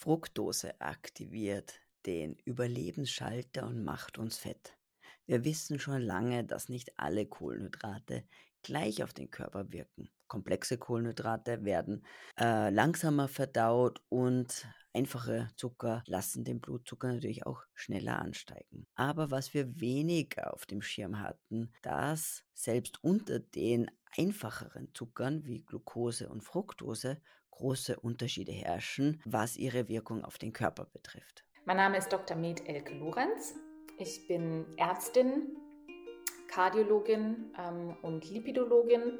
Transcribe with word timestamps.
Fructose 0.00 0.80
aktiviert 0.80 1.74
den 2.06 2.34
Überlebensschalter 2.46 3.66
und 3.66 3.84
macht 3.84 4.16
uns 4.16 4.38
fett. 4.38 4.74
Wir 5.26 5.44
wissen 5.44 5.78
schon 5.78 6.00
lange, 6.00 6.42
dass 6.42 6.70
nicht 6.70 6.98
alle 6.98 7.26
Kohlenhydrate 7.26 8.24
gleich 8.62 9.02
auf 9.02 9.12
den 9.12 9.30
Körper 9.30 9.70
wirken. 9.72 10.08
Komplexe 10.26 10.78
Kohlenhydrate 10.78 11.66
werden 11.66 12.06
äh, 12.40 12.70
langsamer 12.70 13.28
verdaut 13.28 14.00
und 14.08 14.66
einfache 14.94 15.48
Zucker 15.56 16.02
lassen 16.06 16.44
den 16.44 16.62
Blutzucker 16.62 17.12
natürlich 17.12 17.44
auch 17.44 17.62
schneller 17.74 18.20
ansteigen. 18.20 18.86
Aber 18.94 19.30
was 19.30 19.52
wir 19.52 19.80
weniger 19.80 20.54
auf 20.54 20.64
dem 20.64 20.80
Schirm 20.80 21.20
hatten, 21.20 21.74
dass 21.82 22.42
selbst 22.54 23.04
unter 23.04 23.38
den 23.38 23.90
einfacheren 24.16 24.94
Zuckern 24.94 25.44
wie 25.44 25.60
Glucose 25.60 26.30
und 26.30 26.42
Fructose 26.42 27.20
große 27.60 28.00
Unterschiede 28.00 28.52
herrschen, 28.52 29.20
was 29.26 29.56
ihre 29.56 29.88
Wirkung 29.88 30.24
auf 30.24 30.38
den 30.38 30.52
Körper 30.52 30.86
betrifft. 30.86 31.44
Mein 31.66 31.76
Name 31.76 31.98
ist 31.98 32.10
Dr. 32.10 32.36
Med 32.36 32.66
Elke 32.66 32.94
Lorenz. 32.94 33.54
Ich 33.98 34.26
bin 34.26 34.64
Ärztin, 34.78 35.58
Kardiologin 36.48 37.52
ähm, 37.58 37.96
und 38.00 38.28
Lipidologin, 38.30 39.18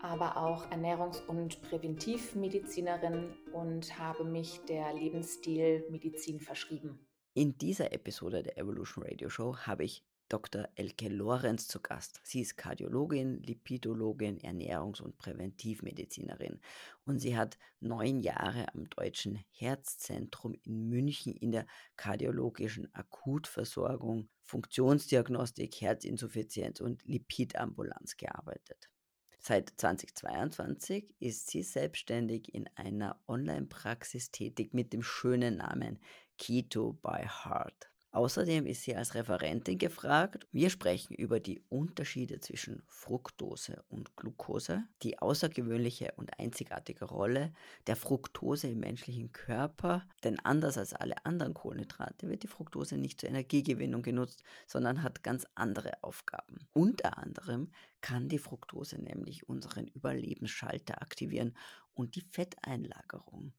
aber 0.00 0.38
auch 0.38 0.70
Ernährungs- 0.70 1.24
und 1.26 1.60
Präventivmedizinerin 1.60 3.36
und 3.52 3.98
habe 3.98 4.24
mich 4.24 4.60
der 4.66 4.94
Lebensstilmedizin 4.94 6.40
verschrieben. 6.40 7.06
In 7.34 7.58
dieser 7.58 7.92
Episode 7.92 8.42
der 8.42 8.56
Evolution 8.56 9.04
Radio 9.04 9.28
Show 9.28 9.54
habe 9.58 9.84
ich 9.84 10.07
Dr. 10.28 10.68
Elke 10.74 11.08
Lorenz 11.08 11.68
zu 11.68 11.80
Gast. 11.80 12.20
Sie 12.22 12.40
ist 12.42 12.56
Kardiologin, 12.56 13.42
Lipidologin, 13.42 14.38
Ernährungs- 14.38 15.00
und 15.00 15.16
Präventivmedizinerin 15.16 16.60
und 17.04 17.18
sie 17.18 17.36
hat 17.36 17.58
neun 17.80 18.20
Jahre 18.20 18.66
am 18.74 18.88
Deutschen 18.90 19.42
Herzzentrum 19.50 20.54
in 20.64 20.88
München 20.88 21.34
in 21.34 21.52
der 21.52 21.66
kardiologischen 21.96 22.92
Akutversorgung, 22.94 24.28
Funktionsdiagnostik, 24.42 25.80
Herzinsuffizienz 25.80 26.80
und 26.80 27.02
Lipidambulanz 27.04 28.16
gearbeitet. 28.16 28.90
Seit 29.38 29.70
2022 29.76 31.14
ist 31.20 31.48
sie 31.48 31.62
selbstständig 31.62 32.52
in 32.52 32.68
einer 32.74 33.18
Online-Praxis 33.28 34.30
tätig 34.30 34.74
mit 34.74 34.92
dem 34.92 35.02
schönen 35.02 35.56
Namen 35.56 36.00
Keto 36.36 36.92
by 36.92 37.24
Heart. 37.24 37.90
Außerdem 38.10 38.64
ist 38.64 38.82
sie 38.82 38.96
als 38.96 39.14
Referentin 39.14 39.76
gefragt. 39.76 40.46
Wir 40.50 40.70
sprechen 40.70 41.14
über 41.14 41.40
die 41.40 41.62
Unterschiede 41.68 42.40
zwischen 42.40 42.82
Fructose 42.86 43.84
und 43.90 44.16
Glucose, 44.16 44.84
die 45.02 45.18
außergewöhnliche 45.18 46.12
und 46.16 46.38
einzigartige 46.38 47.04
Rolle 47.04 47.52
der 47.86 47.96
Fructose 47.96 48.68
im 48.68 48.80
menschlichen 48.80 49.32
Körper, 49.32 50.06
denn 50.24 50.40
anders 50.40 50.78
als 50.78 50.94
alle 50.94 51.26
anderen 51.26 51.52
Kohlenhydrate 51.52 52.28
wird 52.30 52.44
die 52.44 52.48
Fructose 52.48 52.96
nicht 52.96 53.20
zur 53.20 53.28
Energiegewinnung 53.28 54.00
genutzt, 54.00 54.42
sondern 54.66 55.02
hat 55.02 55.22
ganz 55.22 55.46
andere 55.54 56.02
Aufgaben. 56.02 56.66
Unter 56.72 57.18
anderem 57.18 57.70
kann 58.00 58.30
die 58.30 58.38
Fructose 58.38 58.96
nämlich 58.96 59.50
unseren 59.50 59.86
Überlebensschalter 59.86 61.02
aktivieren 61.02 61.54
und 61.92 62.16
die 62.16 62.22
Fetteinlagerung 62.22 63.52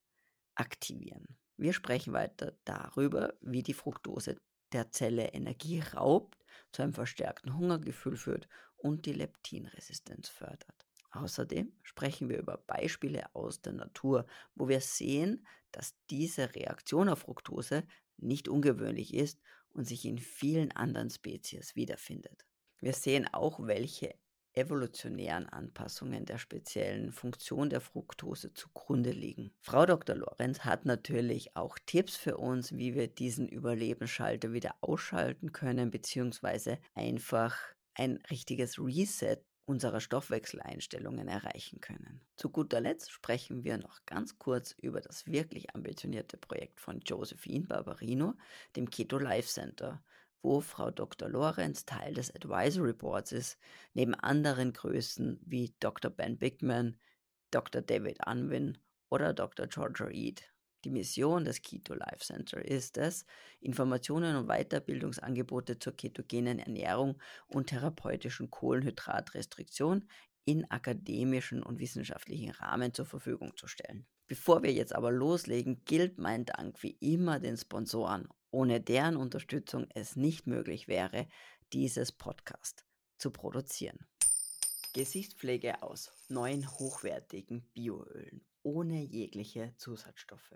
aktivieren. 0.56 1.38
Wir 1.60 1.74
sprechen 1.74 2.14
weiter 2.14 2.54
darüber, 2.64 3.34
wie 3.42 3.64
die 3.64 3.74
Fructose 3.74 4.38
der 4.72 4.92
Zelle 4.92 5.34
Energie 5.34 5.82
raubt, 5.82 6.38
zu 6.72 6.82
einem 6.82 6.94
verstärkten 6.94 7.58
Hungergefühl 7.58 8.16
führt 8.16 8.48
und 8.78 9.06
die 9.06 9.12
Leptinresistenz 9.12 10.30
fördert. 10.30 10.88
Außerdem 11.12 11.74
sprechen 11.84 12.30
wir 12.30 12.38
über 12.38 12.60
Beispiele 12.60 13.36
aus 13.36 13.62
der 13.62 13.74
Natur, 13.74 14.26
wo 14.56 14.70
wir 14.70 14.80
sehen, 14.80 15.46
dass 15.74 15.96
diese 16.10 16.56
Reaktion 16.56 17.10
auf 17.10 17.20
Fructose 17.20 17.84
nicht 18.16 18.48
ungewöhnlich 18.48 19.14
ist 19.14 19.42
und 19.72 19.84
sich 19.84 20.06
in 20.06 20.18
vielen 20.18 20.72
anderen 20.72 21.10
Spezies 21.10 21.76
wiederfindet. 21.76 22.46
Wir 22.80 22.94
sehen 22.94 23.28
auch, 23.34 23.60
welche 23.68 24.16
evolutionären 24.60 25.48
Anpassungen 25.48 26.26
der 26.26 26.38
speziellen 26.38 27.12
Funktion 27.12 27.70
der 27.70 27.82
Fructose 27.82 28.54
zugrunde 28.54 29.12
liegen. 29.12 29.52
Frau 29.62 29.86
Dr. 29.86 30.16
Lorenz 30.16 30.60
hat 30.66 30.86
natürlich 30.86 31.56
auch 31.56 31.78
Tipps 31.86 32.16
für 32.16 32.38
uns, 32.38 32.74
wie 32.74 32.94
wir 32.94 33.08
diesen 33.08 33.48
Überlebensschalter 33.48 34.54
wieder 34.54 34.76
ausschalten 34.82 35.52
können, 35.52 35.92
beziehungsweise 35.92 36.78
einfach 36.94 37.58
ein 37.96 38.20
richtiges 38.30 38.78
Reset 38.78 39.38
unserer 39.70 40.02
Stoffwechseleinstellungen 40.02 41.28
erreichen 41.28 41.80
können. 41.80 42.22
Zu 42.36 42.50
guter 42.50 42.82
Letzt 42.82 43.12
sprechen 43.12 43.64
wir 43.64 43.78
noch 43.78 44.00
ganz 44.08 44.40
kurz 44.40 44.72
über 44.82 45.00
das 45.00 45.28
wirklich 45.28 45.76
ambitionierte 45.76 46.38
Projekt 46.38 46.80
von 46.80 47.00
Josephine 47.02 47.68
Barbarino, 47.68 48.34
dem 48.76 48.90
Keto 48.90 49.20
Life 49.20 49.48
Center, 49.48 50.04
wo 50.42 50.62
Frau 50.62 50.92
Dr. 50.92 51.30
Lorenz 51.30 51.86
Teil 51.86 52.14
des 52.14 52.34
Advisory 52.34 52.94
Boards 52.94 53.32
ist, 53.32 53.58
neben 53.94 54.16
anderen 54.16 54.74
Größen 54.74 55.40
wie 55.46 55.74
Dr. 55.80 56.12
Ben 56.12 56.38
Bigman, 56.38 56.98
Dr. 57.52 57.82
David 57.82 58.26
Unwin 58.26 58.78
oder 59.10 59.34
Dr. 59.34 59.68
Georgia 59.68 60.06
Reed. 60.06 60.44
Die 60.86 60.92
Mission 60.92 61.44
des 61.44 61.62
Keto 61.62 61.94
Life 61.94 62.20
Center 62.20 62.64
ist 62.64 62.98
es, 62.98 63.26
Informationen 63.60 64.38
und 64.38 64.48
Weiterbildungsangebote 64.48 65.78
zur 65.78 65.94
ketogenen 65.94 66.60
Ernährung 66.60 67.20
und 67.48 67.68
therapeutischen 67.68 68.50
Kohlenhydratrestriktion 68.50 70.08
in 70.46 70.70
akademischen 70.72 71.64
und 71.64 71.80
wissenschaftlichen 71.80 72.52
Rahmen 72.52 72.94
zur 72.94 73.06
Verfügung 73.06 73.58
zu 73.58 73.68
stellen. 73.68 74.08
Bevor 74.30 74.62
wir 74.62 74.72
jetzt 74.72 74.94
aber 74.94 75.12
loslegen, 75.12 75.84
gilt 75.86 76.20
mein 76.20 76.46
Dank 76.46 76.84
wie 76.84 76.96
immer 77.00 77.40
den 77.40 77.58
Sponsoren 77.58 78.30
ohne 78.52 78.80
deren 78.80 79.18
Unterstützung 79.18 79.88
es 79.96 80.16
nicht 80.16 80.46
möglich 80.46 80.88
wäre, 80.88 81.28
dieses 81.74 82.12
Podcast 82.12 82.86
zu 83.18 83.32
produzieren. 83.32 84.08
Gesichtspflege 84.94 85.82
aus 85.82 86.12
neuen 86.28 86.70
hochwertigen 86.70 87.68
Bioölen 87.74 88.46
ohne 88.62 89.02
jegliche 89.02 89.74
Zusatzstoffe. 89.78 90.54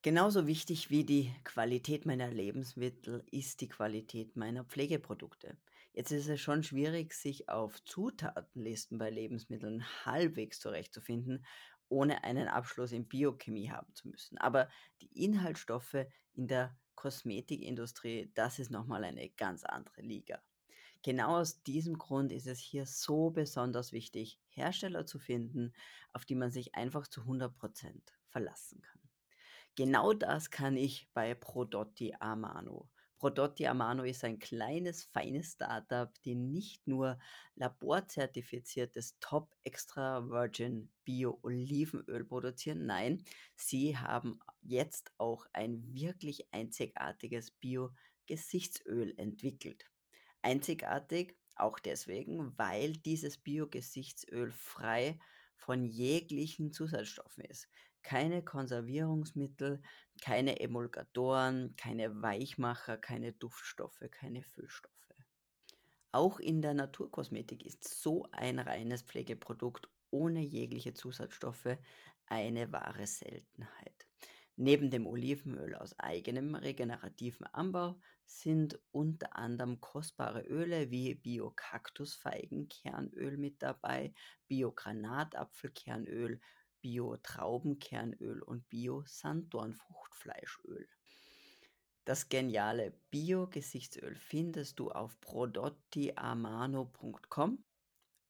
Genauso 0.00 0.46
wichtig 0.46 0.88
wie 0.88 1.04
die 1.04 1.34
Qualität 1.44 2.06
meiner 2.06 2.30
Lebensmittel 2.30 3.26
ist 3.30 3.60
die 3.60 3.68
Qualität 3.68 4.36
meiner 4.36 4.64
Pflegeprodukte. 4.64 5.58
Jetzt 5.92 6.12
ist 6.12 6.28
es 6.28 6.40
schon 6.40 6.62
schwierig, 6.62 7.12
sich 7.12 7.50
auf 7.50 7.84
Zutatenlisten 7.84 8.96
bei 8.96 9.10
Lebensmitteln 9.10 9.84
halbwegs 10.06 10.60
zurechtzufinden 10.60 11.44
ohne 11.88 12.24
einen 12.24 12.48
Abschluss 12.48 12.92
in 12.92 13.08
Biochemie 13.08 13.70
haben 13.70 13.94
zu 13.94 14.08
müssen. 14.08 14.38
Aber 14.38 14.68
die 15.00 15.24
Inhaltsstoffe 15.24 16.06
in 16.34 16.48
der 16.48 16.76
Kosmetikindustrie, 16.94 18.30
das 18.34 18.58
ist 18.58 18.70
nochmal 18.70 19.04
eine 19.04 19.30
ganz 19.30 19.64
andere 19.64 20.02
Liga. 20.02 20.42
Genau 21.02 21.38
aus 21.38 21.62
diesem 21.62 21.96
Grund 21.96 22.32
ist 22.32 22.46
es 22.46 22.58
hier 22.58 22.84
so 22.84 23.30
besonders 23.30 23.92
wichtig, 23.92 24.40
Hersteller 24.48 25.06
zu 25.06 25.18
finden, 25.18 25.72
auf 26.12 26.24
die 26.24 26.34
man 26.34 26.50
sich 26.50 26.74
einfach 26.74 27.06
zu 27.06 27.22
100% 27.22 28.02
verlassen 28.26 28.82
kann. 28.82 29.00
Genau 29.76 30.12
das 30.12 30.50
kann 30.50 30.76
ich 30.76 31.08
bei 31.14 31.34
Prodotti 31.34 32.16
Amano. 32.18 32.90
Prodotti 33.18 33.66
Amano 33.66 34.04
ist 34.04 34.22
ein 34.24 34.38
kleines, 34.38 35.04
feines 35.04 35.52
Startup, 35.52 36.12
die 36.24 36.36
nicht 36.36 36.86
nur 36.86 37.18
laborzertifiziertes 37.56 39.18
Top 39.18 39.54
Extra 39.64 40.28
Virgin 40.28 40.88
Bio 41.04 41.38
Olivenöl 41.42 42.24
produzieren, 42.24 42.86
nein, 42.86 43.24
sie 43.56 43.96
haben 43.96 44.38
jetzt 44.62 45.12
auch 45.18 45.46
ein 45.52 45.82
wirklich 45.92 46.52
einzigartiges 46.52 47.50
Bio 47.50 47.90
Gesichtsöl 48.26 49.14
entwickelt. 49.16 49.84
Einzigartig 50.42 51.36
auch 51.56 51.80
deswegen, 51.80 52.56
weil 52.56 52.92
dieses 52.92 53.38
Bio 53.38 53.66
Gesichtsöl 53.68 54.52
frei 54.52 55.18
von 55.56 55.84
jeglichen 55.84 56.72
Zusatzstoffen 56.72 57.44
ist 57.44 57.68
keine 58.08 58.42
Konservierungsmittel, 58.42 59.80
keine 60.22 60.60
Emulgatoren, 60.60 61.76
keine 61.76 62.22
Weichmacher, 62.22 62.96
keine 62.96 63.34
Duftstoffe, 63.34 64.02
keine 64.10 64.42
Füllstoffe. 64.42 64.94
Auch 66.10 66.40
in 66.40 66.62
der 66.62 66.72
Naturkosmetik 66.72 67.66
ist 67.66 67.84
so 67.84 68.26
ein 68.32 68.60
reines 68.60 69.02
Pflegeprodukt 69.02 69.90
ohne 70.10 70.40
jegliche 70.40 70.94
Zusatzstoffe 70.94 71.76
eine 72.24 72.72
wahre 72.72 73.06
Seltenheit. 73.06 74.06
Neben 74.56 74.90
dem 74.90 75.06
Olivenöl 75.06 75.74
aus 75.74 75.98
eigenem 75.98 76.54
regenerativen 76.54 77.44
Anbau 77.48 78.00
sind 78.24 78.80
unter 78.90 79.36
anderem 79.36 79.82
kostbare 79.82 80.46
Öle 80.46 80.90
wie 80.90 81.14
Bio-Kaktusfeigenkernöl 81.14 83.36
mit 83.36 83.62
dabei, 83.62 84.14
Bio-Granatapfelkernöl, 84.46 86.40
Bio-Traubenkernöl 86.80 88.42
und 88.42 88.68
Bio-Sanddornfruchtfleischöl. 88.68 90.86
Das 92.04 92.28
geniale 92.28 92.92
Bio-Gesichtsöl 93.10 94.14
findest 94.16 94.78
du 94.78 94.90
auf 94.90 95.18
prodottiamano.com 95.20 97.64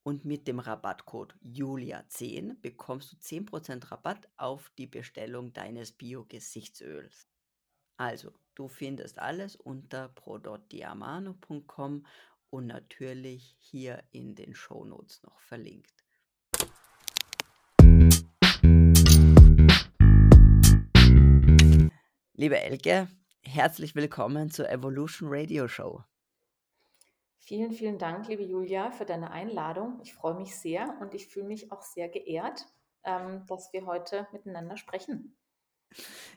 und 0.03 0.25
mit 0.25 0.49
dem 0.49 0.59
Rabattcode 0.59 1.37
Julia10 1.45 2.59
bekommst 2.61 3.13
du 3.13 3.17
10% 3.17 3.91
Rabatt 3.91 4.27
auf 4.37 4.71
die 4.79 4.87
Bestellung 4.87 5.53
deines 5.53 5.93
Bio-Gesichtsöls. 5.93 7.29
Also, 7.99 8.33
du 8.55 8.69
findest 8.69 9.19
alles 9.19 9.57
unter 9.57 10.09
prodotdiamano.com 10.09 12.07
und 12.51 12.67
natürlich 12.67 13.57
hier 13.59 14.03
in 14.11 14.35
den 14.35 14.55
Shownotes 14.55 15.23
noch 15.23 15.39
verlinkt. 15.41 15.98
Liebe 22.41 22.61
Elke, 22.61 23.09
herzlich 23.43 23.97
willkommen 23.97 24.49
zur 24.49 24.71
Evolution 24.71 25.29
Radio 25.29 25.67
Show. 25.67 26.05
Vielen, 27.37 27.73
vielen 27.73 27.99
Dank, 27.99 28.29
liebe 28.29 28.45
Julia, 28.45 28.93
für 28.93 29.05
deine 29.05 29.33
Einladung. 29.33 29.99
Ich 30.05 30.15
freue 30.15 30.37
mich 30.37 30.55
sehr 30.55 30.97
und 31.01 31.15
ich 31.15 31.27
fühle 31.27 31.47
mich 31.47 31.73
auch 31.73 31.83
sehr 31.83 32.09
geehrt, 32.09 32.65
ähm, 33.03 33.45
dass 33.49 33.73
wir 33.73 33.87
heute 33.87 34.29
miteinander 34.31 34.77
sprechen. 34.77 35.37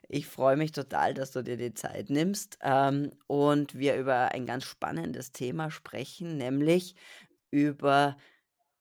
Ich 0.09 0.25
freue 0.25 0.57
mich 0.57 0.71
total, 0.71 1.13
dass 1.13 1.33
du 1.33 1.43
dir 1.43 1.55
die 1.55 1.75
Zeit 1.75 2.09
nimmst 2.09 2.57
ähm, 2.63 3.11
und 3.27 3.77
wir 3.77 3.95
über 3.95 4.31
ein 4.31 4.47
ganz 4.47 4.63
spannendes 4.63 5.33
Thema 5.33 5.69
sprechen, 5.69 6.35
nämlich 6.35 6.95
über 7.51 8.17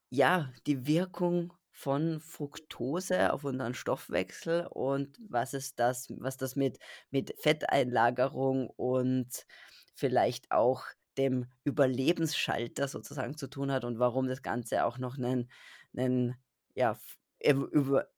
ja, 0.08 0.50
die 0.66 0.87
Wirkung 0.87 1.52
von 1.80 2.20
Fructose 2.20 3.32
auf 3.32 3.44
unseren 3.44 3.72
Stoffwechsel 3.72 4.66
und 4.66 5.18
was 5.30 5.54
ist 5.54 5.78
das, 5.78 6.08
was 6.18 6.36
das 6.36 6.54
mit, 6.54 6.78
mit 7.10 7.34
Fetteinlagerung 7.40 8.68
und 8.68 9.46
vielleicht 9.94 10.50
auch 10.52 10.84
dem 11.16 11.46
Überlebensschalter 11.64 12.86
sozusagen 12.86 13.38
zu 13.38 13.48
tun 13.48 13.72
hat 13.72 13.86
und 13.86 13.98
warum 13.98 14.28
das 14.28 14.42
Ganze 14.42 14.84
auch 14.84 14.98
noch 14.98 15.16
einen, 15.16 15.50
einen 15.96 16.36
ja, 16.74 16.98
ev 17.38 17.64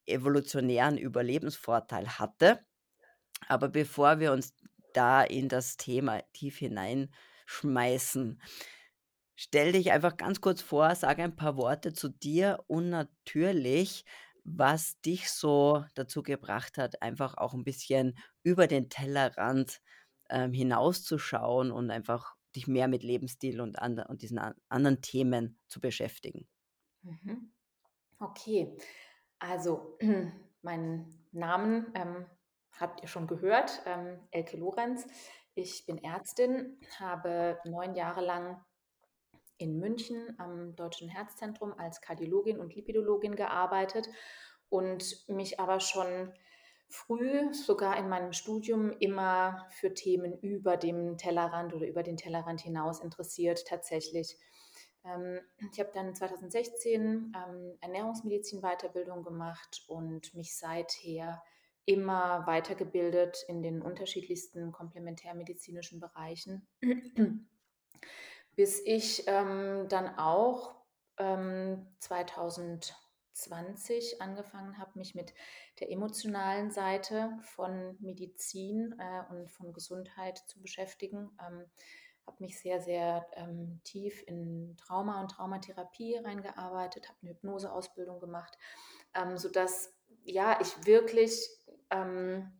evolutionären 0.07 0.99
Überlebensvorteil 0.99 2.19
hatte. 2.19 2.65
Aber 3.47 3.69
bevor 3.69 4.19
wir 4.19 4.33
uns 4.33 4.55
da 4.93 5.23
in 5.23 5.49
das 5.49 5.77
Thema 5.77 6.21
tief 6.33 6.59
hineinschmeißen, 6.59 8.43
stell 9.43 9.73
dich 9.73 9.91
einfach 9.91 10.17
ganz 10.17 10.41
kurz 10.41 10.63
vor, 10.63 10.95
sag 10.95 11.19
ein 11.19 11.35
paar 11.35 11.57
Worte 11.57 11.93
zu 11.93 12.09
dir 12.09 12.63
und 12.69 12.91
natürlich, 12.91 14.05
was 14.45 15.01
dich 15.01 15.31
so 15.31 15.85
dazu 15.97 16.23
gebracht 16.23 16.79
hat, 16.79 17.03
einfach 17.03 17.37
auch 17.37 17.53
ein 17.53 17.65
bisschen 17.65 18.17
über 18.45 18.69
den 18.69 18.89
Tellerrand 18.89 19.81
ähm, 20.31 20.53
hinauszuschauen 20.53 21.73
und 21.73 21.91
einfach 21.91 22.37
dich 22.55 22.69
mehr 22.69 22.87
mit 22.87 23.03
Lebensstil 23.03 23.61
und, 23.61 23.81
and 23.81 24.09
und 24.09 24.23
diesen 24.23 24.39
an 24.39 24.55
anderen 24.69 25.03
Themen 25.03 25.59
zu 25.67 25.81
beschäftigen. 25.81 26.47
Mhm. 27.03 27.53
Okay, 28.21 28.77
also 29.41 29.99
meinen 30.63 31.27
Namen 31.33 31.91
ähm, 31.97 32.27
habt 32.79 33.03
ihr 33.03 33.09
schon 33.09 33.27
gehört, 33.27 33.83
ähm, 33.87 34.21
Elke 34.31 34.57
Lorenz. 34.57 35.05
Ich 35.55 35.85
bin 35.85 35.99
Ärztin, 35.99 36.79
habe 37.01 37.59
neun 37.65 37.97
Jahre 37.97 38.25
lang 38.25 38.65
in 39.63 39.79
München 39.79 40.35
am 40.39 40.77
Deutschen 40.77 41.09
Herzzentrum 41.09 41.73
als 41.79 42.01
Kardiologin 42.01 42.59
und 42.59 42.75
Lipidologin 42.75 43.37
gearbeitet 43.37 44.09
und 44.69 45.29
mich 45.29 45.61
aber 45.61 45.81
schon 45.81 46.33
früh, 46.89 47.53
sogar 47.55 47.97
in 47.97 48.09
meinem 48.09 48.33
Studium, 48.33 48.93
immer 48.99 49.67
für 49.71 49.95
Themen 49.95 50.39
über 50.41 50.77
dem 50.77 51.17
Tellerrand 51.17 51.75
oder 51.75 51.87
über 51.87 52.03
den 52.03 52.17
Tellerrand 52.17 52.61
hinaus 52.61 53.01
interessiert 53.01 53.65
tatsächlich. 53.67 54.37
Ähm, 55.05 55.41
ich 55.73 55.81
habe 55.81 55.91
dann 55.93 56.15
2016 56.15 57.33
ähm, 57.35 57.79
Ernährungsmedizin-Weiterbildung 57.81 59.25
gemacht 59.25 59.85
und 59.89 60.35
mich 60.35 60.57
seither 60.57 61.43
immer 61.85 62.47
weitergebildet 62.47 63.45
in 63.49 63.63
den 63.63 63.83
unterschiedlichsten 63.83 64.71
komplementärmedizinischen 64.71 65.99
Bereichen, 65.99 66.69
bis 68.55 68.81
ich 68.85 69.25
ähm, 69.27 69.87
dann 69.89 70.19
auch 70.19 70.75
ähm, 71.19 71.87
2020 72.01 74.21
angefangen 74.21 74.77
habe, 74.79 74.99
mich 74.99 75.15
mit 75.15 75.33
der 75.81 75.91
emotionalen 75.91 76.71
Seite 76.71 77.39
von 77.43 77.97
Medizin 78.01 78.95
äh, 78.99 79.23
und 79.31 79.51
von 79.51 79.73
Gesundheit 79.73 80.37
zu 80.47 80.61
beschäftigen. 80.61 81.31
Ähm, 81.41 81.65
habe 82.27 82.37
mich 82.41 82.61
sehr, 82.61 82.81
sehr 82.81 83.27
ähm, 83.35 83.81
tief 83.85 84.23
in 84.27 84.77
Trauma 84.77 85.21
und 85.21 85.33
Traumatherapie 85.33 86.17
reingearbeitet, 86.17 87.09
habe 87.09 87.19
eine 87.23 87.31
Hypnoseausbildung 87.31 88.21
gemacht, 88.21 88.57
ähm, 89.15 89.37
sodass 89.37 89.93
ja, 90.25 90.61
ich 90.61 90.87
wirklich 90.87 91.49
ähm, 91.91 92.53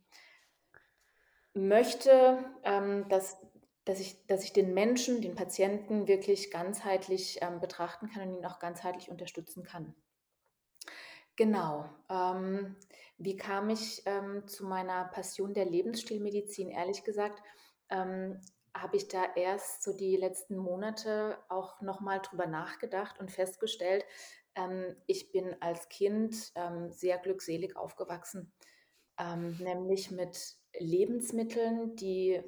möchte, 1.53 2.43
ähm, 2.63 3.07
dass, 3.09 3.37
dass, 3.85 3.99
ich, 3.99 4.25
dass 4.27 4.43
ich 4.43 4.53
den 4.53 4.73
Menschen, 4.73 5.21
den 5.21 5.35
Patienten 5.35 6.07
wirklich 6.07 6.51
ganzheitlich 6.51 7.39
ähm, 7.41 7.59
betrachten 7.59 8.09
kann 8.09 8.29
und 8.29 8.37
ihn 8.37 8.45
auch 8.45 8.59
ganzheitlich 8.59 9.09
unterstützen 9.09 9.63
kann. 9.63 9.93
Genau. 11.35 11.89
Ähm, 12.09 12.75
wie 13.17 13.35
kam 13.35 13.69
ich 13.69 14.03
ähm, 14.05 14.47
zu 14.47 14.65
meiner 14.65 15.05
Passion 15.05 15.53
der 15.53 15.65
Lebensstilmedizin? 15.65 16.69
Ehrlich 16.69 17.03
gesagt, 17.03 17.41
ähm, 17.89 18.39
habe 18.75 18.97
ich 18.97 19.07
da 19.07 19.23
erst 19.35 19.83
so 19.83 19.93
die 19.93 20.15
letzten 20.15 20.57
Monate 20.57 21.37
auch 21.49 21.81
nochmal 21.81 22.21
drüber 22.21 22.47
nachgedacht 22.47 23.19
und 23.19 23.31
festgestellt, 23.31 24.05
ähm, 24.55 24.95
ich 25.07 25.31
bin 25.31 25.55
als 25.59 25.89
Kind 25.89 26.51
ähm, 26.55 26.91
sehr 26.91 27.17
glückselig 27.17 27.75
aufgewachsen, 27.75 28.51
nämlich 29.59 30.09
mit 30.09 30.55
Lebensmitteln, 30.79 31.95
die 31.95 32.41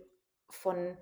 von, 0.49 0.97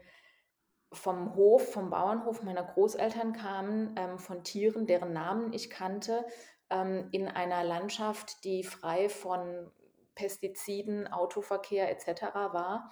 vom 0.94 1.36
Hof, 1.36 1.72
vom 1.74 1.90
Bauernhof 1.90 2.44
meiner 2.44 2.64
Großeltern 2.64 3.34
kamen, 3.34 3.96
ähm, 3.98 4.20
von 4.20 4.44
Tieren, 4.44 4.86
deren 4.86 5.14
Namen 5.14 5.54
ich 5.54 5.70
kannte, 5.70 6.26
ähm, 6.70 7.08
in 7.12 7.28
einer 7.28 7.64
Landschaft, 7.64 8.44
die 8.44 8.64
frei 8.64 9.10
von 9.10 9.72
Pestiziden, 10.16 11.08
Autoverkehr 11.08 11.90
etc. 11.90 12.34
war. 12.34 12.92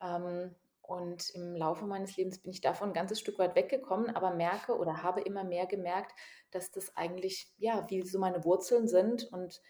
Ähm, 0.00 0.54
und 0.82 1.30
im 1.34 1.54
Laufe 1.54 1.84
meines 1.84 2.16
Lebens 2.16 2.38
bin 2.38 2.50
ich 2.50 2.62
davon 2.62 2.90
ein 2.90 2.94
ganzes 2.94 3.20
Stück 3.20 3.38
weit 3.38 3.54
weggekommen, 3.54 4.14
aber 4.16 4.34
merke 4.34 4.76
oder 4.76 5.02
habe 5.02 5.20
immer 5.20 5.44
mehr 5.44 5.66
gemerkt, 5.66 6.12
dass 6.50 6.70
das 6.70 6.96
eigentlich, 6.96 7.52
ja, 7.58 7.88
wie 7.90 8.02
so 8.02 8.18
meine 8.18 8.42
Wurzeln 8.44 8.88
sind 8.88 9.30
und 9.30 9.60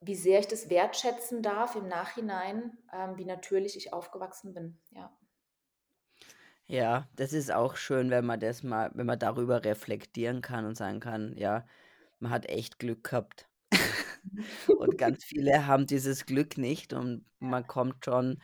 wie 0.00 0.14
sehr 0.14 0.40
ich 0.40 0.48
das 0.48 0.70
wertschätzen 0.70 1.42
darf 1.42 1.76
im 1.76 1.86
Nachhinein, 1.86 2.78
ähm, 2.92 3.16
wie 3.16 3.24
natürlich 3.24 3.76
ich 3.76 3.92
aufgewachsen 3.92 4.54
bin, 4.54 4.80
ja. 4.90 5.14
Ja, 6.66 7.08
das 7.16 7.32
ist 7.34 7.52
auch 7.52 7.76
schön, 7.76 8.10
wenn 8.10 8.24
man 8.24 8.40
das 8.40 8.62
mal, 8.62 8.90
wenn 8.94 9.06
man 9.06 9.18
darüber 9.18 9.64
reflektieren 9.64 10.40
kann 10.40 10.64
und 10.64 10.76
sagen 10.76 11.00
kann, 11.00 11.36
ja, 11.36 11.66
man 12.20 12.30
hat 12.30 12.46
echt 12.46 12.78
Glück 12.78 13.04
gehabt. 13.04 13.48
und 14.78 14.96
ganz 14.98 15.24
viele 15.24 15.66
haben 15.66 15.86
dieses 15.86 16.24
Glück 16.26 16.56
nicht 16.58 16.92
und 16.94 17.26
man 17.38 17.66
kommt 17.66 18.04
schon 18.04 18.40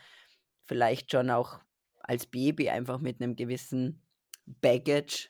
vielleicht 0.65 1.11
schon 1.11 1.29
auch 1.31 1.59
als 1.99 2.27
Baby 2.27 2.69
einfach 2.69 2.99
mit 2.99 3.21
einem 3.21 3.35
gewissen 3.35 4.01
Baggage, 4.45 5.29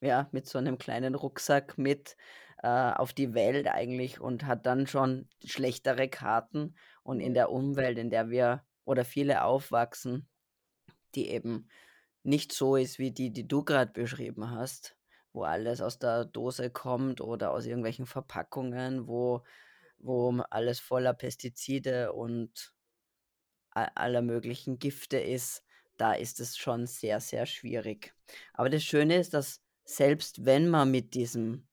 ja, 0.00 0.28
mit 0.32 0.46
so 0.46 0.58
einem 0.58 0.78
kleinen 0.78 1.14
Rucksack 1.14 1.78
mit 1.78 2.16
äh, 2.62 2.68
auf 2.68 3.12
die 3.12 3.34
Welt 3.34 3.68
eigentlich 3.68 4.20
und 4.20 4.46
hat 4.46 4.66
dann 4.66 4.86
schon 4.86 5.28
schlechtere 5.44 6.08
Karten. 6.08 6.74
Und 7.04 7.20
in 7.20 7.34
der 7.34 7.50
Umwelt, 7.50 7.98
in 7.98 8.10
der 8.10 8.30
wir 8.30 8.64
oder 8.84 9.04
viele 9.04 9.44
aufwachsen, 9.44 10.28
die 11.14 11.28
eben 11.30 11.68
nicht 12.22 12.52
so 12.52 12.76
ist 12.76 12.98
wie 12.98 13.10
die, 13.12 13.32
die 13.32 13.46
du 13.48 13.64
gerade 13.64 13.92
beschrieben 13.92 14.50
hast, 14.50 14.96
wo 15.32 15.44
alles 15.44 15.80
aus 15.80 15.98
der 15.98 16.24
Dose 16.24 16.70
kommt 16.70 17.20
oder 17.20 17.52
aus 17.52 17.66
irgendwelchen 17.66 18.06
Verpackungen, 18.06 19.06
wo, 19.08 19.42
wo 19.98 20.30
alles 20.50 20.80
voller 20.80 21.14
Pestizide 21.14 22.12
und 22.12 22.72
aller 23.70 24.22
möglichen 24.22 24.78
Gifte 24.78 25.18
ist, 25.18 25.64
da 25.96 26.12
ist 26.12 26.40
es 26.40 26.56
schon 26.56 26.86
sehr, 26.86 27.20
sehr 27.20 27.46
schwierig. 27.46 28.14
Aber 28.52 28.70
das 28.70 28.82
Schöne 28.82 29.16
ist, 29.16 29.34
dass 29.34 29.62
selbst 29.84 30.44
wenn 30.44 30.68
man 30.68 30.90
mit 30.90 31.14
diesem 31.14 31.68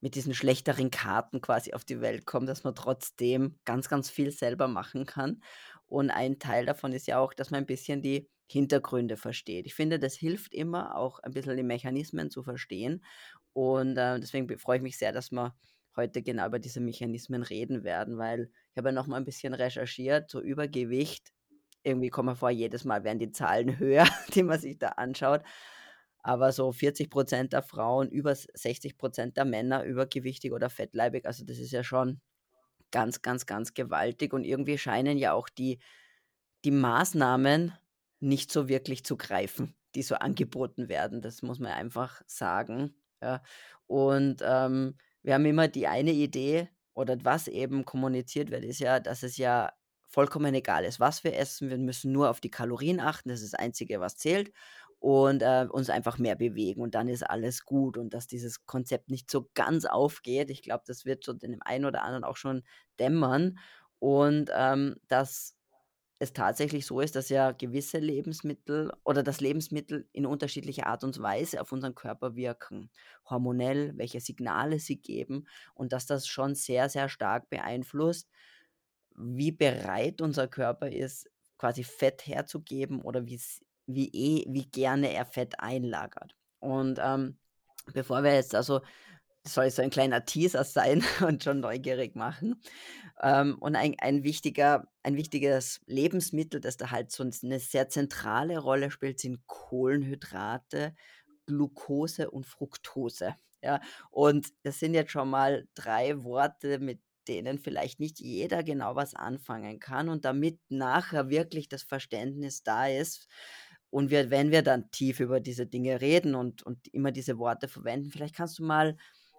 mit 0.00 0.14
diesen 0.14 0.34
schlechteren 0.34 0.90
Karten 0.90 1.40
quasi 1.40 1.72
auf 1.72 1.84
die 1.84 2.00
Welt 2.00 2.26
kommt, 2.26 2.48
dass 2.48 2.64
man 2.64 2.74
trotzdem 2.74 3.58
ganz, 3.64 3.88
ganz 3.88 4.10
viel 4.10 4.30
selber 4.30 4.68
machen 4.68 5.06
kann. 5.06 5.42
Und 5.86 6.10
ein 6.10 6.38
Teil 6.38 6.66
davon 6.66 6.92
ist 6.92 7.06
ja 7.06 7.18
auch, 7.18 7.32
dass 7.34 7.50
man 7.50 7.62
ein 7.62 7.66
bisschen 7.66 8.02
die 8.02 8.28
Hintergründe 8.48 9.16
versteht. 9.16 9.66
Ich 9.66 9.74
finde, 9.74 9.98
das 9.98 10.14
hilft 10.14 10.54
immer, 10.54 10.96
auch 10.96 11.18
ein 11.20 11.32
bisschen 11.32 11.56
die 11.56 11.62
Mechanismen 11.62 12.30
zu 12.30 12.42
verstehen. 12.42 13.04
Und 13.52 13.96
äh, 13.96 14.20
deswegen 14.20 14.58
freue 14.58 14.78
ich 14.78 14.82
mich 14.82 14.98
sehr, 14.98 15.12
dass 15.12 15.30
wir 15.32 15.54
heute 15.96 16.22
genau 16.22 16.46
über 16.46 16.58
diese 16.58 16.80
Mechanismen 16.80 17.42
reden 17.42 17.84
werden, 17.84 18.18
weil 18.18 18.50
ich 18.72 18.76
habe 18.78 18.88
ja 18.88 18.92
noch 18.92 19.06
mal 19.06 19.16
ein 19.16 19.24
bisschen 19.24 19.54
recherchiert, 19.54 20.30
so 20.30 20.40
Übergewicht 20.40 21.32
irgendwie 21.86 22.10
kommt 22.10 22.26
man 22.26 22.36
vor, 22.36 22.50
jedes 22.50 22.84
Mal 22.84 23.04
werden 23.04 23.18
die 23.18 23.30
Zahlen 23.30 23.78
höher, 23.78 24.06
die 24.34 24.42
man 24.42 24.58
sich 24.58 24.78
da 24.78 24.88
anschaut. 24.90 25.42
aber 26.22 26.52
so 26.52 26.72
40% 26.72 27.50
der 27.50 27.62
Frauen, 27.62 28.10
über 28.10 28.32
60% 28.32 29.34
der 29.34 29.44
Männer 29.44 29.84
übergewichtig 29.84 30.52
oder 30.52 30.70
fettleibig. 30.70 31.26
Also 31.26 31.44
das 31.44 31.58
ist 31.58 31.72
ja 31.72 31.84
schon 31.84 32.20
ganz, 32.92 33.22
ganz, 33.22 33.46
ganz 33.46 33.74
gewaltig 33.74 34.32
und 34.32 34.44
irgendwie 34.44 34.78
scheinen 34.78 35.18
ja 35.18 35.32
auch 35.32 35.48
die 35.48 35.78
die 36.64 36.70
Maßnahmen 36.70 37.72
nicht 38.20 38.50
so 38.52 38.68
wirklich 38.68 39.04
zu 39.04 39.16
greifen, 39.16 39.74
die 39.94 40.02
so 40.02 40.16
angeboten 40.16 40.88
werden. 40.88 41.20
Das 41.22 41.42
muss 41.42 41.58
man 41.58 41.72
einfach 41.72 42.22
sagen, 42.26 42.94
ja. 43.22 43.42
Und, 43.86 44.42
ähm, 44.44 44.96
wir 45.22 45.34
haben 45.34 45.44
immer 45.46 45.68
die 45.68 45.86
eine 45.86 46.12
Idee 46.12 46.68
oder 46.94 47.16
was 47.24 47.48
eben 47.48 47.84
kommuniziert 47.84 48.50
wird, 48.50 48.64
ist 48.64 48.78
ja, 48.80 49.00
dass 49.00 49.22
es 49.22 49.36
ja 49.36 49.72
vollkommen 50.08 50.54
egal 50.54 50.84
ist, 50.84 51.00
was 51.00 51.24
wir 51.24 51.36
essen. 51.36 51.68
Wir 51.70 51.78
müssen 51.78 52.12
nur 52.12 52.30
auf 52.30 52.40
die 52.40 52.50
Kalorien 52.50 53.00
achten, 53.00 53.28
das 53.28 53.42
ist 53.42 53.52
das 53.52 53.60
Einzige, 53.60 54.00
was 54.00 54.16
zählt 54.16 54.52
und, 55.06 55.40
äh, 55.42 55.66
uns 55.70 55.88
einfach 55.88 56.18
mehr 56.18 56.34
bewegen 56.34 56.80
und 56.82 56.96
dann 56.96 57.06
ist 57.08 57.22
alles 57.22 57.64
gut 57.64 57.96
und 57.96 58.12
dass 58.12 58.26
dieses 58.26 58.66
Konzept 58.66 59.08
nicht 59.08 59.30
so 59.30 59.48
ganz 59.54 59.84
aufgeht. 59.84 60.50
Ich 60.50 60.62
glaube, 60.62 60.82
das 60.86 61.04
wird 61.04 61.22
so 61.22 61.32
dem 61.32 61.58
einen 61.62 61.84
oder 61.84 62.02
anderen 62.02 62.24
auch 62.24 62.36
schon 62.36 62.64
dämmern 62.98 63.58
und, 64.00 64.50
ähm, 64.52 64.96
dass 65.06 65.54
es 66.18 66.32
tatsächlich 66.32 66.86
so 66.86 67.00
ist, 67.00 67.16
dass 67.16 67.28
ja 67.28 67.52
gewisse 67.52 67.98
Lebensmittel 67.98 68.92
oder 69.04 69.22
dass 69.22 69.40
Lebensmittel 69.40 70.08
in 70.12 70.26
unterschiedlicher 70.26 70.86
Art 70.86 71.04
und 71.04 71.20
Weise 71.22 71.60
auf 71.60 71.72
unseren 71.72 71.94
Körper 71.94 72.36
wirken, 72.36 72.90
hormonell, 73.28 73.92
welche 73.98 74.20
Signale 74.20 74.78
sie 74.80 74.96
geben 75.00 75.46
und 75.74 75.92
dass 75.92 76.06
das 76.06 76.26
schon 76.26 76.54
sehr, 76.54 76.88
sehr 76.88 77.08
stark 77.08 77.50
beeinflusst, 77.50 78.28
wie 79.16 79.52
bereit 79.52 80.20
unser 80.22 80.48
Körper 80.48 80.90
ist, 80.92 81.30
quasi 81.58 81.84
Fett 81.84 82.26
herzugeben 82.26 83.02
oder 83.02 83.26
wie's 83.26 83.62
wie 83.86 84.08
eh 84.12 84.44
wie 84.48 84.66
gerne 84.70 85.12
er 85.12 85.26
Fett 85.26 85.60
einlagert. 85.60 86.34
Und, 86.60 86.98
ähm, 87.02 87.38
bevor 87.92 88.22
wir 88.24 88.34
jetzt 88.34 88.54
also 88.54 88.80
soll 89.46 89.70
so 89.70 89.82
ein 89.82 89.90
kleiner 89.90 90.24
Teaser 90.24 90.64
sein 90.64 91.02
und 91.26 91.44
schon 91.44 91.60
neugierig 91.60 92.16
machen. 92.16 92.60
Ähm, 93.22 93.56
und 93.60 93.76
ein 93.76 93.96
ein 94.00 94.24
wichtiger 94.24 94.88
ein 95.02 95.16
wichtiges 95.16 95.80
Lebensmittel, 95.86 96.60
das 96.60 96.76
da 96.78 96.90
halt 96.90 97.10
so 97.12 97.24
'ne 97.24 97.60
sehr 97.60 97.88
zentrale 97.88 98.58
Rolle 98.58 98.90
spielt, 98.90 99.20
sind 99.20 99.46
Kohlenhydrate, 99.46 100.94
Glucose 101.46 102.30
und 102.30 102.46
Fructose, 102.46 103.36
ja? 103.62 103.80
Und 104.10 104.48
das 104.64 104.80
sind 104.80 104.94
jetzt 104.94 105.12
schon 105.12 105.30
mal 105.30 105.68
3 105.74 106.24
Worte, 106.24 106.78
mit 106.80 107.00
denen 107.28 107.58
vielleicht 107.58 108.00
nicht 108.00 108.20
jeder 108.20 108.62
genau 108.64 108.96
was 108.96 109.14
anfangen 109.14 109.80
kann. 109.80 110.08
Und 110.08 110.24
damit 110.24 110.60
nachher 110.70 111.28
wirklich 111.30 111.68
das 111.68 111.82
Verständnis 111.82 112.62
da 112.64 112.86
ist 112.88 113.28
und 113.90 114.10
wir 114.10 114.30
wenn 114.30 114.50
wir 114.52 114.62
dann 114.62 114.90
tief 114.90 115.20
über 115.20 115.40
diese 115.40 115.66
Dinge 115.66 116.00
reden 116.00 116.34
und 116.34 116.62
und 116.64 116.88
immer 116.94 117.12
diese 117.12 117.38
Worte 117.38 117.68
verwenden, 117.68 118.10
vielleicht 118.10 118.34
kannst 118.36 118.58
du 118.58 118.64
mal 118.64 118.96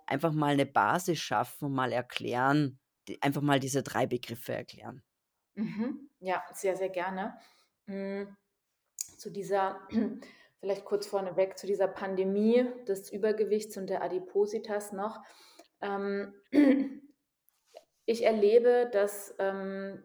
einfach 0.07 0.33
mal 0.33 0.55
'ne 0.57 0.65
Basis 0.65 1.19
schaffen 1.19 1.65
und 1.65 1.73
mal 1.73 1.91
erklären 1.93 2.79
d 3.07 3.17
einfach 3.21 3.41
mal 3.41 3.59
diese 3.59 3.83
3 3.83 4.05
Begriffe 4.07 4.53
erklären. 4.53 5.03
Mhm. 5.55 6.09
Ja, 6.19 6.43
sehr, 6.53 6.75
sehr 6.77 6.89
gerne. 6.89 7.39
Hm, 7.87 8.35
zu 9.17 9.31
dieser 9.31 9.87
vielleicht 10.59 10.85
kurz 10.85 11.07
vorneweg, 11.07 11.57
zu 11.57 11.67
dieser 11.67 11.87
Pandemie 11.87 12.65
des 12.87 13.11
Übergewichts 13.11 13.77
und 13.77 13.89
der 13.89 14.03
Adipositas 14.03 14.93
noch. 14.93 15.23
Ähm, 15.81 16.35
ich 18.05 18.23
erlebe, 18.25 18.89
dass, 18.91 19.35
ähm, 19.39 20.03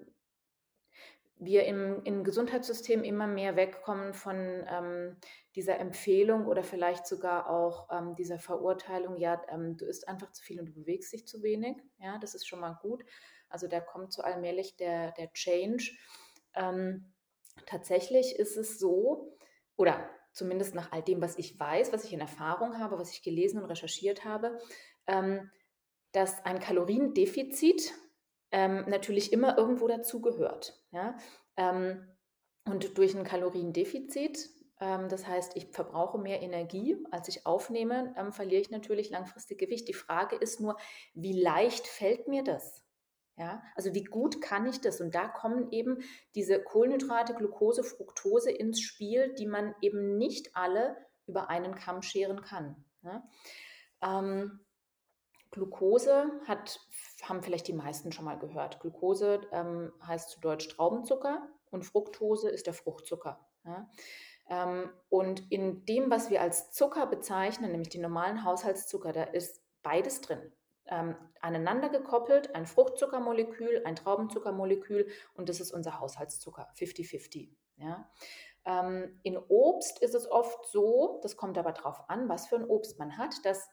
wir 1.44 1.64
im 1.64 2.02
im 2.04 2.24
Gesundheitssystem 2.24 3.04
immer 3.04 3.26
mehr 3.26 3.56
wegkommen 3.56 4.14
von, 4.14 4.64
ähm, 4.68 5.16
dieser 5.54 5.78
Empfehlung 5.78 6.46
oder 6.46 6.62
vielleicht 6.64 7.06
sogar 7.06 7.48
auch, 7.50 7.88
ähm, 7.90 8.14
dieser 8.16 8.38
Verurteilung: 8.38 9.16
„Ja, 9.16 9.42
ähm, 9.48 9.76
du 9.76 9.86
isst 9.86 10.08
einfach 10.08 10.32
zu 10.32 10.42
viel 10.42 10.60
und 10.60 10.66
du 10.66 10.72
bewegst 10.74 11.12
dich 11.12 11.26
zu 11.26 11.42
wenig.“ 11.42 11.76
Ja, 11.98 12.18
das 12.18 12.34
ist 12.34 12.46
schon 12.48 12.60
mal 12.60 12.78
gut. 12.82 13.04
Also, 13.48 13.68
da 13.68 13.80
kommt 13.80 14.12
so 14.12 14.22
allmählich 14.22 14.76
der 14.76 15.12
der 15.12 15.32
Change. 15.32 15.92
Ähm, 16.54 17.12
tatsächlich 17.66 18.36
ist 18.36 18.56
es 18.56 18.78
so 18.78 19.36
oder 19.76 20.10
zumindest 20.32 20.74
nach 20.74 20.92
all 20.92 21.02
dem, 21.02 21.20
was 21.20 21.38
ich 21.38 21.58
weiß, 21.58 21.92
was 21.92 22.04
ich 22.04 22.12
in 22.12 22.20
Erfahrung 22.20 22.78
habe, 22.78 22.98
was 22.98 23.12
ich 23.12 23.22
gelesen 23.22 23.58
und 23.62 23.66
recherchiert 23.68 24.24
habe, 24.24 24.58
ähm, 25.06 25.50
dass 26.12 26.44
ein 26.44 26.60
Kaloriendefizit, 26.60 27.92
ähm, 28.52 28.84
natürlich 28.88 29.32
immer 29.32 29.58
irgendwo 29.58 29.88
dazugehört, 29.88 30.80
ja? 30.92 31.16
Ähm, 31.56 32.08
und 32.68 32.96
durch 32.98 33.14
'n 33.14 33.24
Kaloriendefizit, 33.24 34.50
ähm, 34.80 35.08
das 35.08 35.26
heißt, 35.26 35.56
ich 35.56 35.68
verbrauche 35.72 36.18
mehr 36.18 36.42
Energie, 36.42 36.96
als 37.10 37.28
ich 37.28 37.46
aufnehme, 37.46 38.14
ähm, 38.16 38.32
verliere 38.32 38.60
ich 38.62 38.70
natürlich 38.70 39.10
langfristig 39.10 39.58
Gewicht. 39.58 39.88
Die 39.88 39.94
Frage 39.94 40.36
ist 40.36 40.60
nur: 40.60 40.76
Wie 41.14 41.40
leicht 41.40 41.86
fällt 41.86 42.28
mir 42.28 42.44
das? 42.44 42.84
Ja, 43.36 43.62
also 43.76 43.94
wie 43.94 44.04
gut 44.04 44.42
kann 44.42 44.66
ich 44.66 44.80
das? 44.82 45.00
Und 45.00 45.14
da 45.14 45.26
kommen 45.28 45.72
eben 45.72 45.98
diese 46.34 46.62
Kohlenhydrate, 46.62 47.34
Glucose, 47.34 47.82
Fructose 47.82 48.50
ins 48.50 48.80
Spiel, 48.82 49.34
die 49.34 49.46
man 49.46 49.74
eben 49.80 50.18
nicht 50.18 50.54
alle 50.54 50.96
über 51.26 51.48
einen 51.50 51.74
Kamm 51.74 52.02
scheren 52.02 52.42
kann, 52.42 52.84
ne? 53.02 53.22
Ähm, 54.02 54.60
Glucose 55.52 56.30
hat 56.46 56.80
haben 57.22 57.42
vielleicht 57.42 57.68
die 57.68 57.72
meisten 57.72 58.12
schon 58.12 58.24
mal 58.24 58.38
gehört. 58.38 58.80
Glucose, 58.80 59.40
ähm, 59.52 59.92
heißt 60.06 60.30
zu 60.30 60.40
Deutsch 60.40 60.68
Traubenzucker 60.68 61.48
und 61.70 61.84
Fructose 61.84 62.48
ist 62.50 62.66
der 62.66 62.74
Fruchtzucker, 62.74 63.48
ja? 63.64 63.88
Ähm, 64.48 64.90
und 65.08 65.50
in 65.52 65.84
dem, 65.86 66.10
was 66.10 66.28
wir 66.30 66.40
als 66.40 66.72
Zucker 66.72 67.06
bezeichnen, 67.06 67.70
nämlich 67.70 67.90
den 67.90 68.02
normalen 68.02 68.44
Haushaltszucker, 68.44 69.12
da 69.12 69.22
ist 69.22 69.62
beides 69.82 70.20
drin. 70.20 70.52
Ähm, 70.86 71.16
aneinander 71.40 71.88
gekoppelt, 71.88 72.54
ein 72.56 72.66
Fruchtzuckermolekül, 72.66 73.82
ein 73.84 73.94
Traubenzuckermolekül 73.94 75.06
und 75.34 75.48
das 75.48 75.60
ist 75.60 75.72
unser 75.72 76.00
Haushaltszucker, 76.00 76.68
fifty-fifty, 76.74 77.56
ja? 77.76 78.10
Ähm, 78.64 79.20
in 79.22 79.38
Obst 79.38 80.00
ist 80.00 80.14
es 80.14 80.30
oft 80.30 80.66
so, 80.66 81.20
das 81.22 81.36
kommt 81.36 81.56
aber 81.56 81.72
drauf 81.72 82.08
an, 82.08 82.28
was 82.28 82.46
für 82.48 82.56
'n 82.56 82.64
Obst 82.64 82.98
man 82.98 83.16
hat, 83.16 83.44
dass 83.44 83.68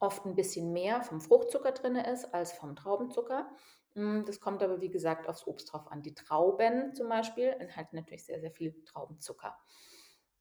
oft 0.00 0.24
'n 0.26 0.34
bisschen 0.36 0.72
mehr 0.72 1.02
vom 1.02 1.20
Fruchtzucker 1.20 1.72
drinne 1.72 2.10
ist 2.10 2.34
als 2.34 2.52
vom 2.52 2.76
Traubenzucker. 2.76 3.50
Hm, 3.94 4.24
das 4.26 4.40
kommt 4.40 4.62
aber, 4.62 4.80
wie 4.80 4.90
gesagt, 4.90 5.28
aufs 5.28 5.46
Obst 5.46 5.72
drauf 5.72 5.88
an. 5.90 6.02
Die 6.02 6.14
Trauben 6.14 6.94
zum 6.94 7.08
Beispiel 7.08 7.48
enthalten 7.58 7.96
natürlich 7.96 8.24
sehr, 8.26 8.40
sehr 8.40 8.52
viel 8.52 8.84
Traubenzucker. 8.84 9.56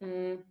Hm, 0.02 0.44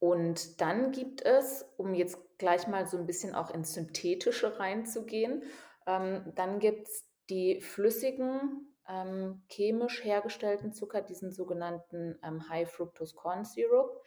und 0.00 0.60
dann 0.60 0.92
gibt 0.92 1.22
es, 1.22 1.64
um 1.78 1.94
jetzt 1.94 2.18
gleich 2.38 2.66
mal 2.68 2.86
so 2.86 2.96
'n 2.98 3.06
bisschen 3.06 3.34
auch 3.34 3.50
ins 3.52 3.74
Synthetische 3.74 4.58
reinzugehen, 4.58 5.44
ähm, 5.86 6.32
dann 6.36 6.58
gibt's 6.60 7.06
die 7.30 7.60
flüssigen, 7.62 8.76
ähm, 8.88 9.44
chemisch 9.48 10.04
hergestellten 10.04 10.72
Zucker, 10.74 11.02
diesen 11.02 11.32
sogenannten, 11.32 12.18
ähm, 12.24 12.48
High 12.50 12.70
Fructose 12.70 13.14
Corn 13.16 13.44
Syrup, 13.44 14.02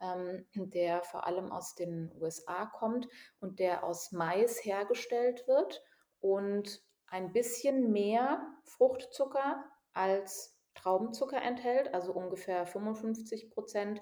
ähm, 0.00 0.46
der 0.54 1.02
vor 1.02 1.26
allem 1.26 1.52
aus 1.52 1.74
den 1.74 2.12
USA 2.20 2.66
kommt 2.66 3.08
und 3.40 3.58
der 3.58 3.84
aus 3.84 4.12
Mais 4.12 4.64
hergestellt 4.64 5.46
wird 5.46 5.82
und 6.20 6.82
ein 7.06 7.32
bisschen 7.32 7.92
mehr 7.92 8.46
Fruchtzucker 8.64 9.64
als 9.92 10.56
Traubenzucker 10.74 11.42
enthält, 11.42 11.92
also 11.92 12.12
ungefähr 12.12 12.66
55 12.66 13.50
%, 13.50 14.00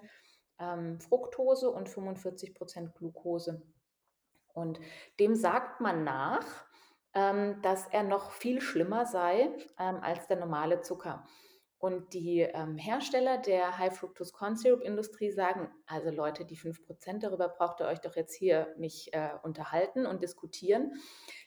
ähm, 0.59 0.99
Fructose 0.99 1.69
und 1.71 1.89
45 1.89 2.53
% 2.53 2.95
Glucose. 2.95 3.61
Und 4.53 4.79
dem 5.19 5.35
sagt 5.35 5.81
man 5.81 6.03
nach, 6.03 6.45
ähm, 7.13 7.61
dass 7.61 7.87
er 7.87 8.03
noch 8.03 8.31
viel 8.31 8.61
schlimmer 8.61 9.05
sei, 9.05 9.49
ähm, 9.79 9.97
als 10.01 10.27
der 10.27 10.37
normale 10.37 10.81
Zucker. 10.81 11.25
Und 11.79 12.13
die, 12.13 12.41
ähm, 12.41 12.77
Hersteller 12.77 13.37
der 13.37 13.77
High 13.77 13.97
Fructose 13.97 14.33
Corn 14.33 14.57
Syrup 14.57 14.81
Industrie 14.81 15.31
sagen: 15.31 15.71
„Also 15.85 16.11
Leute, 16.11 16.43
die 16.45 16.57
5 16.57 16.81
%, 16.85 17.23
darüber 17.23 17.47
braucht 17.47 17.79
ihr 17.79 17.87
euch 17.87 17.99
doch 18.01 18.17
jetzt 18.17 18.35
hier 18.35 18.75
nicht, 18.77 19.13
äh, 19.13 19.29
unterhalten 19.43 20.05
und 20.05 20.21
diskutieren.“ 20.21 20.91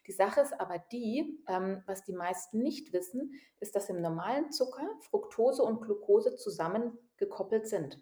Die 0.07 0.13
Sache 0.13 0.41
ist 0.41 0.59
aber 0.59 0.79
die, 0.91 1.39
ähm, 1.49 1.83
was 1.87 2.03
die 2.05 2.15
meisten 2.15 2.61
nicht 2.63 2.95
wissen, 2.95 3.33
ist, 3.61 3.77
dass 3.77 3.91
im 3.91 4.01
normalen 4.01 4.51
Zucker 4.51 4.89
Fructose 5.03 5.63
und 5.63 5.83
Glucose 5.83 6.35
zusammen 6.37 6.99
gekoppelt 7.19 7.69
sind. 7.69 8.01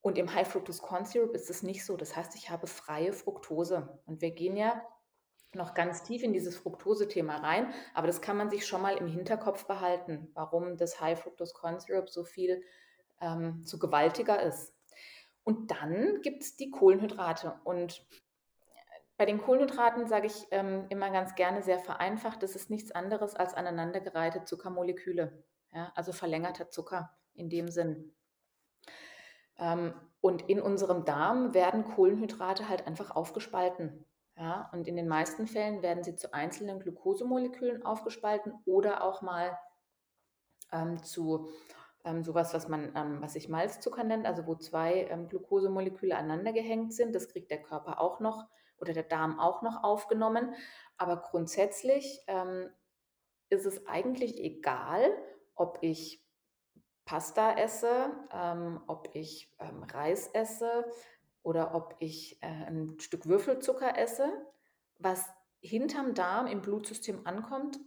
Und 0.00 0.18
im 0.18 0.32
High 0.32 0.46
Fructose 0.46 0.80
Corn 0.80 1.04
Syrup 1.04 1.34
ist 1.34 1.50
es 1.50 1.64
nicht 1.64 1.84
so. 1.84 1.96
Das 1.96 2.14
heißt, 2.16 2.36
ich 2.36 2.50
habe 2.50 2.68
freie 2.68 3.12
Fructose. 3.12 3.98
Und 4.06 4.20
wir 4.20 4.30
gehen 4.30 4.56
ja 4.56 4.86
noch 5.56 5.74
ganz 5.74 6.02
tief 6.02 6.22
in 6.22 6.32
dieses 6.32 6.56
Fructosethema 6.56 7.36
rein, 7.36 7.72
aber 7.94 8.06
das 8.06 8.20
kann 8.20 8.36
man 8.36 8.50
sich 8.50 8.66
schon 8.66 8.82
mal 8.82 8.96
im 8.96 9.08
Hinterkopf 9.08 9.66
behalten, 9.66 10.30
warum 10.34 10.76
das 10.76 11.00
High 11.00 11.18
Fructose 11.20 11.54
Corn 11.54 11.80
Syrup 11.80 12.08
so 12.08 12.24
viel, 12.24 12.62
ähm 13.20 13.62
so 13.64 13.78
gewaltiger 13.78 14.40
ist. 14.42 14.74
Und 15.44 15.70
dann 15.70 16.20
gibt's 16.22 16.56
die 16.56 16.70
Kohlenhydrate. 16.70 17.60
Und, 17.64 18.04
bei 19.16 19.24
den 19.24 19.40
Kohlenhydraten 19.40 20.06
sage 20.06 20.26
ich, 20.26 20.46
ähm, 20.50 20.86
immer 20.90 21.10
ganz 21.10 21.34
gerne 21.34 21.62
sehr 21.62 21.78
vereinfacht, 21.78 22.42
das 22.42 22.54
ist 22.54 22.68
nichts 22.68 22.92
anderes 22.92 23.34
als 23.34 23.54
aneinandergereihte 23.54 24.44
Zuckermoleküle, 24.44 25.42
ja, 25.72 25.90
also 25.94 26.12
verlängerter 26.12 26.68
Zucker 26.68 27.16
in 27.32 27.48
dem 27.48 27.68
Sinn. 27.68 28.14
Ähm, 29.58 29.94
und 30.20 30.48
in 30.48 30.60
unserem 30.60 31.04
Darm 31.04 31.54
werden 31.54 31.84
Kohlenhydrate 31.84 32.68
halt 32.68 32.86
einfach 32.86 33.10
aufgespalten. 33.10 34.04
Ja, 34.36 34.68
und 34.72 34.86
in 34.86 34.96
den 34.96 35.08
meisten 35.08 35.46
Fällen 35.46 35.82
werden 35.82 36.04
sie 36.04 36.14
zu 36.14 36.34
einzelnen 36.34 36.78
Glukosemolekülen 36.80 37.84
aufgespalten 37.84 38.52
oder 38.66 39.02
auch 39.02 39.22
mal 39.22 39.58
ähm, 40.72 41.02
zu 41.02 41.48
ähm, 42.04 42.22
sowas, 42.22 42.52
was 42.52 42.68
man, 42.68 42.92
ähm, 42.94 43.22
was 43.22 43.32
sich 43.32 43.48
Malzzucker 43.48 44.04
nennt, 44.04 44.26
also 44.26 44.46
wo 44.46 44.54
zwei 44.54 45.06
ähm, 45.10 45.28
Glukosemoleküle 45.28 46.16
aneinander 46.16 46.52
gehängt 46.52 46.92
sind. 46.92 47.14
Das 47.14 47.28
kriegt 47.28 47.50
der 47.50 47.62
Körper 47.62 48.00
auch 48.00 48.20
noch 48.20 48.46
oder 48.78 48.92
der 48.92 49.04
Darm 49.04 49.40
auch 49.40 49.62
noch 49.62 49.82
aufgenommen. 49.82 50.54
Aber 50.98 51.16
grundsätzlich 51.16 52.22
ähm, 52.26 52.68
ist 53.48 53.64
es 53.64 53.86
eigentlich 53.86 54.38
egal, 54.38 55.10
ob 55.54 55.78
ich 55.80 56.22
Pasta 57.06 57.52
esse, 57.52 58.10
ähm, 58.32 58.82
ob 58.86 59.08
ich 59.14 59.54
ähm, 59.60 59.82
Reis 59.84 60.28
esse 60.28 60.84
oder 61.46 61.76
ob 61.76 61.94
ich 62.00 62.42
äh, 62.42 62.46
ein 62.66 62.96
Stück 62.98 63.26
Würfelzucker 63.26 63.96
esse. 63.96 64.28
Was 64.98 65.24
hinterm 65.60 66.12
Darm 66.12 66.48
im 66.48 66.60
Blutsystem 66.60 67.20
ankommt, 67.22 67.78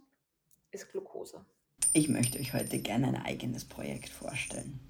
ist 0.70 0.90
Glucose. 0.90 1.44
Ich 1.92 2.08
möchte 2.08 2.38
euch 2.38 2.54
heute 2.54 2.78
gerne 2.78 3.08
ein 3.08 3.16
eigenes 3.16 3.66
Projekt 3.66 4.08
vorstellen. 4.08 4.80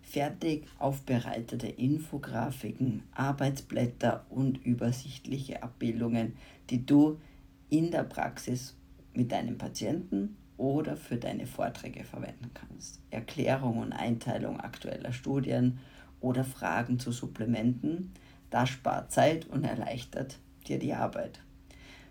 Fertig 0.00 0.66
aufbereitete 0.78 1.66
Infografiken, 1.66 3.02
Arbeitsblätter 3.12 4.24
und 4.30 4.64
übersichtliche 4.64 5.62
Abbildungen, 5.62 6.38
die 6.70 6.86
du 6.86 7.20
in 7.68 7.90
der 7.90 8.04
Praxis 8.04 8.74
mit 9.12 9.32
deinem 9.32 9.58
Patienten 9.58 10.38
oder 10.56 10.96
für 10.96 11.18
deine 11.18 11.46
Vorträge 11.46 12.04
verwenden 12.04 12.52
kannst. 12.54 13.00
Erklärung 13.10 13.76
und 13.78 13.92
Einteilung 13.92 14.58
aktueller 14.60 15.12
Studien 15.12 15.78
oder 16.20 16.44
Fragen 16.44 16.98
zu 16.98 17.12
Supplementen, 17.12 18.12
das 18.50 18.70
spart 18.70 19.12
Zeit 19.12 19.46
und 19.46 19.64
erleichtert 19.64 20.38
dir 20.66 20.78
die 20.78 20.94
Arbeit. 20.94 21.40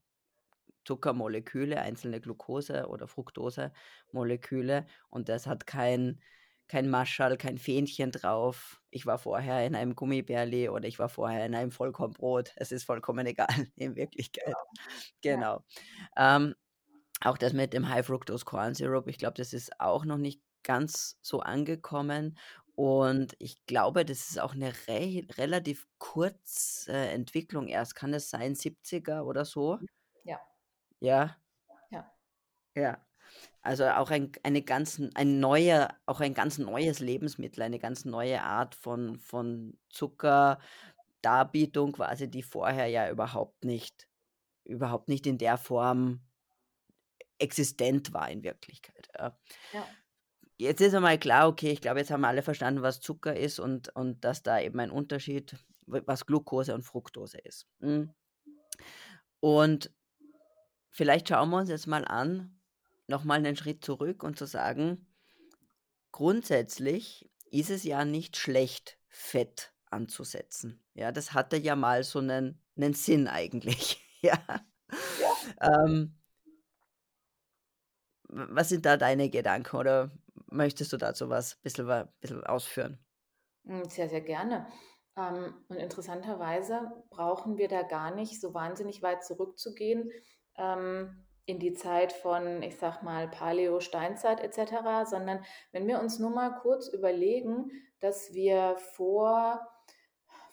Zuckermoleküle, 0.84 1.80
einzelne 1.80 2.20
Glucose- 2.20 2.86
oder 2.88 3.08
Fructose-Moleküle 3.08 4.86
und 5.10 5.28
das 5.28 5.46
hat 5.46 5.66
kein, 5.66 6.20
kein 6.68 6.88
Maschall, 6.90 7.36
kein 7.36 7.58
Fähnchen 7.58 8.12
drauf. 8.12 8.80
Ich 8.94 9.06
war 9.06 9.18
vorher 9.18 9.66
in 9.66 9.74
einem 9.74 9.96
Gummibärli 9.96 10.68
oder 10.68 10.86
ich 10.86 11.00
war 11.00 11.08
vorher 11.08 11.44
in 11.46 11.54
einem 11.56 11.72
Vollkornbrot. 11.72 12.52
Es 12.56 12.70
ist 12.70 12.84
vollkommen 12.84 13.26
egal 13.26 13.66
in 13.76 13.96
Wirklichkeit. 13.96 14.54
Genau. 15.20 15.64
Ja. 16.16 16.36
Ähm, 16.36 16.54
auch 17.22 17.38
das 17.38 17.52
mit 17.52 17.72
dem 17.72 17.88
High 17.88 18.06
Fructose 18.06 18.44
Corn 18.44 18.74
Syrup, 18.74 19.08
ich 19.08 19.18
glaube, 19.18 19.34
das 19.36 19.52
ist 19.52 19.80
auch 19.80 20.04
noch 20.04 20.18
nicht 20.18 20.42
ganz 20.62 21.18
so 21.22 21.40
angekommen. 21.40 22.38
Und 22.76 23.34
ich 23.40 23.66
glaube, 23.66 24.04
das 24.04 24.30
ist 24.30 24.40
auch 24.40 24.54
eine 24.54 24.72
re 24.88 25.26
relativ 25.38 25.88
kurze 25.98 26.92
äh, 26.92 27.12
Entwicklung 27.14 27.68
erst. 27.68 27.96
Kann 27.96 28.14
es 28.14 28.30
sein, 28.30 28.54
70er 28.54 29.24
oder 29.24 29.44
so? 29.44 29.80
Ja. 30.24 30.40
Ja. 31.00 31.36
Ja. 31.90 32.12
Ja. 32.74 33.03
Also 33.64 33.88
auch 33.88 34.10
ein, 34.10 34.30
eine 34.42 34.60
ganz, 34.60 35.00
ein 35.14 35.40
neuer, 35.40 35.88
auch 36.04 36.20
ein 36.20 36.34
ganz 36.34 36.58
neues 36.58 37.00
Lebensmittel, 37.00 37.62
eine 37.62 37.78
ganz 37.78 38.04
neue 38.04 38.42
Art 38.42 38.74
von, 38.74 39.18
von 39.18 39.78
Zuckerdarbietung 39.88 41.92
quasi, 41.92 42.30
die 42.30 42.42
vorher 42.42 42.88
ja 42.88 43.10
überhaupt 43.10 43.64
nicht, 43.64 44.06
überhaupt 44.64 45.08
nicht 45.08 45.26
in 45.26 45.38
der 45.38 45.56
Form 45.56 46.20
existent 47.38 48.12
war 48.12 48.30
in 48.30 48.44
Wirklichkeit. 48.44 49.08
Ja. 49.16 49.38
Ja. 49.72 49.88
Jetzt 50.58 50.82
ist 50.82 50.94
einmal 50.94 51.18
klar, 51.18 51.48
okay, 51.48 51.70
ich 51.70 51.80
glaube, 51.80 52.00
jetzt 52.00 52.10
haben 52.10 52.20
wir 52.20 52.28
alle 52.28 52.42
verstanden, 52.42 52.82
was 52.82 53.00
Zucker 53.00 53.34
ist 53.34 53.58
und, 53.58 53.88
und 53.96 54.26
dass 54.26 54.42
da 54.42 54.60
eben 54.60 54.78
ein 54.78 54.90
Unterschied, 54.90 55.56
was 55.86 56.26
Glucose 56.26 56.74
und 56.74 56.82
Fructose 56.82 57.38
ist. 57.38 57.66
Hm. 57.80 58.12
Und 59.40 59.90
vielleicht 60.90 61.30
schauen 61.30 61.48
wir 61.48 61.56
uns 61.56 61.70
jetzt 61.70 61.86
mal 61.86 62.04
an, 62.04 62.53
nochmal 63.06 63.38
einen 63.38 63.56
Schritt 63.56 63.84
zurück 63.84 64.22
und 64.22 64.38
zu 64.38 64.46
sagen, 64.46 65.06
grundsätzlich 66.12 67.30
ist 67.50 67.70
es 67.70 67.84
ja 67.84 68.04
nicht 68.04 68.36
schlecht, 68.36 68.98
Fett 69.08 69.72
anzusetzen. 69.90 70.82
Ja, 70.94 71.12
das 71.12 71.32
hatte 71.32 71.56
ja 71.56 71.76
mal 71.76 72.02
so 72.02 72.18
einen, 72.18 72.60
einen 72.76 72.94
Sinn 72.94 73.28
eigentlich. 73.28 74.02
ja. 74.22 74.38
ja. 75.20 75.84
Ähm, 75.84 76.18
was 78.28 78.68
sind 78.68 78.84
da 78.84 78.96
deine 78.96 79.30
Gedanken 79.30 79.76
oder 79.76 80.10
möchtest 80.50 80.92
du 80.92 80.96
dazu 80.96 81.28
was 81.28 81.54
ein 81.54 81.62
bisschen, 81.62 82.08
bisschen 82.20 82.44
ausführen? 82.44 82.98
Hm, 83.64 83.88
sehr, 83.88 84.08
sehr 84.08 84.20
gerne. 84.20 84.66
Ähm, 85.16 85.54
und 85.68 85.76
interessanterweise 85.76 86.92
brauchen 87.10 87.56
wir 87.56 87.68
da 87.68 87.82
gar 87.82 88.12
nicht 88.12 88.40
so 88.40 88.52
wahnsinnig 88.52 89.02
weit 89.02 89.24
zurückzugehen 89.24 90.10
ähm, 90.56 91.24
in 91.46 91.58
die 91.58 91.74
Zeit 91.74 92.12
von, 92.12 92.62
ich 92.62 92.78
sag 92.78 93.02
mal, 93.02 93.28
Paleo, 93.28 93.80
Steinzeit 93.80 94.40
etc., 94.40 95.08
sondern 95.08 95.44
wenn 95.72 95.86
wir 95.86 96.00
uns 96.00 96.18
nur 96.18 96.30
mal 96.30 96.54
kurz 96.60 96.88
überlegen, 96.88 97.70
dass 98.00 98.32
wir 98.32 98.76
vor 98.94 99.60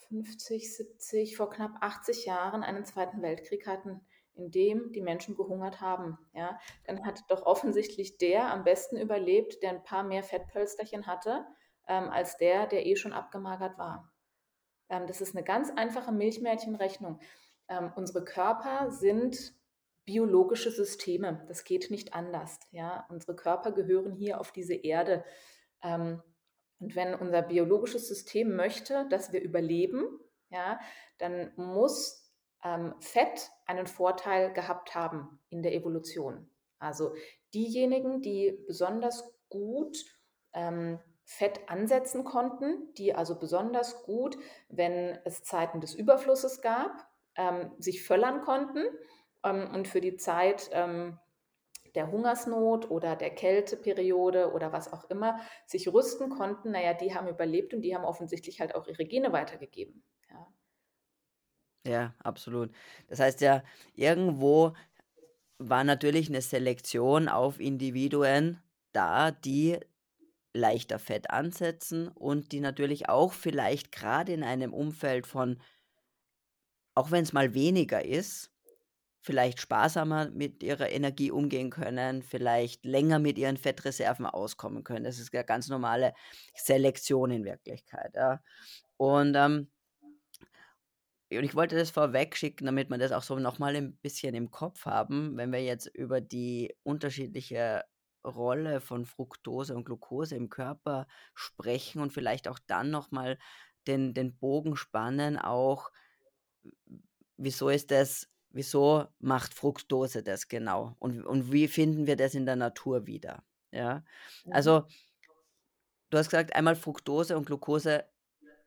50, 0.09 0.75
70, 0.75 1.37
vor 1.37 1.49
knapp 1.49 1.77
80 1.79 2.25
Jahren 2.25 2.63
einen 2.63 2.85
Zweiten 2.85 3.21
Weltkrieg 3.21 3.65
hatten, 3.67 4.01
in 4.33 4.51
dem 4.51 4.91
die 4.91 5.01
Menschen 5.01 5.35
gehungert 5.35 5.79
haben. 5.79 6.17
Ja, 6.33 6.59
dann 6.85 7.05
hat 7.05 7.21
doch 7.29 7.45
offensichtlich 7.45 8.17
der 8.17 8.51
am 8.51 8.63
besten 8.63 8.97
überlebt, 8.97 9.63
der 9.63 9.71
ein 9.71 9.83
paar 9.83 10.03
mehr 10.03 10.23
Fettpölsterchen 10.23 11.07
hatte, 11.07 11.45
ähm, 11.87 12.09
als 12.09 12.37
der, 12.37 12.67
der 12.67 12.85
eh 12.85 12.95
schon 12.95 13.13
abgemagert 13.13 13.77
war. 13.77 14.11
Ähm, 14.89 15.07
das 15.07 15.21
ist 15.21 15.35
eine 15.35 15.43
ganz 15.43 15.71
einfache 15.71 16.11
Milchmädchenrechnung. 16.11 17.19
Ähm, 17.69 17.91
unsere 17.95 18.23
Körper 18.25 18.91
sind 18.91 19.53
biologische 20.05 20.71
Systeme. 20.71 21.43
Das 21.47 21.63
geht 21.63 21.91
nicht 21.91 22.13
anders. 22.13 22.59
Ja, 22.71 23.05
unsere 23.09 23.35
Körper 23.35 23.71
gehören 23.71 24.11
hier 24.13 24.39
auf 24.39 24.51
diese 24.51 24.73
Erde. 24.73 25.23
Ähm, 25.83 26.21
und 26.79 26.95
wenn 26.95 27.13
unser 27.13 27.43
biologisches 27.43 28.07
System 28.07 28.55
möchte, 28.55 29.07
dass 29.09 29.31
wir 29.31 29.41
überleben, 29.41 30.03
ja, 30.49 30.79
dann 31.19 31.51
muss 31.55 32.33
ähm, 32.63 32.95
Fett 32.99 33.51
einen 33.65 33.87
Vorteil 33.87 34.51
gehabt 34.53 34.95
haben 34.95 35.39
in 35.49 35.61
der 35.61 35.73
Evolution. 35.73 36.49
Also 36.79 37.13
diejenigen, 37.53 38.21
die 38.21 38.63
besonders 38.65 39.31
gut 39.49 39.97
ähm, 40.53 40.99
Fett 41.23 41.61
ansetzen 41.67 42.23
konnten, 42.23 42.93
die 42.95 43.13
also 43.13 43.37
besonders 43.37 44.03
gut, 44.03 44.37
wenn 44.69 45.19
es 45.23 45.43
Zeiten 45.43 45.79
des 45.79 45.93
Überflusses 45.93 46.61
gab, 46.61 47.07
ähm, 47.35 47.71
sich 47.77 48.03
föllern 48.03 48.41
konnten 48.41 48.83
und 49.43 49.87
für 49.87 50.01
die 50.01 50.17
Zeit 50.17 50.69
ähm, 50.73 51.19
der 51.95 52.11
Hungersnot 52.11 52.89
oder 52.89 53.15
der 53.15 53.31
Kälteperiode 53.31 54.51
oder 54.53 54.71
was 54.71 54.91
auch 54.91 55.09
immer 55.09 55.39
sich 55.65 55.87
rüsten 55.91 56.29
konnten, 56.29 56.71
naja, 56.71 56.93
die 56.93 57.13
haben 57.13 57.27
überlebt 57.27 57.73
und 57.73 57.81
die 57.81 57.95
haben 57.95 58.05
offensichtlich 58.05 58.59
halt 58.61 58.75
auch 58.75 58.87
ihre 58.87 59.05
Gene 59.05 59.33
weitergegeben. 59.33 60.03
Ja, 61.85 62.13
absolut. 62.19 62.71
Das 63.07 63.19
heißt 63.19 63.41
ja, 63.41 63.63
irgendwo 63.95 64.73
war 65.57 65.83
natürlich 65.83 66.29
eine 66.29 66.41
Selektion 66.41 67.27
auf 67.27 67.59
Individuen 67.59 68.61
da, 68.93 69.31
die 69.31 69.79
leichter 70.53 70.99
Fett 70.99 71.29
ansetzen 71.31 72.09
und 72.09 72.51
die 72.51 72.59
natürlich 72.59 73.09
auch 73.09 73.33
vielleicht 73.33 73.91
gerade 73.91 74.33
in 74.33 74.43
einem 74.43 74.73
Umfeld 74.73 75.27
von 75.27 75.61
auch 76.93 77.11
wenn 77.11 77.23
es 77.23 77.33
mal 77.33 77.53
weniger 77.53 78.03
ist, 78.03 78.51
vielleicht 79.21 79.61
sparsamer 79.61 80.29
mit 80.31 80.63
ihrer 80.63 80.89
Energie 80.89 81.31
umgehen 81.31 81.69
können, 81.69 82.23
vielleicht 82.23 82.85
länger 82.85 83.19
mit 83.19 83.37
ihren 83.37 83.57
Fettreserven 83.57 84.25
auskommen 84.25 84.83
können. 84.83 85.03
Das 85.05 85.19
ist 85.19 85.33
ja 85.33 85.43
ganz 85.43 85.67
normale 85.69 86.13
Selektion 86.55 87.31
in 87.31 87.45
Wirklichkeit, 87.45 88.13
ja. 88.15 88.41
Und, 88.97 89.35
ähm 89.35 89.69
und 91.31 91.43
ich 91.45 91.55
wollte 91.55 91.77
das 91.77 91.91
vorweg 91.91 92.35
schicken, 92.35 92.65
damit 92.65 92.89
wir 92.89 92.97
das 92.97 93.11
auch 93.13 93.23
so 93.23 93.39
noch 93.39 93.57
mal 93.59 93.75
'n 93.75 93.97
bisschen 94.01 94.35
im 94.35 94.51
Kopf 94.51 94.85
haben, 94.85 95.37
wenn 95.37 95.51
wir 95.51 95.63
jetzt 95.63 95.87
über 95.87 96.19
die 96.21 96.75
unterschiedliche 96.83 97.83
Rolle 98.25 98.81
von 98.81 99.05
Fructose 99.05 99.75
und 99.75 99.85
Glucose 99.85 100.35
im 100.35 100.49
Körper 100.49 101.07
sprechen 101.33 102.01
und 102.01 102.11
vielleicht 102.13 102.47
auch 102.47 102.59
dann 102.67 102.91
noch 102.91 103.11
mal 103.11 103.37
den 103.87 104.13
den 104.13 104.37
Bogen 104.37 104.75
spannen, 104.75 105.37
auch 105.39 105.91
wieso 107.37 107.69
ist 107.69 107.91
das 107.91 108.27
wieso 108.53 109.07
macht 109.19 109.53
Fructose 109.53 110.23
das 110.23 110.47
genau? 110.47 110.95
Und 110.99 111.25
und 111.25 111.51
wie 111.51 111.67
finden 111.67 112.07
wir 112.07 112.15
das 112.15 112.35
in 112.35 112.45
der 112.45 112.55
Natur 112.55 113.07
wieder? 113.07 113.43
Ja? 113.71 114.03
Mhm. 114.45 114.53
Also, 114.53 114.85
du 116.09 116.17
hast 116.17 116.29
gesagt, 116.29 116.55
einmal 116.55 116.75
Fructose 116.75 117.37
und 117.37 117.45
Glucose 117.45 118.05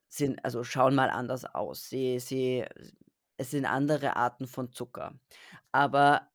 sind 0.09 0.45
also, 0.45 0.65
schauen 0.65 0.95
mal 0.95 1.11
anders 1.11 1.45
aus. 1.45 1.89
Sie 1.89 2.19
sie 2.21 2.65
es 3.37 3.51
sind 3.51 3.67
andere 3.67 4.17
Arten 4.17 4.47
von 4.47 4.73
Zucker. 4.73 5.15
Aber 5.73 6.29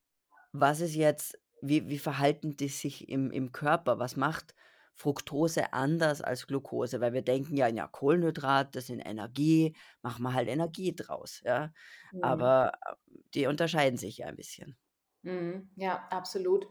was 0.54 0.82
ist 0.82 0.96
jetzt 0.96 1.40
wie 1.62 1.90
wie 1.90 2.00
verhalten 2.00 2.58
die 2.58 2.70
sich 2.70 3.10
im 3.10 3.32
im 3.32 3.52
Körper? 3.52 4.00
Was 4.00 4.16
macht 4.18 4.56
Fructose 5.00 5.74
anders 5.74 6.22
als 6.22 6.48
Glucose? 6.48 7.02
Weil 7.02 7.14
wir 7.14 7.22
denken 7.24 7.56
ja, 7.58 7.68
ja, 7.68 7.88
Kohlenhydrat, 7.88 8.76
das 8.76 8.88
sind 8.88 9.00
Energie, 9.02 9.76
machen 10.02 10.24
wir 10.24 10.34
halt 10.34 10.50
Energie 10.50 10.96
draus, 10.96 11.42
ja? 11.46 11.74
Mhm. 12.12 12.24
Aber, 12.24 12.74
äh, 12.86 12.96
die 13.36 13.48
unterscheiden 13.48 13.98
sich 13.98 14.18
ja 14.20 14.28
ein 14.28 14.36
bisschen. 14.36 14.78
Mhm. 15.24 15.72
Ja, 15.76 16.08
absolut. 16.10 16.68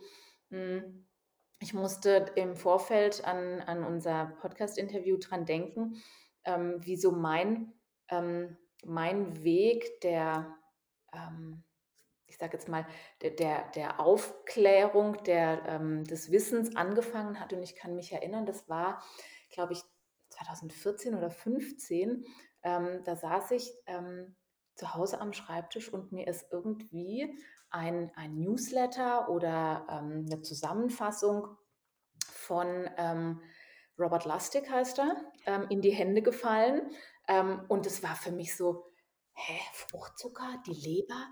Hm, 0.50 1.06
ich 1.60 1.74
musste 1.74 2.32
im 2.36 2.56
Vorfeld 2.56 3.24
an 3.24 3.60
an 3.60 3.84
unser 3.84 4.26
Podcast-Interview 4.40 5.18
dran 5.18 5.44
denken, 5.44 5.96
ähm, 6.44 6.76
wie 6.80 6.96
so 6.96 7.12
mein 7.12 7.74
ähm, 8.08 8.56
mein 8.84 9.42
Weg 9.44 10.00
der, 10.02 10.56
ähm, 11.12 11.64
ich 12.38 12.40
sage 12.40 12.52
jetzt 12.56 12.68
mal, 12.68 12.86
der 13.22 13.30
der 13.32 13.68
der 13.72 13.98
Aufklärung, 14.00 15.20
der 15.24 15.64
ähm, 15.66 16.04
des 16.04 16.30
Wissens 16.30 16.76
angefangen 16.76 17.40
hat. 17.40 17.52
Und 17.52 17.64
ich 17.64 17.74
kann 17.74 17.96
mich 17.96 18.12
erinnern, 18.12 18.46
das 18.46 18.68
war, 18.68 19.02
glaube 19.50 19.72
ich, 19.72 19.82
2014 20.30 21.16
oder 21.16 21.30
15. 21.30 22.24
Ähm, 22.62 23.02
da 23.04 23.16
saß 23.16 23.50
ich, 23.52 23.72
ähm, 23.86 24.36
zu 24.76 24.94
Hause 24.94 25.20
am 25.20 25.32
Schreibtisch 25.32 25.92
und 25.92 26.12
mir 26.12 26.28
ist 26.28 26.46
irgendwie 26.52 27.34
ein 27.70 28.12
ein 28.14 28.36
Newsletter 28.38 29.28
oder, 29.30 29.86
ähm, 29.90 30.24
'ne 30.26 30.40
Zusammenfassung 30.42 31.56
von, 32.32 32.88
ähm, 32.98 33.40
Robert 33.98 34.24
Lustig 34.26 34.70
heißt 34.70 35.00
er, 35.00 35.16
ähm, 35.46 35.66
in 35.70 35.80
die 35.82 35.90
Hände 35.92 36.22
gefallen. 36.22 36.90
Und 37.68 37.86
es 37.86 38.02
war 38.02 38.16
für 38.16 38.32
mich 38.32 38.56
so: 38.56 38.86
„Hä, 39.34 39.60
Fruchtzucker, 39.74 40.62
die 40.66 40.72
Leber? 40.72 41.26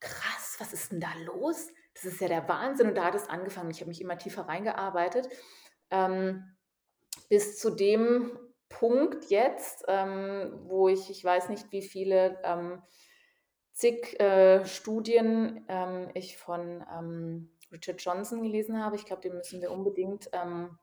Krass, 0.00 0.56
was 0.58 0.72
ist 0.72 0.92
'n 0.92 1.00
da 1.00 1.08
los? 1.24 1.68
Das 1.94 2.04
ist 2.04 2.20
ja 2.20 2.28
der 2.28 2.48
Wahnsinn.“ 2.48 2.88
Und 2.88 2.94
da 2.96 3.04
hat 3.04 3.14
es 3.14 3.28
angefangen. 3.28 3.70
Ich 3.70 3.80
habe 3.80 3.88
mich 3.88 4.00
immer 4.00 4.18
tiefer 4.18 4.42
reingearbeitet, 4.48 5.28
ähm, 5.90 6.56
bis 7.28 7.58
zu 7.58 7.70
dem 7.70 8.38
Punkt 8.68 9.26
jetzt, 9.30 9.84
ähm, 9.88 10.60
wo 10.64 10.88
ich 10.88 11.10
ich 11.10 11.24
weiß 11.24 11.48
nicht, 11.48 11.72
wie 11.72 11.82
viele, 11.82 12.38
ähm, 12.44 12.82
zig, 13.72 14.18
äh, 14.20 14.64
Studien, 14.66 15.64
ähm, 15.68 16.10
ich 16.14 16.38
von, 16.38 16.84
ähm, 16.92 17.50
Richard 17.72 18.00
Johnson 18.02 18.42
gelesen 18.42 18.82
habe. 18.84 18.96
Ich 18.96 19.04
glaube, 19.06 19.22
den 19.22 19.34
müssen 19.36 19.60
wir 19.60 19.70
unbedingt, 19.72 20.28
ähm, 20.32 20.78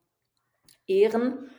ehren, 0.88 1.49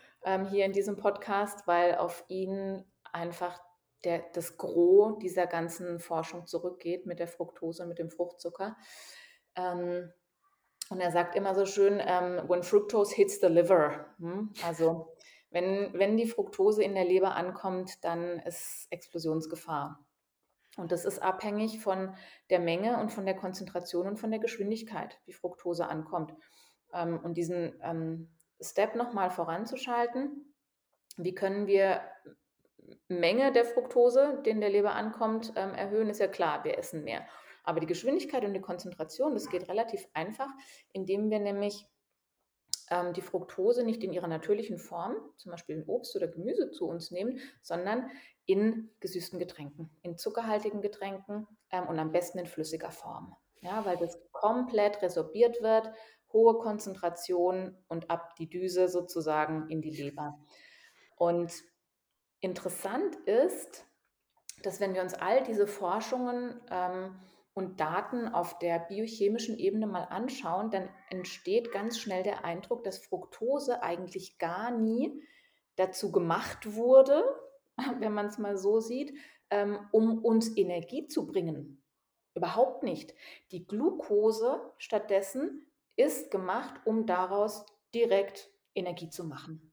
hier 0.51 0.65
in 0.67 0.73
diesem 0.73 0.97
Podcast, 0.97 1.67
weil 1.69 1.95
auf 1.97 2.25
ihn 2.29 2.85
einfach 3.13 3.61
der 4.05 4.25
das 4.33 4.57
Gros 4.57 5.19
dieser 5.19 5.47
ganzen 5.47 5.99
Forschung 6.01 6.47
zurückgeht 6.47 7.07
mit 7.07 7.19
der 7.19 7.29
Fructose, 7.29 7.87
mit 7.87 7.99
dem 7.99 8.11
Fruchtzucker. 8.11 8.77
Ähm, 9.57 10.13
und 10.91 11.01
er 11.01 11.11
sagt 11.11 11.35
immer 11.35 11.55
so 11.55 11.67
schön, 11.67 12.01
ähm: 12.05 12.49
„When 12.49 12.63
fructose 12.63 13.15
hits 13.15 13.41
the 13.41 13.49
liver“, 13.49 14.07
hm? 14.19 14.53
Also, 14.65 15.15
wenn 15.51 15.93
wenn 15.95 16.17
die 16.17 16.27
Fructose 16.27 16.83
in 16.83 16.95
der 16.95 17.05
Leber 17.05 17.35
ankommt, 17.35 18.05
dann 18.05 18.39
ist 18.41 18.87
Explosionsgefahr. 18.91 20.07
Und 20.77 20.93
das 20.93 21.05
ist 21.07 21.21
abhängig 21.21 21.81
von 21.81 22.15
der 22.51 22.61
Menge 22.61 22.99
und 23.01 23.11
von 23.13 23.25
der 23.27 23.37
Konzentration 23.37 24.07
und 24.07 24.19
von 24.19 24.31
der 24.31 24.41
Geschwindigkeit, 24.41 25.19
wie 25.25 25.33
Fructose 25.33 25.87
ankommt. 25.89 26.35
Ähm, 26.93 27.19
und 27.23 27.35
diesen, 27.35 27.79
ähm, 27.83 28.31
Step 28.61 28.95
noch 28.95 29.13
mal 29.13 29.31
voranzuschalten: 29.31 30.55
Wie 31.17 31.35
können 31.35 31.67
wir 31.67 32.03
Menge 33.09 33.53
der 33.53 33.65
Fructose, 33.65 34.43
die 34.45 34.51
in 34.51 34.61
der 34.61 34.71
Leber 34.71 34.95
ankommt, 34.95 35.53
ähm, 35.57 35.75
erhöhen? 35.75 36.11
Ist 36.11 36.21
ja 36.21 36.29
klar, 36.29 36.65
wir 36.65 36.79
essen 36.79 37.05
mehr. 37.05 37.27
Aber 37.65 37.81
die 37.81 37.87
Geschwindigkeit 37.87 38.45
und 38.45 38.55
die 38.55 38.61
Konzentration, 38.61 39.35
das 39.35 39.49
geht 39.49 39.69
relativ 39.69 40.07
einfach, 40.15 40.49
indem 40.93 41.31
wir 41.31 41.41
nämlich, 41.41 41.87
ähm, 42.91 43.13
die 43.13 43.23
Fructose 43.23 43.85
nicht 43.85 44.05
in 44.05 44.13
ihrer 44.13 44.29
natürlichen 44.29 44.79
Form, 44.79 45.17
zum 45.37 45.51
Beispiel 45.51 45.77
in 45.77 45.85
Obst 45.85 46.15
oder 46.15 46.29
Gemüse, 46.29 46.71
zu 46.71 46.87
uns 46.87 47.11
nehmen, 47.11 47.41
sondern 47.63 48.09
in 48.47 48.91
gesüßten 49.01 49.41
Getränken, 49.41 49.91
in 50.03 50.17
zuckerhaltigen 50.17 50.81
Getränken, 50.81 51.49
ähm, 51.71 51.89
und 51.89 51.99
am 51.99 52.13
besten 52.13 52.39
in 52.39 52.47
flüssiger 52.47 52.91
Form. 52.91 53.35
Ja, 53.61 53.85
weil 53.85 53.97
das 53.97 54.21
komplett 54.31 55.03
resorbiert 55.03 55.61
wird, 55.63 55.91
hohe 56.33 56.59
Konzentration 56.59 57.77
und 57.89 58.11
ab 58.11 58.37
die 58.37 58.49
Düse 58.49 58.89
sozusagen 58.89 59.69
in 59.71 59.81
die 59.81 59.91
Leber. 59.91 60.39
Und 61.17 61.53
interessant 62.41 63.17
ist, 63.27 63.85
dass 64.63 64.81
wenn 64.81 64.95
wir 64.95 65.03
uns 65.03 65.15
all 65.15 65.43
diese 65.43 65.67
Forschungen, 65.67 66.61
ähm, 66.71 67.17
und 67.57 67.81
Daten 67.81 68.29
auf 68.29 68.59
der 68.59 68.79
biochemischen 68.81 69.59
Ebene 69.59 69.87
mal 69.87 70.05
anschauen, 70.05 70.71
dann 70.71 70.91
entsteht 71.09 71.73
ganz 71.73 71.99
schnell 71.99 72.23
der 72.23 72.45
Eindruck, 72.45 72.85
dass 72.85 72.99
Fructose 72.99 73.83
eigentlich 73.83 74.37
gar 74.37 74.71
nie 74.71 75.25
dazu 75.77 76.13
gemacht 76.13 76.75
wurde, 76.75 77.25
wenn 77.99 78.13
man's 78.13 78.37
mal 78.37 78.59
so 78.59 78.81
sieht, 78.81 79.17
ähm, 79.49 79.79
um 79.91 80.23
uns 80.23 80.55
Energie 80.55 81.07
zu 81.07 81.27
bringen. 81.27 81.83
Überhaupt 82.35 82.83
nicht. 82.83 83.15
Die 83.53 83.67
Glucose 83.67 84.61
stattdessen 84.77 85.67
ist 85.97 86.31
gemacht, 86.31 86.83
um 86.85 87.07
daraus 87.07 87.65
direkt 87.95 88.51
Energie 88.75 89.09
zu 89.09 89.25
machen. 89.25 89.73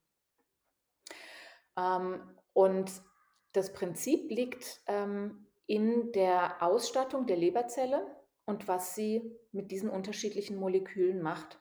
Ähm, 1.76 2.33
und 2.54 2.90
das 3.52 3.74
Prinzip 3.74 4.30
liegt, 4.30 4.80
ähm, 4.86 5.46
in 5.66 6.12
der 6.12 6.62
Ausstattung 6.62 7.26
der 7.26 7.36
Leberzelle 7.36 8.06
und 8.46 8.66
was 8.68 8.94
sie 8.94 9.38
mit 9.52 9.70
diesen 9.70 9.90
unterschiedlichen 9.90 10.56
Molekülen 10.56 11.20
macht. 11.20 11.60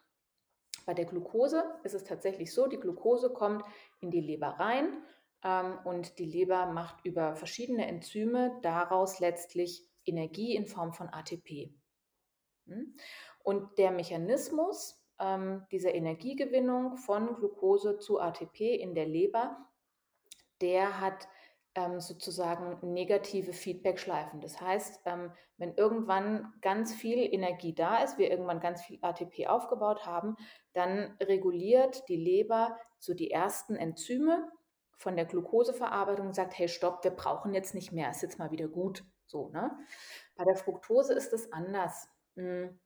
Bei 0.85 0.93
der 0.93 1.05
Glucose 1.05 1.63
ist 1.83 1.93
es 1.93 2.05
tatsächlich 2.05 2.53
so, 2.53 2.67
die 2.67 2.79
Glucose 2.79 3.29
kommt 3.31 3.63
in 3.99 4.11
die 4.11 4.21
Leber 4.21 4.47
rein, 4.59 5.03
ähm, 5.43 5.77
und 5.83 6.19
die 6.19 6.25
Leber 6.25 6.67
macht 6.67 7.05
über 7.05 7.35
verschiedene 7.35 7.87
Enzyme 7.87 8.57
daraus 8.61 9.19
letztlich 9.19 9.85
Energie 10.05 10.55
in 10.55 10.65
Form 10.65 10.93
von 10.93 11.09
ATP. 11.09 11.73
Hm, 12.67 12.95
und 13.43 13.77
der 13.77 13.91
Mechanismus, 13.91 15.01
ähm, 15.19 15.65
dieser 15.71 15.93
Energiegewinnung 15.93 16.97
von 16.97 17.35
Glucose 17.35 17.99
zu 17.99 18.19
ATP 18.19 18.75
in 18.75 18.95
der 18.95 19.05
Leber, 19.05 19.69
der 20.63 21.01
hat, 21.01 21.27
ähm, 21.75 21.99
sozusagen 21.99 22.93
negative 22.93 23.51
Feedbackschleifen. 23.51 24.39
Das 24.41 24.61
heißt, 24.61 25.01
ähm, 25.05 25.31
wenn 25.57 25.75
irgendwann 25.75 26.53
ganz 26.61 26.93
viel 26.93 27.17
Energie 27.17 27.73
da 27.73 27.97
ist, 28.03 28.17
wir 28.17 28.31
irgendwann 28.31 28.59
ganz 28.59 28.83
viel 28.83 28.99
ATP 29.01 29.47
aufgebaut 29.47 30.05
haben, 30.05 30.37
dann 30.73 31.17
reguliert 31.21 32.07
die 32.09 32.15
Leber 32.15 32.77
so 32.99 33.13
die 33.13 33.31
ersten 33.31 33.75
Enzyme 33.75 34.49
von 34.97 35.15
der 35.15 35.25
Glucoseverarbeitung 35.25 36.27
und 36.27 36.35
sagt: 36.35 36.57
„Hey, 36.57 36.69
stopp, 36.69 37.03
wir 37.03 37.11
brauchen 37.11 37.53
jetzt 37.53 37.73
nicht 37.73 37.91
mehr, 37.91 38.09
ist 38.11 38.21
jetzt 38.21 38.39
mal 38.39 38.51
wieder 38.51 38.67
gut“, 38.67 39.03
so, 39.25 39.49
ne? 39.49 39.71
Bei 40.35 40.45
der 40.45 40.55
Fructose 40.55 41.13
ist 41.13 41.33
es 41.33 41.51
anders. 41.51 42.07
Hm, 42.35 42.79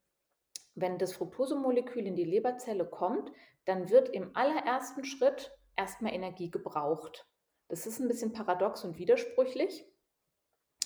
wenn 0.75 0.97
das 0.97 1.13
Fructosemolekül 1.13 2.05
in 2.07 2.15
die 2.15 2.23
Leberzelle 2.23 2.85
kommt, 2.85 3.31
dann 3.65 3.89
wird 3.89 4.09
im 4.09 4.35
allerersten 4.35 5.03
Schritt 5.03 5.51
erst 5.75 6.01
mal 6.01 6.13
Energie 6.13 6.51
gebraucht. 6.51 7.27
Das 7.67 7.86
ist 7.86 7.99
'n 7.99 8.08
bisschen 8.08 8.32
paradox 8.34 8.84
und 8.84 8.97
widersprüchlich, 8.97 9.86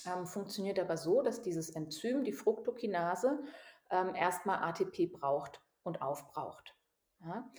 ähm, 0.06 0.26
funktioniert 0.26 0.78
aber 0.78 0.96
so, 0.96 1.22
dass 1.22 1.42
dieses 1.42 1.70
Enzym, 1.70 2.24
die 2.24 2.32
Fructokinase, 2.32 3.42
ähm, 3.90 4.14
erstmal 4.14 4.58
ATP 4.62 5.06
braucht 5.06 5.60
und 5.84 6.02
aufbraucht. 6.02 6.76
Ja? 7.24 7.50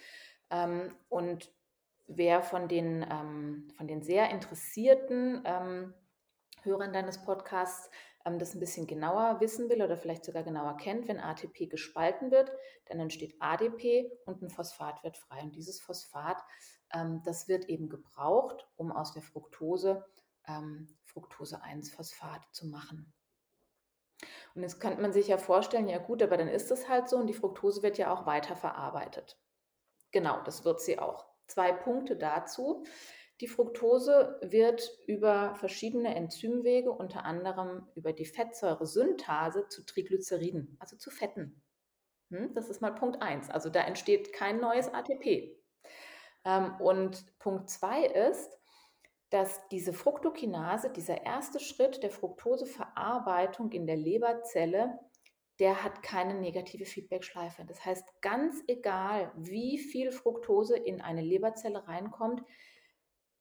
Ähm, 0.49 0.95
und 1.09 1.53
wer 2.07 2.41
von 2.41 2.67
den, 2.67 3.05
ähm, 3.09 3.69
von 3.77 3.87
den 3.87 4.01
sehr 4.01 4.29
interessierten 4.29 5.41
ähm, 5.45 5.93
Hörern 6.63 6.93
deines 6.93 7.21
Podcasts 7.23 7.89
ähm, 8.25 8.39
das 8.39 8.53
ein 8.53 8.59
bisschen 8.59 8.87
genauer 8.87 9.39
wissen 9.39 9.69
will 9.69 9.81
oder 9.81 9.97
vielleicht 9.97 10.25
sogar 10.25 10.43
genauer 10.43 10.77
kennt, 10.77 11.07
wenn 11.07 11.19
ATP 11.19 11.67
gespalten 11.67 12.31
wird, 12.31 12.51
dann 12.85 12.99
entsteht 12.99 13.35
ADP 13.39 14.11
und 14.25 14.41
ein 14.41 14.49
Phosphat 14.49 15.03
wird 15.03 15.17
frei. 15.17 15.41
Und 15.41 15.55
dieses 15.55 15.81
Phosphat, 15.81 16.37
das 17.23 17.47
wird 17.47 17.65
eben 17.69 17.89
gebraucht, 17.89 18.67
um 18.75 18.91
aus 18.91 19.13
der 19.13 19.21
Fructose 19.21 20.05
ähm, 20.47 20.87
Fructose-1-Phosphat 21.05 22.41
zu 22.51 22.67
machen. 22.67 23.13
Und 24.55 24.61
jetzt 24.61 24.79
könnte 24.79 25.01
man 25.01 25.13
sich 25.13 25.27
ja 25.27 25.37
vorstellen, 25.37 25.89
ja 25.89 25.97
gut, 25.97 26.21
aber 26.21 26.37
dann 26.37 26.47
ist 26.47 26.71
es 26.71 26.87
halt 26.87 27.09
so 27.09 27.17
und 27.17 27.27
die 27.27 27.33
Fructose 27.33 27.81
wird 27.81 27.97
ja 27.97 28.13
auch 28.13 28.25
weiterverarbeitet. 28.25 29.39
Genau, 30.11 30.41
das 30.43 30.63
wird 30.63 30.79
sie 30.79 30.99
auch. 30.99 31.25
Zwei 31.47 31.71
Punkte 31.71 32.15
dazu. 32.15 32.85
Die 33.41 33.47
Fructose 33.47 34.39
wird 34.41 34.89
über 35.07 35.55
verschiedene 35.55 36.15
Enzymwege, 36.15 36.91
unter 36.91 37.25
anderem 37.25 37.87
über 37.95 38.13
die 38.13 38.25
Fettsäuresynthase, 38.25 39.67
zu 39.67 39.83
Triglyceriden, 39.85 40.77
also 40.79 40.95
zu 40.97 41.09
Fetten. 41.09 41.63
Hm, 42.29 42.53
das 42.53 42.69
ist 42.69 42.81
mal 42.81 42.93
Punkt 42.93 43.21
1. 43.21 43.49
Also 43.49 43.69
da 43.69 43.81
entsteht 43.81 44.33
kein 44.33 44.59
neues 44.59 44.87
ATP. 44.93 45.62
Ähm, 46.45 46.75
und 46.79 47.37
Punkt 47.39 47.69
2 47.69 48.05
ist, 48.05 48.59
dass 49.29 49.67
diese 49.69 49.93
Fructokinase, 49.93 50.91
dieser 50.91 51.25
erste 51.25 51.59
Schritt 51.59 52.03
der 52.03 52.11
Fructoseverarbeitung 52.11 53.71
in 53.71 53.87
der 53.87 53.95
Leberzelle, 53.95 54.99
der 55.59 55.83
hat 55.83 56.03
keine 56.03 56.35
negative 56.35 56.85
Feedbackschleife. 56.85 57.65
Das 57.65 57.83
heißt, 57.83 58.21
ganz 58.21 58.63
egal, 58.67 59.31
wie 59.35 59.79
viel 59.79 60.11
Fructose 60.11 60.77
in 60.77 61.01
eine 61.01 61.21
Leberzelle 61.21 61.87
reinkommt, 61.87 62.43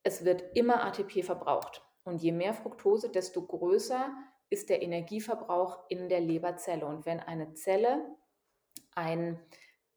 es 0.03 0.25
wird 0.25 0.57
immer 0.57 0.85
ATP 0.85 1.23
verbraucht. 1.23 1.83
Und 2.05 2.23
je 2.23 2.33
mehr 2.33 2.55
Fructose, 2.55 3.11
desto 3.11 3.47
größer 3.47 4.13
ist 4.51 4.69
der 4.69 4.83
Energieverbrauch 4.83 5.85
in 5.89 6.09
der 6.09 6.21
Leberzelle. 6.21 6.87
Und 6.87 7.07
wenn 7.07 7.21
eine 7.21 7.55
Zelle 7.55 8.17
ein 8.95 9.39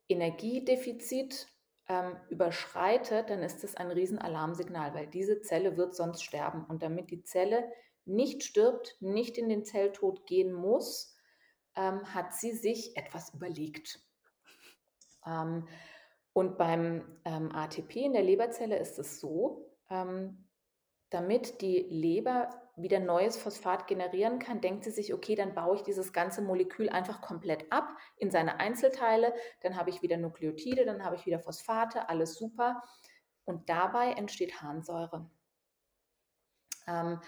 Energiedefizit 0.07 1.47
ähm, 1.87 2.17
überschreitet, 2.29 3.29
dann 3.29 3.43
ist 3.43 3.63
das 3.63 3.75
ein 3.75 3.91
Riesenalarmsignal, 3.91 4.93
weil 4.93 5.07
diese 5.07 5.41
Zelle 5.41 5.77
wird 5.77 5.95
sonst 5.95 6.23
sterben. 6.23 6.65
Und 6.65 6.81
damit 6.81 7.11
die 7.11 7.23
Zelle 7.23 7.71
nicht 8.05 8.43
stirbt, 8.43 8.97
nicht 8.99 9.37
in 9.37 9.49
den 9.49 9.65
Zelltod 9.65 10.25
gehen 10.25 10.53
muss, 10.53 11.17
ähm, 11.75 12.13
hat 12.13 12.33
sie 12.33 12.53
sich 12.53 12.95
etwas 12.97 13.33
überlegt. 13.33 13.99
Ähm, 15.25 15.67
und 16.33 16.57
beim 16.57 17.19
ähm, 17.23 17.51
ATP 17.53 17.95
in 17.97 18.13
der 18.13 18.23
Leberzelle 18.23 18.77
ist 18.77 18.99
es 18.99 19.19
so, 19.19 19.71
ähm, 19.89 20.47
damit 21.09 21.61
die 21.61 21.87
Leber 21.89 22.49
wieder 22.75 22.99
neues 22.99 23.37
Phosphat 23.37 23.87
generieren 23.87 24.39
kann, 24.39 24.61
denkt 24.61 24.83
sie 24.83 24.91
sich, 24.91 25.13
okay, 25.13 25.35
dann 25.35 25.53
baue 25.53 25.75
ich 25.75 25.83
dieses 25.83 26.13
ganze 26.13 26.41
Molekül 26.41 26.89
einfach 26.89 27.21
komplett 27.21 27.71
ab 27.71 27.89
in 28.17 28.31
seine 28.31 28.59
Einzelteile, 28.59 29.33
dann 29.61 29.77
habe 29.77 29.89
ich 29.89 30.01
wieder 30.01 30.17
Nukleotide, 30.17 30.85
dann 30.85 31.03
habe 31.03 31.15
ich 31.15 31.25
wieder 31.25 31.39
Phosphate, 31.39 32.09
alles 32.09 32.35
super. 32.35 32.83
Und 33.45 33.69
dabei 33.69 34.11
entsteht 34.13 34.61
Harnsäure. 34.61 35.29
Ähm, 36.87 37.21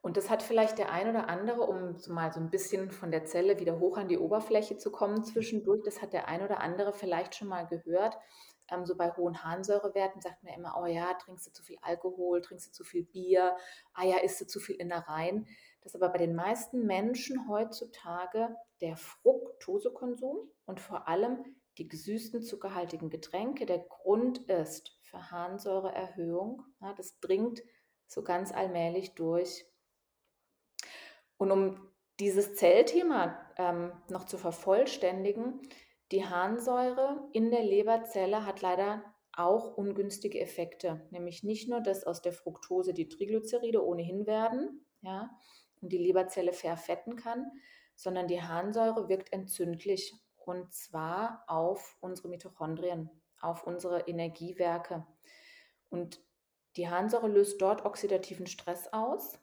und 0.00 0.16
das 0.16 0.30
hat 0.30 0.42
vielleicht 0.42 0.78
der 0.78 0.92
ein 0.92 1.08
oder 1.08 1.28
andere, 1.28 1.62
um 1.62 1.96
mal 2.08 2.32
so 2.32 2.40
ein 2.40 2.50
bisschen 2.50 2.90
von 2.90 3.10
der 3.10 3.24
Zelle 3.24 3.58
wieder 3.58 3.78
hoch 3.80 3.98
an 3.98 4.08
die 4.08 4.18
Oberfläche 4.18 4.76
zu 4.76 4.92
kommen 4.92 5.24
zwischendurch, 5.24 5.82
das 5.84 6.00
hat 6.00 6.12
der 6.12 6.28
ein 6.28 6.42
oder 6.42 6.60
andere 6.60 6.92
vielleicht 6.92 7.34
schon 7.34 7.48
mal 7.48 7.66
gehört 7.66 8.16
ähm, 8.70 8.86
so 8.86 8.96
bei 8.96 9.10
hohen 9.12 9.42
Harnsäurewerten 9.42 10.20
sagt 10.20 10.42
man 10.42 10.54
immer, 10.54 10.80
oh 10.80 10.86
ja, 10.86 11.14
trinkst 11.14 11.46
du 11.46 11.52
zu 11.52 11.62
viel 11.62 11.78
Alkohol, 11.82 12.42
trinkst 12.42 12.68
du 12.68 12.72
zu 12.72 12.84
viel 12.84 13.04
Bier, 13.04 13.56
ah 13.94 14.04
ja, 14.04 14.18
isst 14.18 14.40
du 14.40 14.46
zu 14.46 14.60
viel 14.60 14.76
Innereien. 14.76 15.46
Das 15.82 15.94
ist 15.94 16.02
aber 16.02 16.12
bei 16.12 16.18
den 16.18 16.34
meisten 16.34 16.86
Menschen 16.86 17.48
heutzutage 17.48 18.54
der 18.80 18.96
Fructosekonsum 18.96 20.50
und 20.66 20.80
vor 20.80 21.08
allem 21.08 21.44
die 21.78 21.88
gesüßten 21.88 22.42
zuckerhaltigen 22.42 23.08
Getränke 23.08 23.64
der 23.64 23.78
Grund 23.78 24.38
ist 24.50 24.98
für 25.02 25.30
Harnsäureerhöhung. 25.30 26.64
Ja, 26.80 26.92
das 26.94 27.18
dringt 27.20 27.62
so 28.06 28.22
ganz 28.22 28.52
allmählich 28.52 29.14
durch. 29.14 29.66
Und 31.36 31.52
um 31.52 31.88
dieses 32.18 32.54
Zellthema 32.56 33.38
ähm, 33.56 33.92
noch 34.08 34.24
zu 34.24 34.38
vervollständigen, 34.38 35.60
die 36.10 36.24
Harnsäure 36.24 37.28
in 37.32 37.50
der 37.50 37.62
Leberzelle 37.62 38.46
hat 38.46 38.62
leider 38.62 39.02
auch 39.32 39.76
ungünstige 39.76 40.40
Effekte, 40.40 41.06
nämlich 41.10 41.44
nicht 41.44 41.68
nur, 41.68 41.80
dass 41.80 42.04
aus 42.04 42.22
der 42.22 42.32
Fructose 42.32 42.92
die 42.92 43.08
Triglyceride 43.08 43.84
ohnehin 43.84 44.26
werden, 44.26 44.84
ja, 45.00 45.30
und 45.80 45.92
die 45.92 45.98
Leberzelle 45.98 46.52
verfetten 46.52 47.16
kann, 47.16 47.52
sondern 47.94 48.26
die 48.26 48.42
Harnsäure 48.42 49.08
wirkt 49.08 49.32
entzündlich 49.32 50.14
und 50.36 50.72
zwar 50.72 51.44
auf 51.46 51.96
unsere 52.00 52.28
Mitochondrien, 52.28 53.10
auf 53.40 53.64
unsere 53.64 54.00
Energiewerke. 54.08 55.06
Und 55.90 56.20
die 56.76 56.88
Harnsäure 56.88 57.28
löst 57.28 57.60
dort 57.60 57.84
oxidativen 57.84 58.46
Stress 58.46 58.92
aus, 58.92 59.38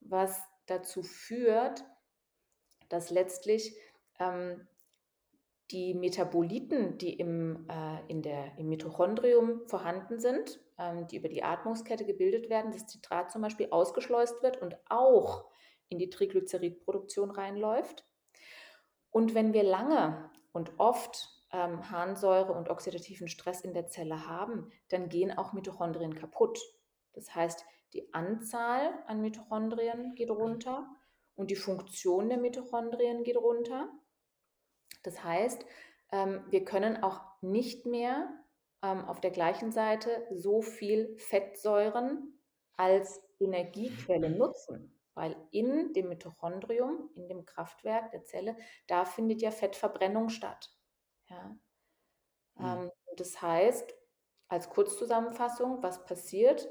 was 0.00 0.40
dazu 0.66 1.02
führt, 1.02 1.84
dass 2.88 3.10
letztlich 3.10 3.76
ähm, 4.18 4.66
die 5.70 5.94
Metaboliten, 5.94 6.98
die 6.98 7.14
im, 7.14 7.66
äh, 7.68 7.98
in 8.08 8.22
der, 8.22 8.56
im 8.58 8.68
Mitochondrium 8.68 9.66
vorhanden 9.66 10.20
sind, 10.20 10.60
ähm, 10.78 11.06
die 11.08 11.16
über 11.16 11.28
die 11.28 11.42
Atmungskette 11.42 12.04
gebildet 12.04 12.48
werden, 12.48 12.70
das 12.70 12.86
Zitrat 12.86 13.30
zum 13.30 13.42
Beispiel 13.42 13.68
ausgeschleust 13.70 14.42
wird 14.42 14.62
und 14.62 14.76
auch 14.88 15.46
in 15.88 15.98
die 15.98 16.10
Triglyceridproduktion 16.10 17.30
reinläuft. 17.30 18.04
Und 19.10 19.34
wenn 19.34 19.52
wir 19.52 19.62
lange 19.62 20.30
und 20.52 20.72
oft 20.78 21.36
ähm, 21.52 21.90
Harnsäure 21.90 22.52
und 22.52 22.68
oxidativen 22.68 23.28
Stress 23.28 23.62
in 23.62 23.74
der 23.74 23.86
Zelle 23.86 24.28
haben, 24.28 24.70
dann 24.88 25.08
gehen 25.08 25.36
auch 25.36 25.52
Mitochondrien 25.52 26.14
kaputt. 26.14 26.58
Das 27.12 27.34
heißt, 27.34 27.64
die 27.92 28.12
Anzahl 28.12 28.92
an 29.06 29.20
Mitochondrien 29.20 30.14
geht 30.14 30.30
runter 30.30 30.86
und 31.34 31.50
die 31.50 31.56
Funktion 31.56 32.28
der 32.28 32.38
Mitochondrien 32.38 33.24
geht 33.24 33.36
runter. 33.36 33.88
Das 35.06 35.22
heißt, 35.22 35.64
ähm, 36.10 36.44
wir 36.50 36.64
können 36.64 37.02
auch 37.02 37.20
nicht 37.40 37.86
mehr 37.86 38.28
ähm, 38.82 39.04
auf 39.04 39.20
der 39.20 39.30
gleichen 39.30 39.70
Seite 39.70 40.26
so 40.32 40.62
viel 40.62 41.16
Fettsäuren 41.18 42.40
als 42.76 43.22
Energiequelle 43.38 44.30
nutzen, 44.30 45.00
weil 45.14 45.36
in 45.52 45.92
dem 45.92 46.08
Mitochondrium, 46.08 47.10
in 47.14 47.28
dem 47.28 47.46
Kraftwerk 47.46 48.10
der 48.10 48.24
Zelle, 48.24 48.56
da 48.88 49.04
findet 49.04 49.42
ja 49.42 49.52
Fettverbrennung 49.52 50.28
statt. 50.28 50.70
Ja? 51.28 51.56
Mhm. 52.58 52.90
das 53.16 53.42
heißt, 53.42 53.94
als 54.48 54.70
Kurzzusammenfassung, 54.70 55.82
was 55.82 56.04
passiert 56.04 56.68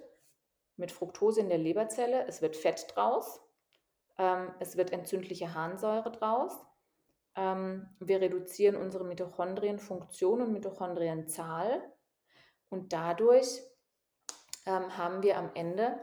mit 0.78 0.92
Fructose 0.92 1.42
in 1.42 1.50
der 1.50 1.60
Leberzelle? 1.60 2.26
Es 2.26 2.42
wird 2.42 2.56
Fett 2.56 2.88
draus, 2.96 3.40
es 4.60 4.78
wird 4.78 4.92
entzündliche 4.92 5.54
Harnsäure 5.54 6.12
draus, 6.12 6.66
ähm, 7.36 7.90
wir 8.00 8.22
reduzieren 8.22 8.76
unsere 8.76 9.04
Mitochondrienfunktion 9.04 10.42
und 10.42 10.54
Mitochondrienzahl 10.54 11.82
und 12.70 12.94
dadurch 12.94 13.62
ähm, 14.66 14.98
haben 14.98 15.22
wir 15.22 15.38
am 15.38 15.52
Ende 15.54 16.00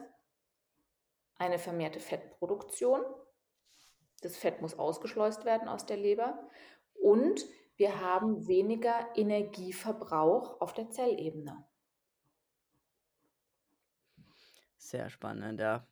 eine 1.36 1.58
vermehrte 1.58 2.00
Fettproduktion. 2.00 3.02
Das 4.20 4.36
Fett 4.36 4.60
muss 4.60 4.78
ausgeschleust 4.78 5.44
werden 5.44 5.68
aus 5.68 5.86
der 5.86 5.96
Leber 5.96 6.38
und 6.94 7.44
wir 7.76 8.00
haben 8.00 8.46
weniger 8.46 9.08
Energieverbrauch 9.16 10.60
auf 10.60 10.72
der 10.72 10.90
Zellebene. 10.90 11.64
Sehr 14.76 15.10
spannend, 15.10 15.60
ja. 15.60 15.86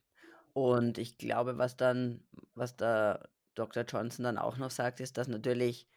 Und 0.53 0.97
ich 0.97 1.17
glaube, 1.17 1.57
was 1.57 1.75
dann, 1.75 2.23
was 2.53 2.75
da 2.75 3.27
Dr. 3.55 3.83
Johnson 3.83 4.23
dann 4.23 4.37
auch 4.37 4.57
noch 4.57 4.71
sagt, 4.71 4.99
ist, 4.99 5.17
dass 5.17 5.27
natürlich 5.27 5.87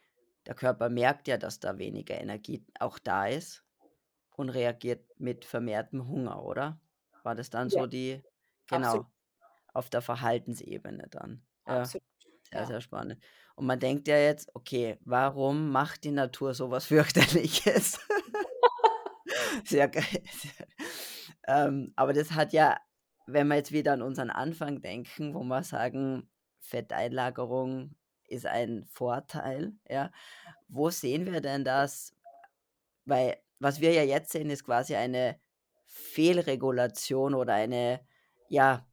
der 0.45 0.55
Körper 0.55 0.89
merkt 0.89 1.27
ja, 1.27 1.37
dass 1.37 1.59
da 1.59 1.77
weniger 1.77 2.19
Energie 2.19 2.63
auch 2.79 2.99
da 2.99 3.27
ist 3.27 3.63
und 4.35 4.49
reagiert 4.49 5.07
mit 5.17 5.45
vermehrtem 5.45 6.07
Hunger, 6.07 6.43
oder? 6.43 6.79
War 7.23 7.35
das 7.35 7.49
dann 7.49 7.69
ja. 7.69 7.79
so 7.79 7.87
die, 7.87 8.21
genau, 8.67 8.87
Absolut. 8.87 9.07
auf 9.73 9.89
der 9.89 10.01
Verhaltensebene 10.01 11.07
dann? 11.09 11.43
Ja, 11.67 11.81
Absolut. 11.81 12.03
sehr, 12.51 12.59
ja. 12.59 12.65
sehr 12.67 12.81
spannend. 12.81 13.23
Und 13.55 13.65
man 13.65 13.79
denkt 13.79 14.07
ja 14.07 14.17
jetzt, 14.17 14.53
okay, 14.53 14.99
warum 15.01 15.71
macht 15.71 16.03
die 16.03 16.11
Natur 16.11 16.53
sowas 16.53 16.85
fürchterliches? 16.87 17.99
sehr 19.65 19.87
geil. 19.87 20.03
ähm, 21.47 21.93
aber 21.95 22.13
das 22.13 22.31
hat 22.31 22.53
ja, 22.53 22.77
wenn 23.25 23.47
wir 23.47 23.55
jetzt 23.55 23.71
wieder 23.71 23.93
an 23.93 24.01
unseren 24.01 24.29
Anfang 24.29 24.81
denken, 24.81 25.33
wo 25.33 25.43
wir 25.43 25.63
sagen, 25.63 26.29
Fetteinlagerung 26.65 27.95
ist 28.27 28.45
ein 28.47 28.85
Vorteil, 28.85 29.73
ja. 29.89 30.11
Wo 30.67 30.89
sehen 30.91 31.25
wir 31.31 31.41
denn 31.41 31.63
das? 31.65 32.15
Weil 33.05 33.37
was 33.59 33.81
wir 33.81 33.93
ja 33.93 34.03
jetzt 34.03 34.31
sehen, 34.33 34.49
ist 34.49 34.65
quasi 34.65 34.95
eine 34.95 35.39
Fehlregulation 35.85 37.35
oder 37.35 37.53
eine, 37.55 38.01
ja, 38.49 38.87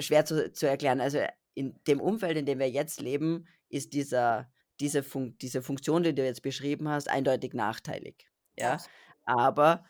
schwer 0.00 0.24
zu 0.26 0.52
zu 0.52 0.68
erklären. 0.68 1.00
Also, 1.02 1.20
in 1.54 1.80
dem 1.88 2.00
Umfeld, 2.00 2.38
in 2.38 2.46
dem 2.46 2.58
wir 2.60 2.70
jetzt 2.70 3.00
leben, 3.02 3.48
ist 3.70 3.94
dieser 3.94 4.50
diese 4.80 5.02
Fun 5.04 5.36
diese 5.40 5.62
Funktion, 5.62 6.02
die 6.04 6.14
du 6.14 6.24
jetzt 6.24 6.42
beschrieben 6.42 6.88
hast, 6.90 7.08
eindeutig 7.10 7.54
nachteilig, 7.54 8.30
ja? 8.56 8.84
Aber 9.26 9.84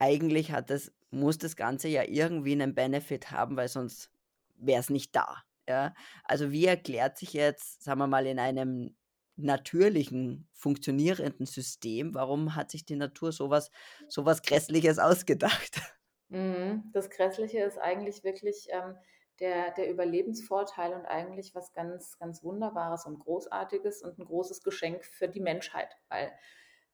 eigentlich 0.00 0.52
hat 0.52 0.70
das 0.70 0.92
muss 1.10 1.38
das 1.38 1.56
Ganze 1.56 1.88
ja 1.88 2.04
irgendwie 2.04 2.56
'nen 2.56 2.74
Benefit 2.74 3.30
haben, 3.30 3.56
weil 3.56 3.68
sonst 3.68 4.10
wäre 4.56 4.80
es 4.80 4.90
nicht 4.90 5.14
da, 5.14 5.42
ja? 5.68 5.94
Also, 6.24 6.50
wie 6.52 6.66
erklärt 6.66 7.18
sich 7.18 7.32
jetzt, 7.34 7.82
sagen 7.84 8.00
wir 8.00 8.06
mal, 8.08 8.26
in 8.26 8.38
einem 8.38 8.96
natürlichen, 9.36 10.48
funktionierenden 10.52 11.46
System, 11.46 12.14
warum 12.14 12.54
hat 12.56 12.70
sich 12.70 12.84
die 12.84 12.96
Natur 12.96 13.32
so 13.32 13.50
was 13.50 13.70
so 14.08 14.24
was 14.26 14.42
Grässliches 14.42 14.98
ausgedacht? 14.98 15.80
Mhm. 16.28 16.90
Das 16.92 17.10
Grässliche 17.10 17.60
ist 17.60 17.78
eigentlich 17.78 18.24
wirklich, 18.24 18.68
ähm, 18.70 18.96
der 19.40 19.72
der 19.72 19.90
Überlebensvorteil 19.90 20.94
und 20.94 21.04
eigentlich 21.06 21.54
was 21.54 21.72
ganz, 21.72 22.18
ganz 22.18 22.42
Wunderbares 22.44 23.06
und 23.06 23.18
Großartiges 23.18 24.02
und 24.02 24.18
'n 24.18 24.24
großes 24.24 24.62
Geschenk 24.62 25.04
für 25.04 25.28
die 25.28 25.40
Menschheit. 25.40 25.96
Weil, 26.08 26.32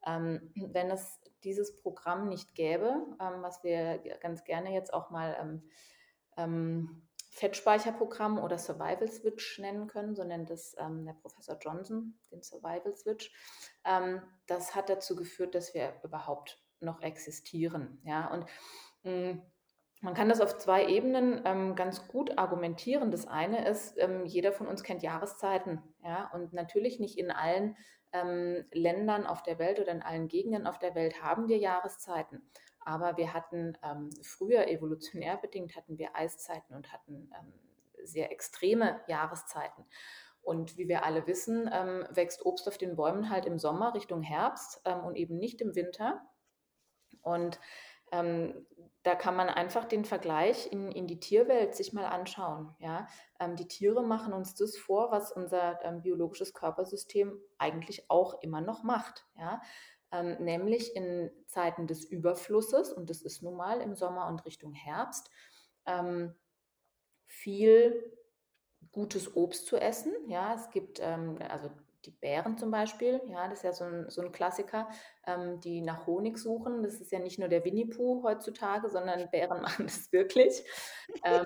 ähm, 0.06 0.52
wenn 0.56 0.90
es 0.90 1.20
dieses 1.44 1.76
Programm 1.76 2.28
nicht 2.28 2.54
gäbe, 2.54 3.06
ähm, 3.20 3.42
was 3.42 3.62
wir 3.64 3.98
ganz 4.20 4.44
gerne 4.44 4.72
jetzt 4.74 4.92
auch 4.94 5.10
mal, 5.10 5.36
ähm, 5.40 5.70
ähm, 6.36 7.07
Fettspeicherprogramm 7.38 8.38
oder 8.38 8.58
Survival 8.58 9.08
Switch 9.08 9.58
nennen 9.58 9.86
können, 9.86 10.14
so 10.14 10.24
nennt 10.24 10.50
es, 10.50 10.74
ähm, 10.78 11.04
der 11.04 11.12
Professor 11.14 11.56
Johnson, 11.60 12.18
den 12.32 12.42
Survival 12.42 12.94
Switch. 12.96 13.32
Ähm, 13.84 14.22
das 14.46 14.74
hat 14.74 14.88
dazu 14.88 15.14
geführt, 15.14 15.54
dass 15.54 15.72
wir 15.72 15.94
überhaupt 16.02 16.60
noch 16.80 17.00
existieren, 17.02 18.00
ja? 18.04 18.30
Und, 18.32 18.46
hm, 19.02 19.42
man 20.00 20.14
kann 20.14 20.28
das 20.28 20.40
auf 20.40 20.58
2 20.58 20.86
Ebenen, 20.86 21.42
ähm, 21.44 21.74
ganz 21.74 22.06
gut 22.06 22.38
argumentieren. 22.38 23.10
Das 23.10 23.26
eine 23.26 23.68
ist, 23.68 23.98
ähm, 23.98 24.26
jeder 24.26 24.52
von 24.52 24.68
uns 24.68 24.82
kennt 24.82 25.02
Jahreszeiten, 25.02 25.82
ja? 26.02 26.30
Und 26.32 26.52
natürlich 26.52 27.00
nicht 27.00 27.18
in 27.18 27.30
allen, 27.30 27.76
ähm, 28.12 28.64
Ländern 28.72 29.26
auf 29.26 29.42
der 29.42 29.58
Welt 29.58 29.80
oder 29.80 29.92
in 29.92 30.02
allen 30.02 30.28
Gegenden 30.28 30.66
auf 30.66 30.78
der 30.78 30.94
Welt 30.94 31.22
haben 31.22 31.48
wir 31.48 31.58
Jahreszeiten. 31.58 32.50
Aber 32.88 33.18
wir 33.18 33.34
hatten, 33.34 33.76
ähm 33.82 34.08
früher 34.22 34.66
evolutionär 34.68 35.36
bedingt 35.36 35.76
hatten 35.76 35.98
wir 35.98 36.16
Eiszeiten 36.16 36.74
und 36.74 36.90
hatten, 36.90 37.30
ähm, 37.38 37.52
sehr 38.02 38.32
extreme 38.32 39.00
Jahreszeiten. 39.08 39.84
Und 40.40 40.78
wie 40.78 40.88
wir 40.88 41.04
alle 41.04 41.26
wissen, 41.26 41.68
ähm, 41.70 42.06
wächst 42.10 42.46
Obst 42.46 42.66
auf 42.66 42.78
den 42.78 42.96
Bäumen 42.96 43.28
halt 43.28 43.44
im 43.44 43.58
Sommer 43.58 43.92
Richtung 43.92 44.22
Herbst, 44.22 44.80
ähm, 44.86 45.04
und 45.04 45.16
eben 45.16 45.36
nicht 45.38 45.60
im 45.60 45.74
Winter. 45.74 46.22
Und, 47.20 47.60
ähm, 48.10 48.66
da 49.02 49.14
kann 49.14 49.36
man 49.36 49.50
einfach 49.50 49.84
den 49.84 50.04
Vergleich 50.06 50.72
in 50.72 50.90
in 50.90 51.06
die 51.06 51.20
Tierwelt 51.20 51.74
sich 51.74 51.92
mal 51.92 52.06
anschauen, 52.06 52.74
ja? 52.78 53.06
Ähm, 53.38 53.54
die 53.56 53.68
Tiere 53.68 54.02
machen 54.02 54.32
uns 54.32 54.54
das 54.54 54.76
vor, 54.78 55.10
was 55.10 55.30
unser, 55.32 55.84
ähm, 55.84 56.00
biologisches 56.02 56.54
Körpersystem 56.54 57.38
eigentlich 57.58 58.10
auch 58.10 58.40
immer 58.42 58.62
noch 58.62 58.82
macht, 58.82 59.26
ja? 59.36 59.60
Ähm, 60.12 60.36
nämlich 60.44 60.96
in 60.96 61.30
Zeiten 61.46 61.86
des 61.86 62.04
Überflusses, 62.04 62.92
und 62.92 63.10
das 63.10 63.22
ist 63.22 63.42
nun 63.42 63.56
mal 63.56 63.80
im 63.82 63.94
Sommer 63.94 64.28
und 64.28 64.44
Richtung 64.46 64.72
Herbst, 64.72 65.30
ähm, 65.86 66.34
viel 67.26 68.12
gutes 68.92 69.36
Obst 69.36 69.66
zu 69.66 69.76
essen, 69.78 70.12
ja? 70.28 70.54
Es 70.54 70.70
gibt, 70.70 71.00
ähm 71.02 71.38
also, 71.50 71.70
die 72.06 72.12
Bären 72.12 72.58
zum 72.58 72.70
Beispiel, 72.70 73.20
ja, 73.28 73.48
das 73.48 73.60
ist 73.60 73.64
ja 73.64 73.72
so 73.74 73.84
'n 73.84 74.10
so 74.10 74.22
'n 74.22 74.32
Klassiker, 74.32 74.88
ähm, 75.26 75.60
die 75.60 75.82
nach 75.82 76.06
Honig 76.06 76.38
suchen. 76.38 76.82
Das 76.84 77.00
ist 77.00 77.12
ja 77.12 77.18
nicht 77.20 77.38
nur 77.40 77.48
der 77.48 77.64
Winnie 77.64 77.86
Pooh 77.86 78.22
heutzutage, 78.24 78.88
sondern 78.90 79.30
Bären 79.30 79.62
machen 79.62 79.86
das 79.88 80.12
wirklich. 80.12 80.64
Ähm, 81.24 81.44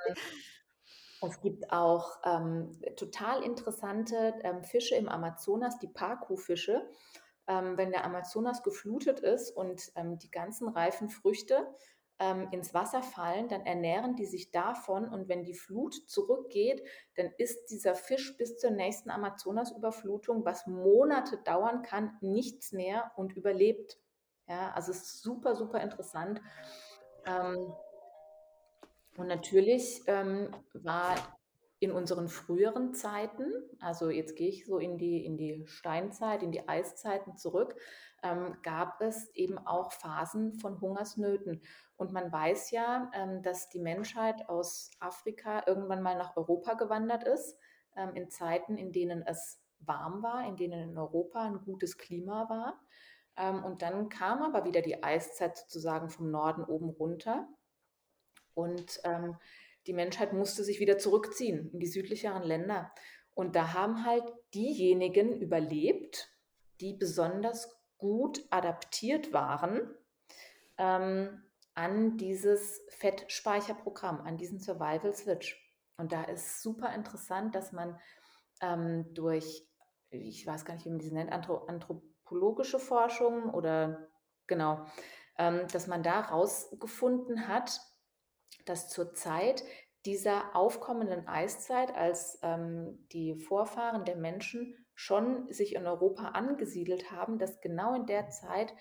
es 1.21 1.41
gibt 1.41 1.73
auch, 1.73 2.19
ähm, 2.25 2.81
total 2.97 3.43
interessante, 3.45 4.35
ähm, 4.43 4.63
Fische 4.65 4.97
im 4.97 5.09
Amazonas, 5.09 5.79
die 5.79 5.89
Pacu-Fische. 5.89 6.91
Ähm, 7.53 7.77
wenn 7.77 7.91
der 7.91 8.05
Amazonas 8.05 8.63
geflutet 8.63 9.21
ist 9.21 9.51
und, 9.51 9.93
ähm, 9.95 10.19
die 10.19 10.31
ganzen 10.31 10.69
reifen 10.69 11.11
Früchte, 11.11 11.67
ähm, 12.19 12.49
ins 12.51 12.73
Wasser 12.73 13.03
fallen, 13.03 13.49
dann 13.49 13.67
ernähren 13.67 14.17
die 14.17 14.25
sich 14.25 14.51
davon 14.53 15.07
und 15.07 15.29
wenn 15.29 15.45
die 15.45 15.55
Flut 15.55 15.95
zurückgeht, 16.09 16.83
dann 17.17 17.31
isst 17.37 17.71
dieser 17.71 17.95
Fisch 17.95 18.37
bis 18.39 18.59
zur 18.59 18.71
nächsten 18.71 19.11
Amazonasüberflutung, 19.11 20.45
was 20.47 20.67
Monate 20.67 21.37
dauern 21.39 21.83
kann, 21.83 22.17
nichts 22.23 22.73
mehr 22.73 23.13
und 23.17 23.37
überlebt. 23.37 23.99
Ja, 24.49 24.71
also, 24.73 24.93
es 24.93 25.03
ist 25.03 25.23
super, 25.23 25.55
super 25.55 25.81
interessant. 25.81 26.41
Ähm 27.27 27.75
und 29.19 29.27
natürlich, 29.27 30.03
ähm, 30.07 30.51
war 30.73 31.17
in 31.83 31.93
unseren 31.93 32.29
früheren 32.29 32.95
Zeiten 32.95 33.45
also, 33.83 34.11
jetzt 34.11 34.37
gehe 34.37 34.49
ich 34.49 34.65
so 34.65 34.79
in 34.79 34.97
die 34.97 35.25
in 35.27 35.37
die 35.37 35.67
Steinzeit, 35.67 36.43
in 36.43 36.53
die 36.53 36.69
Eiszeiten 36.69 37.37
zurück, 37.37 37.75
ähm, 38.23 38.57
gab 38.63 39.01
es 39.01 39.29
eben 39.35 39.59
auch 39.59 39.91
Phasen 39.93 40.55
von 40.55 40.81
Hungersnöten. 40.81 41.63
Und 41.97 42.13
man 42.13 42.31
weiß 42.31 42.71
ja, 42.71 43.11
ähm, 43.13 43.43
dass 43.43 43.69
die 43.71 43.81
Menschheit 43.81 44.49
aus 44.49 44.91
Afrika 45.01 45.65
irgendwann 45.67 46.01
mal 46.03 46.17
nach 46.17 46.37
Europa 46.37 46.75
gewandert 46.75 47.25
ist, 47.25 47.59
ähm, 47.97 48.15
in 48.15 48.31
Zeiten, 48.31 48.77
in 48.79 48.93
denen 48.93 49.23
es 49.27 49.61
warm 49.81 50.23
war, 50.23 50.47
in 50.47 50.57
denen 50.57 50.91
in 50.91 50.99
Europa 50.99 51.45
'n 51.45 51.65
gutes 51.65 51.99
Klima 51.99 52.49
war. 52.49 52.81
Ähm, 53.37 53.65
und 53.65 53.83
dann 53.83 54.09
kam 54.09 54.43
aber 54.43 54.65
wieder 54.65 54.83
die 54.83 55.03
Eiszeit 55.03 55.57
sozusagen 55.57 56.09
vom 56.09 56.31
Norden 56.31 56.63
oben 56.65 56.91
runter. 56.91 57.49
Und, 58.55 59.01
ähm, 59.05 59.37
die 59.87 59.93
Menschheit 59.93 60.33
musste 60.33 60.65
sich 60.65 60.81
wieder 60.81 60.99
zurückziehen 60.99 61.71
in 61.73 61.81
die 61.81 61.87
südlicheren 61.87 62.43
Länder. 62.43 62.93
Und 63.35 63.57
da 63.57 63.73
haben 63.73 64.05
halt 64.05 64.25
diejenigen 64.55 65.41
überlebt, 65.41 66.29
die 66.81 66.95
besonders 66.95 67.75
gut 67.99 68.45
adaptiert 68.51 69.33
waren, 69.33 69.95
ähm, 70.79 71.43
an 71.75 72.17
dieses 72.17 72.83
Fettspeicherprogramm, 72.89 74.21
an 74.21 74.37
diesen 74.37 74.59
Survival 74.59 75.15
Switch. 75.15 75.59
Und 75.97 76.13
da 76.13 76.25
ist 76.25 76.63
super 76.63 76.95
interessant, 76.95 77.55
dass 77.55 77.73
man, 77.73 77.99
ähm, 78.61 79.15
durch 79.15 79.67
ich 80.13 80.47
weiß 80.47 80.65
gar 80.65 80.75
nicht, 80.75 80.85
wie 80.85 80.91
man 80.91 80.99
diese 80.99 81.15
nennt, 81.15 81.33
anthro 81.33 81.65
anthropologische 81.67 82.79
Forschung 82.79 83.51
oder 83.51 84.09
genau, 84.47 84.85
ähm, 85.39 85.67
dass 85.73 85.87
man 85.87 86.03
da 86.03 86.21
rausgefunden 86.21 87.49
hat, 87.49 87.81
dass 88.65 88.89
zur 88.89 89.15
Zeit 89.15 89.65
dieser 90.05 90.57
aufkommenden 90.57 91.29
Eiszeit, 91.29 91.95
als, 91.95 92.39
ähm, 92.43 93.07
die 93.13 93.37
Vorfahren 93.37 94.05
der 94.05 94.17
Menschen 94.17 94.77
schon 94.95 95.53
sich 95.53 95.75
in 95.75 95.87
Europa 95.87 96.29
angesiedelt 96.29 97.11
haben, 97.11 97.39
dass 97.39 97.61
genau 97.61 97.95
in 97.95 98.07
der 98.07 98.29
Zeit 98.29 98.75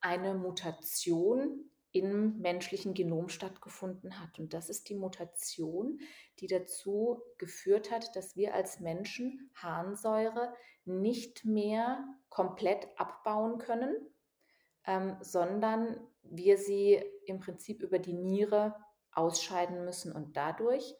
eine 0.00 0.34
Mutation 0.34 1.70
im 1.92 2.38
menschlichen 2.38 2.92
Genom 2.92 3.30
stattgefunden 3.30 4.20
hat. 4.20 4.38
Und 4.38 4.52
das 4.52 4.68
ist 4.68 4.88
die 4.90 4.94
Mutation, 4.94 5.98
die 6.40 6.46
dazu 6.46 7.22
geführt 7.38 7.90
hat, 7.90 8.14
dass 8.14 8.36
wir 8.36 8.54
als 8.54 8.80
Menschen 8.80 9.50
Harnsäure 9.54 10.52
nicht 10.84 11.46
mehr 11.46 12.04
komplett 12.28 12.86
abbauen 12.96 13.58
können, 13.58 13.96
ähm, 14.86 15.16
sondern 15.20 15.98
wir 16.22 16.58
sie 16.58 17.02
im 17.24 17.40
Prinzip 17.40 17.82
über 17.82 17.98
die 17.98 18.12
Niere 18.12 18.74
ausscheiden 19.16 19.84
müssen 19.84 20.12
und 20.12 20.36
dadurch 20.36 20.94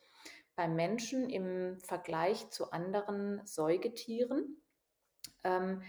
beim 0.56 0.74
Menschen 0.76 1.30
im 1.30 1.80
Vergleich 1.80 2.50
zu 2.50 2.72
anderen 2.72 3.42
Säugetieren, 3.46 4.62
ähm, 5.44 5.82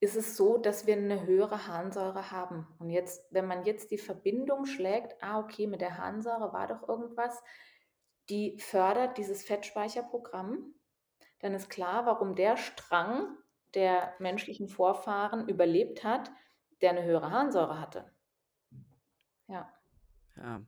ist 0.00 0.16
es 0.16 0.36
so, 0.36 0.58
dass 0.58 0.86
wir 0.86 0.96
'ne 0.96 1.26
höhere 1.26 1.66
Harnsäure 1.68 2.30
haben. 2.32 2.68
Und 2.80 2.90
jetzt 2.90 3.26
wenn 3.32 3.46
man 3.48 3.64
jetzt 3.64 3.90
die 3.92 3.98
Verbindung 3.98 4.66
schlägt: 4.66 5.16
„Ah, 5.22 5.40
okay, 5.40 5.66
mit 5.68 5.80
der 5.82 5.98
Harnsäure 5.98 6.52
war 6.54 6.66
doch 6.68 6.88
irgendwas, 6.88 7.42
die 8.30 8.58
fördert 8.60 9.18
dieses 9.18 9.44
Fettspeicherprogramm“, 9.44 10.74
dann 11.40 11.54
ist 11.54 11.70
klar, 11.70 12.06
warum 12.06 12.36
der 12.36 12.56
Strang 12.58 13.36
der 13.74 14.14
menschlichen 14.20 14.68
Vorfahren 14.68 15.48
überlebt 15.48 16.04
hat, 16.04 16.32
der 16.82 16.94
'ne 16.94 17.04
höhere 17.04 17.30
Harnsäure 17.32 17.80
hatte. 17.80 18.12
Ja. 19.48 19.72
Ja, 20.36 20.62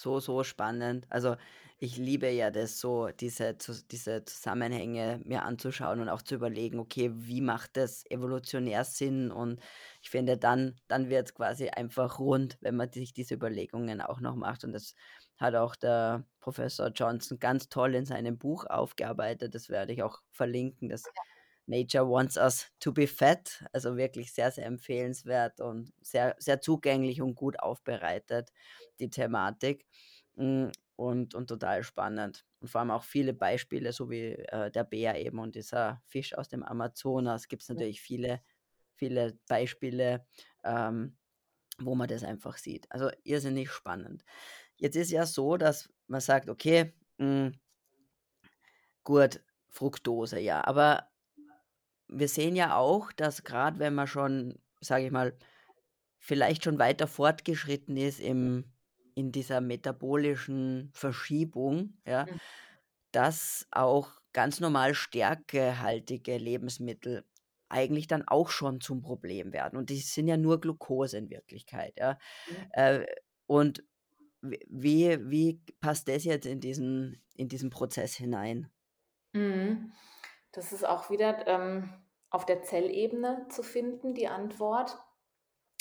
so, 0.00 0.20
so 0.20 0.44
spannend. 0.44 1.06
Also, 1.10 1.36
ich 1.78 1.96
liebe 1.96 2.28
ja 2.30 2.50
das 2.50 2.80
so, 2.80 3.08
diese 3.08 3.54
diese 3.90 4.24
Zusammenhänge 4.24 5.20
mir 5.24 5.42
anzuschauen 5.44 6.00
und 6.00 6.08
auch 6.08 6.22
zu 6.22 6.34
überlegen: 6.34 6.78
„Okay, 6.80 7.10
wie 7.14 7.40
macht 7.40 7.76
das 7.76 8.04
evolutionär 8.10 8.84
Sinn?“ 8.84 9.30
Und 9.30 9.60
ich 10.02 10.10
finde, 10.10 10.36
dann 10.38 10.76
dann 10.88 11.08
wird's 11.10 11.34
quasi 11.34 11.68
einfach 11.68 12.18
rund, 12.18 12.58
wenn 12.60 12.76
man 12.76 12.92
sich 12.92 13.12
diese 13.14 13.34
Überlegungen 13.34 14.00
auch 14.00 14.20
noch 14.20 14.36
macht. 14.36 14.64
Und 14.64 14.72
das 14.72 14.94
hat 15.38 15.54
auch 15.54 15.76
der 15.76 16.24
Professor 16.40 16.88
Johnson 16.88 17.38
ganz 17.38 17.68
toll 17.68 17.94
in 17.94 18.04
seinem 18.06 18.38
Buch 18.38 18.66
aufgearbeitet. 18.66 19.54
Das 19.54 19.68
werde 19.68 19.92
ich 19.92 20.02
auch 20.02 20.20
verlinken. 20.32 20.88
Das 20.88 21.12
Nature 21.68 22.08
Wants 22.08 22.36
Us 22.36 22.72
to 22.80 22.92
Be 22.92 23.06
Fat. 23.06 23.64
Also 23.72 23.96
wirklich 23.96 24.32
sehr, 24.32 24.50
sehr 24.50 24.66
empfehlenswert 24.66 25.60
und 25.60 25.92
sehr, 26.00 26.34
sehr 26.38 26.60
zugänglich 26.60 27.20
und 27.20 27.34
gut 27.34 27.60
aufbereitet, 27.60 28.52
die 28.98 29.10
Thematik. 29.10 29.86
Mm, 30.36 30.68
und, 30.96 31.36
und 31.36 31.46
total 31.46 31.84
spannend. 31.84 32.44
Und 32.60 32.68
vor 32.68 32.80
allem 32.80 32.90
auch 32.90 33.04
viele 33.04 33.32
Beispiele, 33.32 33.92
so 33.92 34.10
wie 34.10 34.32
äh, 34.32 34.70
der 34.70 34.82
Bär 34.82 35.14
eben 35.24 35.38
und 35.38 35.54
dieser 35.54 36.02
Fisch 36.06 36.34
aus 36.36 36.48
dem 36.48 36.64
Amazonas, 36.64 37.46
gibt 37.46 37.62
es 37.62 37.68
natürlich 37.68 38.00
viele, 38.00 38.40
viele 38.94 39.38
Beispiele, 39.46 40.26
ähm, 40.64 41.16
wo 41.78 41.94
man 41.94 42.08
das 42.08 42.24
einfach 42.24 42.56
sieht. 42.56 42.90
Also 42.90 43.10
irrsinnig 43.22 43.70
spannend. 43.70 44.24
Jetzt 44.76 44.96
ist 44.96 45.12
ja 45.12 45.24
so, 45.24 45.56
dass 45.56 45.88
man 46.08 46.20
sagt, 46.20 46.48
okay, 46.48 46.92
mh, 47.18 47.26
hm, 47.26 47.60
gut, 49.04 49.40
Fructose, 49.68 50.40
ja, 50.40 50.66
aber 50.66 51.08
wir 52.08 52.28
sehen 52.28 52.56
ja 52.56 52.76
auch, 52.76 53.12
dass 53.12 53.44
gerade 53.44 53.78
wenn 53.78 53.94
man 53.94 54.06
schon, 54.06 54.58
sage 54.80 55.06
ich 55.06 55.12
mal, 55.12 55.36
vielleicht 56.18 56.64
schon 56.64 56.78
weiter 56.78 57.06
fortgeschritten 57.08 57.96
ist 57.96 58.20
im, 58.20 58.72
in 59.14 59.32
dieser 59.32 59.60
metabolischen 59.60 60.90
Verschiebung, 60.94 61.98
ja, 62.06 62.30
Mhm. 62.30 62.38
dass 63.12 63.66
auch 63.70 64.20
ganz 64.32 64.60
normal 64.60 64.94
stärkehaltige 64.94 66.36
Lebensmittel 66.38 67.24
eigentlich 67.68 68.06
dann 68.06 68.26
auch 68.28 68.50
schon 68.50 68.80
zum 68.80 69.02
Problem 69.02 69.52
werden. 69.52 69.78
Und 69.78 69.90
die 69.90 69.98
sind 69.98 70.28
ja 70.28 70.36
nur 70.36 70.60
Glucose 70.60 71.16
in 71.18 71.30
Wirklichkeit, 71.30 71.94
ja. 71.98 72.18
Mhm. 72.46 72.72
Äh, 72.72 73.06
und 73.46 73.84
wie, 74.42 75.18
wie 75.30 75.62
passt 75.80 76.08
das 76.08 76.24
jetzt 76.24 76.46
in 76.46 76.60
diesen, 76.60 77.24
in 77.36 77.48
diesen 77.48 77.70
Prozess 77.70 78.14
hinein? 78.16 78.70
Mhm. 79.34 79.92
Das 80.52 80.72
ist 80.72 80.86
auch 80.86 81.10
wieder 81.10 81.46
ähm, 81.46 81.92
auf 82.30 82.46
der 82.46 82.62
Zellebene 82.62 83.46
zu 83.50 83.62
finden, 83.62 84.14
die 84.14 84.28
Antwort. 84.28 84.98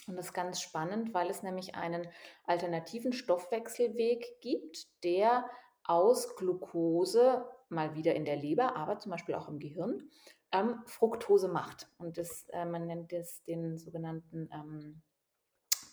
Und 0.07 0.15
das 0.15 0.27
ist 0.27 0.33
ganz 0.33 0.61
spannend, 0.61 1.13
weil 1.13 1.29
es 1.29 1.43
nämlich 1.43 1.75
einen 1.75 2.07
alternativen 2.45 3.11
Stoffwechselweg 3.13 4.39
gibt, 4.41 4.87
der 5.03 5.49
aus 5.83 6.35
Glucose, 6.35 7.45
mal 7.69 7.95
wieder 7.95 8.15
in 8.15 8.23
der 8.23 8.37
Leber, 8.37 8.75
aber 8.77 8.99
zum 8.99 9.11
Beispiel 9.11 9.35
auch 9.35 9.49
im 9.49 9.59
Gehirn, 9.59 10.09
ähm, 10.51 10.81
Fructose 10.85 11.49
macht. 11.49 11.89
Und 11.97 12.17
das, 12.17 12.47
äh, 12.49 12.65
man 12.65 12.87
nennt 12.87 13.11
das 13.11 13.43
den 13.43 13.77
sogenannten 13.77 14.49
ähm, 14.53 15.01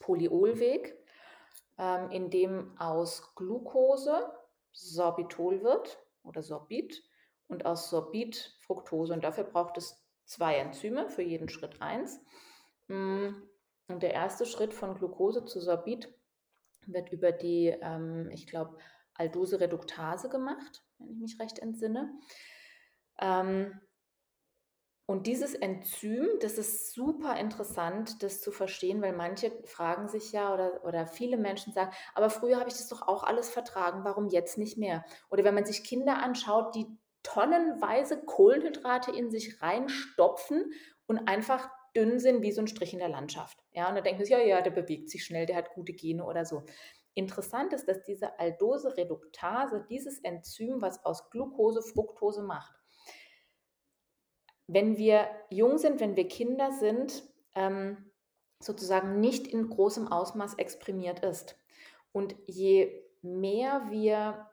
Polyolweg, 0.00 0.96
ähm, 1.78 2.10
in 2.10 2.30
dem 2.30 2.78
aus 2.78 3.34
Glucose 3.34 4.32
Sorbitol 4.72 5.62
wird 5.62 5.98
oder 6.22 6.42
Sorbit 6.42 7.02
und 7.54 7.66
aus 7.66 7.88
Sorbit 7.88 8.56
Fructose. 8.60 9.14
Und 9.14 9.24
dafür 9.24 9.44
braucht 9.44 9.78
es 9.78 10.04
zwei 10.24 10.56
Enzyme, 10.56 11.08
für 11.08 11.22
jeden 11.22 11.48
Schritt 11.48 11.80
eins. 11.80 12.20
Mm, 12.88 13.28
und 13.88 14.02
der 14.02 14.12
erste 14.12 14.44
Schritt 14.46 14.74
von 14.74 14.94
Glucose 14.94 15.44
zu 15.44 15.60
Sorbit 15.60 16.12
wird 16.86 17.12
über 17.12 17.32
die, 17.32 17.68
ähm, 17.80 18.28
ich 18.30 18.46
glaube, 18.46 18.76
Aldose-Reduktase 19.14 20.28
gemacht, 20.28 20.82
wenn 20.98 21.10
ich 21.10 21.18
mich 21.18 21.40
recht 21.40 21.58
entsinne. 21.60 22.12
Ähm, 23.20 23.80
und 25.06 25.26
dieses 25.26 25.54
Enzym, 25.54 26.26
das 26.40 26.56
ist 26.56 26.94
super 26.94 27.38
interessant, 27.38 28.22
das 28.22 28.40
zu 28.40 28.50
verstehen, 28.50 29.02
weil 29.02 29.12
manche 29.12 29.52
fragen 29.64 30.08
sich 30.08 30.32
ja 30.32 30.52
oder, 30.54 30.82
oder 30.82 31.06
viele 31.06 31.36
Menschen 31.36 31.74
sagen, 31.74 31.92
aber 32.14 32.30
früher 32.30 32.58
habe 32.58 32.70
ich 32.70 32.76
das 32.76 32.88
doch 32.88 33.02
auch 33.02 33.22
alles 33.22 33.50
vertragen, 33.50 34.02
warum 34.04 34.28
jetzt 34.28 34.56
nicht 34.56 34.78
mehr? 34.78 35.04
Oder 35.30 35.44
wenn 35.44 35.54
man 35.54 35.66
sich 35.66 35.84
Kinder 35.84 36.22
anschaut, 36.22 36.74
die 36.74 36.86
tonnenweise 37.24 38.24
Kohlenhydrate 38.24 39.10
in 39.10 39.30
sich 39.30 39.60
reinstopfen 39.60 40.72
und 41.06 41.26
einfach 41.26 41.68
dünn 41.96 42.20
sind 42.20 42.42
wie 42.42 42.52
so 42.52 42.60
ein 42.60 42.68
Strich 42.68 42.92
in 42.92 43.00
der 43.00 43.08
Landschaft. 43.08 43.58
Ja, 43.72 43.88
und 43.88 43.96
dann 43.96 44.04
denken 44.04 44.24
sie, 44.24 44.32
ja, 44.32 44.38
ja, 44.38 44.60
der 44.60 44.70
bewegt 44.70 45.10
sich 45.10 45.24
schnell, 45.24 45.46
der 45.46 45.56
hat 45.56 45.74
gute 45.74 45.92
Gene 45.92 46.24
oder 46.24 46.44
so. 46.44 46.62
Interessant 47.14 47.72
ist, 47.72 47.88
dass 47.88 48.02
diese 48.02 48.38
Aldose-Reduktase, 48.38 49.84
dieses 49.88 50.18
Enzym, 50.20 50.82
was 50.82 51.04
aus 51.04 51.30
Glucose 51.30 51.82
Fructose 51.82 52.42
macht, 52.42 52.74
wenn 54.66 54.96
wir 54.96 55.28
jung 55.50 55.78
sind, 55.78 56.00
wenn 56.00 56.16
wir 56.16 56.26
Kinder 56.26 56.72
sind, 56.72 57.22
ähm, 57.54 58.10
sozusagen 58.60 59.20
nicht 59.20 59.46
in 59.46 59.68
großem 59.68 60.08
Ausmaß 60.08 60.54
exprimiert 60.54 61.20
ist. 61.20 61.56
Und 62.12 62.34
je 62.46 63.02
mehr 63.22 63.86
wir 63.90 64.48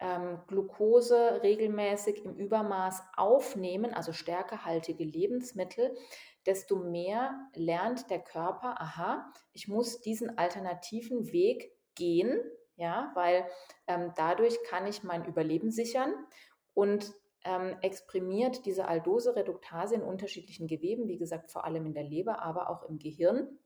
ähm, 0.00 0.40
Glucose 0.46 1.42
regelmäßig 1.42 2.24
im 2.24 2.34
Übermaß 2.34 3.02
aufnehmen, 3.16 3.94
also 3.94 4.12
stärkehaltige 4.12 5.04
Lebensmittel, 5.04 5.96
desto 6.46 6.76
mehr 6.76 7.38
lernt 7.54 8.10
der 8.10 8.20
Körper, 8.20 8.80
aha, 8.80 9.32
ich 9.52 9.68
muss 9.68 10.00
diesen 10.00 10.38
alternativen 10.38 11.32
Weg 11.32 11.72
gehen, 11.94 12.40
ja, 12.76 13.12
weil 13.14 13.46
ähm, 13.86 14.12
dadurch 14.16 14.62
kann 14.64 14.86
ich 14.86 15.02
mein 15.02 15.26
Überleben 15.26 15.70
sichern 15.70 16.14
und 16.72 17.12
ähm, 17.44 17.76
exprimiert 17.82 18.64
diese 18.66 18.88
Aldose-Reduktase 18.88 19.94
in 19.94 20.02
unterschiedlichen 20.02 20.66
Geweben, 20.66 21.08
wie 21.08 21.18
gesagt, 21.18 21.50
vor 21.50 21.64
allem 21.64 21.86
in 21.86 21.94
der 21.94 22.04
Leber, 22.04 22.42
aber 22.42 22.70
auch 22.70 22.88
im 22.88 22.98
Gehirn, 22.98 23.58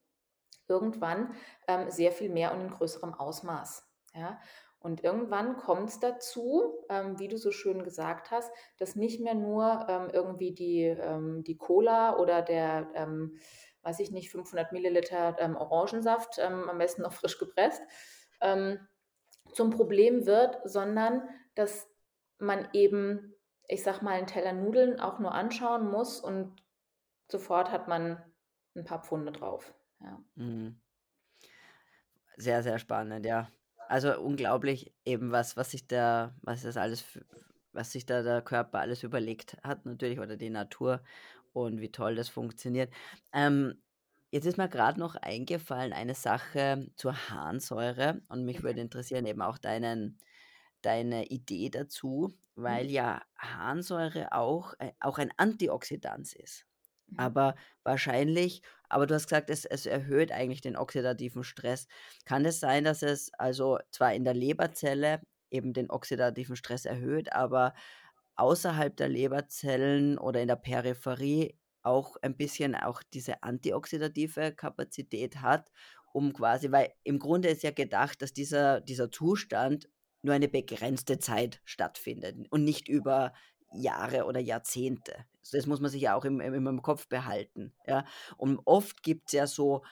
irgendwann 0.69 1.35
ähm, 1.69 1.91
sehr 1.91 2.13
viel 2.13 2.31
mehr 2.31 2.53
und 2.53 2.61
in 2.61 2.71
größerem 2.71 3.15
Ausmaß. 3.15 3.87
Ja? 4.15 4.41
Und 4.85 5.03
irgendwann 5.03 5.57
kommt 5.57 5.89
es 5.89 5.99
dazu, 5.99 6.85
ähm, 6.91 7.19
wie 7.19 7.29
du 7.29 7.39
so 7.39 7.51
schön 7.51 7.83
gesagt 7.83 8.31
hast, 8.31 8.53
dass 8.79 8.97
nicht 8.97 9.21
mehr 9.21 9.35
nur 9.35 9.87
ähm, 9.89 10.11
irgendwie 10.13 10.53
die, 10.53 10.83
ähm, 10.83 11.43
die 11.43 11.57
Cola 11.57 12.19
oder 12.19 12.43
der, 12.43 12.91
ähm, 12.95 13.39
weiß 13.83 14.01
ich 14.01 14.11
nicht, 14.11 14.31
500 14.31 14.73
Milliliter 14.73 15.37
ähm, 15.39 15.57
Orangensaft, 15.57 16.39
am 16.39 16.79
besten 16.79 17.03
noch 17.03 17.13
frisch 17.13 17.39
gepresst, 17.39 17.83
zum 19.53 19.71
Problem 19.71 20.27
wird, 20.27 20.59
sondern 20.65 21.29
dass 21.55 21.89
man 22.39 22.69
eben 22.73 23.35
ich 23.69 23.83
sag 23.83 24.03
mal, 24.03 24.13
einen 24.13 24.27
Teller 24.27 24.53
Nudeln 24.53 25.01
auch 25.01 25.19
nur 25.19 25.33
anschauen 25.33 25.91
muss 25.91 26.21
und 26.21 26.63
sofort 27.31 27.71
hat 27.71 27.89
man 27.89 28.23
ein 28.75 28.85
paar 28.85 29.03
Pfunde 29.03 29.33
drauf. 29.33 29.75
Ja. 30.01 30.23
Mhm. 30.35 30.81
Sehr, 32.37 32.63
sehr 32.63 32.79
spannend, 32.79 33.25
ja. 33.25 33.49
Also 33.95 34.19
unglaublich 34.21 34.93
eben 35.05 35.31
was, 35.31 35.57
was 35.57 35.71
sich 35.71 35.87
da, 35.87 36.35
was 36.43 36.63
das 36.63 36.77
alles, 36.77 37.05
was 37.73 37.93
sich 37.93 38.05
da 38.05 38.25
der 38.25 38.43
Körper 38.43 38.81
alles 38.81 39.05
überlegt 39.05 39.57
hat, 39.63 39.87
natürlich, 39.87 40.19
oder 40.19 40.37
die 40.37 40.51
Natur 40.51 41.01
und 41.53 41.81
wie 41.81 41.93
toll 41.93 42.17
das 42.17 42.29
funktioniert. 42.29 42.93
Ähm, 43.33 43.81
jetzt 44.33 44.47
ist 44.47 44.59
mir 44.59 44.69
gerade 44.69 44.99
noch 44.99 45.15
eingefallen, 45.15 45.93
eine 45.93 46.17
Sache 46.17 46.89
zur 46.97 47.15
Harnsäure 47.31 48.21
und 48.29 48.45
mich 48.45 48.65
würde 48.65 48.81
interessieren 48.81 49.27
eben 49.27 49.43
auch 49.43 49.59
deinen, 49.59 50.19
deine 50.83 51.27
Idee 51.27 51.71
dazu, 51.71 52.35
weil 52.57 52.91
ja 52.91 53.23
Harnsäure 53.39 54.33
auch, 54.33 54.75
äh, 54.81 54.91
auch 54.99 55.19
ein 55.19 55.31
Antioxidant 55.37 56.33
ist. 56.35 56.67
Aber 57.17 57.55
wahrscheinlich, 57.83 58.63
aber 58.89 59.07
du 59.07 59.15
hast 59.15 59.27
gesagt, 59.27 59.51
es, 59.51 59.65
es 59.65 59.87
erhöht 59.87 60.33
eigentlich 60.33 60.61
den 60.61 60.77
oxidativen 60.77 61.45
Stress. 61.45 61.87
Kann 62.25 62.45
es 62.45 62.61
sein, 62.61 62.85
dass 62.85 63.03
es 63.03 63.33
also 63.35 63.79
zwar 63.91 64.15
in 64.15 64.25
der 64.25 64.35
Leberzelle 64.35 65.21
eben 65.51 65.73
den 65.73 65.91
oxidativen 65.91 66.57
Stress 66.57 66.85
erhöht, 66.85 67.33
aber 67.33 67.75
außerhalb 68.37 68.97
der 68.97 69.09
Leberzellen 69.09 70.19
oder 70.19 70.41
in 70.41 70.49
der 70.49 70.57
Peripherie 70.57 71.57
auch 71.83 72.17
ein 72.23 72.37
bisschen 72.37 72.75
auch 72.75 73.03
diese 73.03 73.43
antioxidative 73.43 74.53
Kapazität 74.53 75.43
hat, 75.43 75.71
um 76.13 76.33
quasi, 76.33 76.73
weil 76.73 76.93
im 77.05 77.19
Grunde 77.19 77.49
ist 77.49 77.63
ja 77.63 77.71
gedacht, 77.71 78.23
dass 78.23 78.33
dieser, 78.33 78.81
dieser 78.81 79.11
Zustand 79.11 79.89
nur 80.23 80.35
eine 80.35 80.49
begrenzte 80.49 81.19
Zeit 81.19 81.61
stattfindet 81.65 82.47
und 82.51 82.65
nicht 82.65 82.89
über 82.89 83.33
Jahre 83.73 84.25
oder 84.25 84.41
Jahrzehnte. 84.41 85.27
Das 85.51 85.67
muss 85.67 85.81
man 85.81 85.91
sich 85.91 86.03
ja 86.03 86.15
auch 86.15 86.25
im, 86.25 86.41
im, 86.41 86.67
im 86.67 86.83
Kopf 86.83 87.09
behalten. 87.09 87.75
Ja? 87.87 88.05
Und 88.37 88.61
oft 88.65 89.03
gibt 89.03 89.29
es 89.29 89.33
ja 89.33 89.47
so 89.47 89.85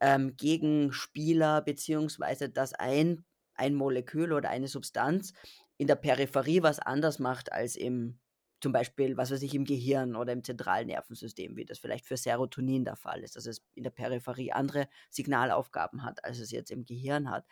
ähm, 0.00 0.36
Gegenspieler, 0.36 1.62
beziehungsweise 1.62 2.48
dass 2.48 2.72
ein, 2.74 3.24
ein 3.54 3.74
Molekül 3.74 4.32
oder 4.32 4.50
eine 4.50 4.68
Substanz 4.68 5.32
in 5.76 5.86
der 5.86 5.96
Peripherie 5.96 6.62
was 6.62 6.78
anders 6.78 7.18
macht 7.18 7.52
als 7.52 7.76
im 7.76 8.18
zum 8.60 8.72
Beispiel, 8.72 9.16
was 9.16 9.30
weiß 9.30 9.42
ich, 9.42 9.54
im 9.54 9.64
Gehirn 9.64 10.16
oder 10.16 10.32
im 10.32 10.42
zentralen 10.42 10.88
Nervensystem, 10.88 11.56
wie 11.56 11.64
das 11.64 11.78
vielleicht 11.78 12.06
für 12.06 12.16
Serotonin 12.16 12.84
der 12.84 12.96
Fall 12.96 13.22
ist, 13.22 13.36
dass 13.36 13.46
es 13.46 13.62
in 13.74 13.84
der 13.84 13.90
Peripherie 13.90 14.52
andere 14.52 14.88
Signalaufgaben 15.10 16.02
hat, 16.02 16.24
als 16.24 16.40
es 16.40 16.50
jetzt 16.50 16.70
im 16.70 16.84
Gehirn 16.84 17.30
hat. 17.30 17.46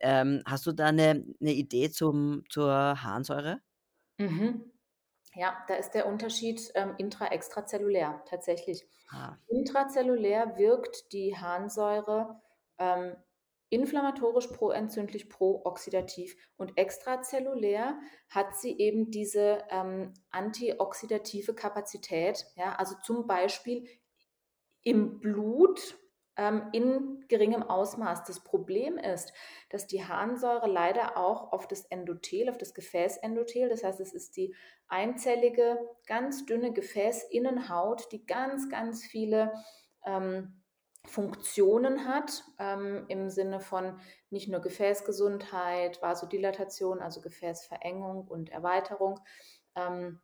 Ähm, 0.00 0.42
hast 0.46 0.66
du 0.66 0.72
da 0.72 0.86
eine, 0.86 1.26
eine 1.40 1.52
Idee 1.52 1.90
zum, 1.90 2.44
zur 2.48 2.72
Harnsäure? 3.02 3.60
Mhm. 4.18 4.75
Ja, 5.36 5.54
da 5.68 5.74
ist 5.74 5.90
der 5.90 6.06
Unterschied 6.06 6.72
ähm, 6.74 6.94
intra-extrazellulär 6.96 8.22
tatsächlich. 8.26 8.86
Ah. 9.10 9.36
Intrazellulär 9.48 10.56
wirkt 10.56 11.12
die 11.12 11.36
Harnsäure 11.36 12.40
ähm, 12.78 13.14
inflammatorisch, 13.68 14.46
proentzündlich, 14.46 15.28
prooxidativ 15.28 16.36
und 16.56 16.78
extrazellulär 16.78 18.00
hat 18.30 18.56
sie 18.56 18.78
eben 18.78 19.10
diese 19.10 19.62
ähm, 19.68 20.14
antioxidative 20.30 21.54
Kapazität, 21.54 22.46
ja, 22.54 22.74
also 22.76 22.94
zum 23.02 23.26
Beispiel 23.26 23.86
im 24.82 25.20
Blut 25.20 25.98
ähm, 26.36 26.68
in 26.72 27.24
geringem 27.28 27.62
Ausmaß. 27.62 28.24
Das 28.24 28.40
Problem 28.40 28.98
ist, 28.98 29.32
dass 29.70 29.86
die 29.86 30.04
Harnsäure 30.04 30.68
leider 30.68 31.16
auch 31.16 31.52
auf 31.52 31.66
das 31.66 31.84
Endothel, 31.86 32.48
auf 32.48 32.58
das 32.58 32.74
Gefäßendothel, 32.74 33.68
das 33.68 33.84
heißt, 33.84 34.00
es 34.00 34.12
ist 34.12 34.36
die 34.36 34.54
einzellige, 34.88 35.78
ganz 36.06 36.46
dünne 36.46 36.72
Gefäßinnenhaut, 36.72 38.12
die 38.12 38.24
ganz, 38.26 38.68
ganz 38.68 39.04
viele 39.04 39.52
ähm, 40.04 40.62
Funktionen 41.06 42.06
hat, 42.06 42.44
ähm, 42.58 43.04
im 43.08 43.30
Sinne 43.30 43.60
von 43.60 43.98
nicht 44.30 44.48
nur 44.48 44.60
Gefäßgesundheit, 44.60 46.02
Vasodilatation, 46.02 47.00
also 47.00 47.20
Gefäßverengung 47.20 48.26
und 48.26 48.50
Erweiterung, 48.50 49.20
ähm, 49.74 50.20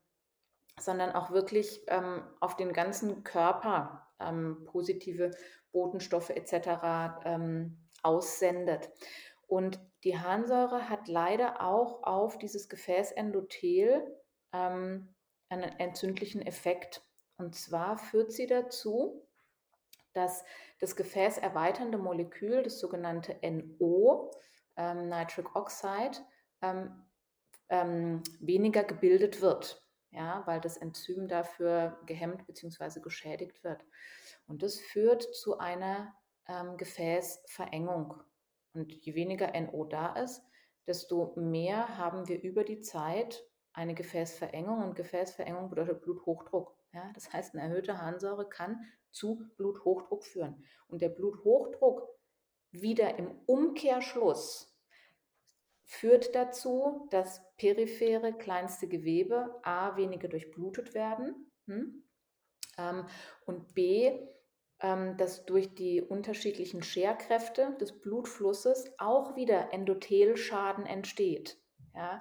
sondern 0.78 1.12
auch 1.12 1.30
wirklich 1.30 1.82
ähm, 1.88 2.22
auf 2.40 2.56
den 2.56 2.72
ganzen 2.72 3.22
Körper 3.24 4.01
ähm, 4.28 4.64
positive 4.64 5.30
Botenstoffe 5.72 6.30
etc. 6.30 7.24
Ähm, 7.24 7.88
aussendet. 8.02 8.90
Und 9.46 9.80
die 10.04 10.18
Harnsäure 10.18 10.88
hat 10.88 11.08
leider 11.08 11.62
auch 11.62 12.02
auf 12.02 12.38
dieses 12.38 12.68
Gefäßendothel 12.68 14.02
ähm, 14.52 15.14
einen 15.48 15.78
entzündlichen 15.78 16.42
Effekt. 16.42 17.02
Und 17.36 17.54
zwar 17.54 17.98
führt 17.98 18.32
sie 18.32 18.46
dazu, 18.46 19.26
dass 20.12 20.44
das 20.80 20.96
Gefäß 20.96 21.38
erweiternde 21.38 21.98
Molekül, 21.98 22.62
das 22.62 22.78
sogenannte 22.78 23.36
NO, 23.42 24.30
ähm, 24.76 25.08
Nitric 25.08 25.54
Oxide, 25.54 26.18
ähm, 26.60 27.04
ähm, 27.68 28.22
weniger 28.40 28.84
gebildet 28.84 29.40
wird, 29.40 29.81
ja, 30.12 30.42
weil 30.46 30.60
das 30.60 30.76
Enzym 30.76 31.26
dafür 31.26 31.98
gehemmt 32.06 32.46
bzw. 32.46 33.00
geschädigt 33.00 33.64
wird. 33.64 33.84
Und 34.46 34.62
das 34.62 34.78
führt 34.78 35.22
zu 35.34 35.58
einer 35.58 36.14
ähm, 36.46 36.76
Gefäßverengung. 36.76 38.22
Und 38.74 38.92
je 38.92 39.14
weniger 39.14 39.58
NO 39.60 39.84
da 39.84 40.14
ist, 40.14 40.42
desto 40.86 41.34
mehr 41.36 41.96
haben 41.98 42.28
wir 42.28 42.42
über 42.42 42.64
die 42.64 42.80
Zeit 42.80 43.44
eine 43.72 43.94
Gefäßverengung. 43.94 44.82
Und 44.82 44.96
Gefäßverengung 44.96 45.70
bedeutet 45.70 46.02
Bluthochdruck. 46.02 46.76
Ja, 46.92 47.10
das 47.14 47.32
heißt, 47.32 47.54
eine 47.54 47.62
erhöhte 47.62 47.98
Harnsäure 47.98 48.48
kann 48.48 48.84
zu 49.10 49.48
Bluthochdruck 49.56 50.24
führen. 50.24 50.62
Und 50.88 51.00
der 51.00 51.08
Bluthochdruck 51.08 52.06
wieder 52.70 53.18
im 53.18 53.30
Umkehrschluss 53.46 54.71
führt 55.92 56.34
dazu, 56.34 57.06
dass 57.10 57.42
periphere 57.56 58.32
kleinste 58.32 58.88
Gewebe 58.88 59.60
a 59.62 59.96
weniger 59.96 60.28
durchblutet 60.28 60.94
werden 60.94 61.52
hm? 61.66 62.04
ähm, 62.78 63.06
und 63.44 63.74
b 63.74 64.28
ähm, 64.80 65.16
dass 65.16 65.44
durch 65.44 65.74
die 65.74 66.02
unterschiedlichen 66.02 66.82
Scherkräfte 66.82 67.76
des 67.80 68.00
Blutflusses 68.00 68.90
auch 68.98 69.36
wieder 69.36 69.72
Endothelschaden 69.72 70.86
entsteht. 70.86 71.56
Ja? 71.94 72.20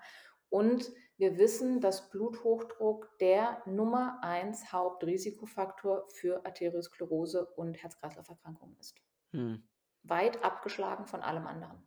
Und 0.49 0.91
wir 1.17 1.37
wissen, 1.37 1.81
dass 1.81 2.09
Bluthochdruck 2.09 3.17
der 3.19 3.63
Nummer 3.65 4.19
eins 4.21 4.71
Hauptrisikofaktor 4.71 6.07
für 6.09 6.45
Arteriosklerose 6.45 7.45
und 7.55 7.81
Herz-Kreislauf-Erkrankungen 7.81 8.77
ist. 8.79 8.95
Hm. 9.31 9.63
Weit 10.03 10.43
abgeschlagen 10.43 11.07
von 11.07 11.21
allem 11.21 11.47
anderen. 11.47 11.81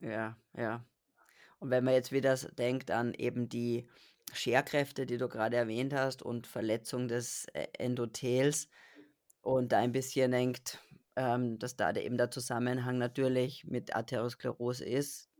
Ja, 0.00 0.36
ja. 0.54 0.84
Und 1.58 1.70
wenn 1.70 1.84
man 1.84 1.94
jetzt 1.94 2.12
wieder 2.12 2.36
denkt 2.36 2.90
an 2.90 3.14
eben 3.14 3.48
die 3.48 3.88
Scherkräfte, 4.32 5.06
die 5.06 5.18
du 5.18 5.28
gerade 5.28 5.56
erwähnt 5.56 5.94
hast 5.94 6.22
und 6.22 6.46
Verletzung 6.46 7.08
des 7.08 7.46
äh, 7.54 7.66
Endothels 7.78 8.68
und 9.40 9.72
da 9.72 9.78
ein 9.78 9.92
bisschen 9.92 10.32
denkt, 10.32 10.80
ähm, 11.16 11.58
dass 11.58 11.76
da 11.76 11.92
eben 11.94 12.18
der 12.18 12.30
Zusammenhang 12.30 12.98
natürlich 12.98 13.64
mit 13.64 13.94
Arteriosklerose 13.94 14.84
ist, 14.84 15.30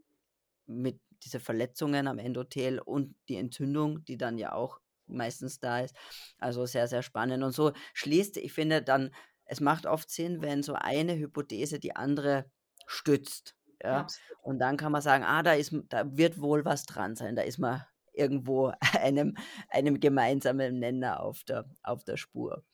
mit 0.66 1.00
diese 1.24 1.40
Verletzungen 1.40 2.06
am 2.06 2.18
Endothel 2.18 2.78
und 2.78 3.14
die 3.28 3.36
Entzündung, 3.36 4.04
die 4.04 4.16
dann 4.16 4.38
ja 4.38 4.52
auch 4.52 4.80
meistens 5.06 5.60
da 5.60 5.80
ist. 5.80 5.94
Also 6.38 6.66
sehr, 6.66 6.88
sehr 6.88 7.02
spannend. 7.02 7.42
Und 7.42 7.52
so 7.52 7.72
schließt, 7.94 8.36
ich 8.38 8.52
finde 8.52 8.82
dann, 8.82 9.14
es 9.44 9.60
macht 9.60 9.86
oft 9.86 10.10
Sinn, 10.10 10.42
wenn 10.42 10.62
so 10.62 10.74
eine 10.74 11.16
Hypothese 11.16 11.78
die 11.78 11.94
andere 11.94 12.50
stützt. 12.86 13.54
Ja? 13.86 14.06
Und 14.42 14.58
dann 14.58 14.76
kann 14.76 14.92
man 14.92 15.02
sagen, 15.02 15.24
ah, 15.24 15.42
da, 15.42 15.54
ist, 15.54 15.74
da 15.88 16.16
wird 16.16 16.40
wohl 16.40 16.64
was 16.64 16.84
dran 16.84 17.16
sein, 17.16 17.36
da 17.36 17.42
ist 17.42 17.58
man 17.58 17.84
irgendwo 18.12 18.72
einem, 19.00 19.36
einem 19.68 20.00
gemeinsamen 20.00 20.78
Nenner 20.78 21.20
auf 21.20 21.44
der, 21.44 21.64
auf 21.82 22.04
der 22.04 22.16
Spur. 22.16 22.64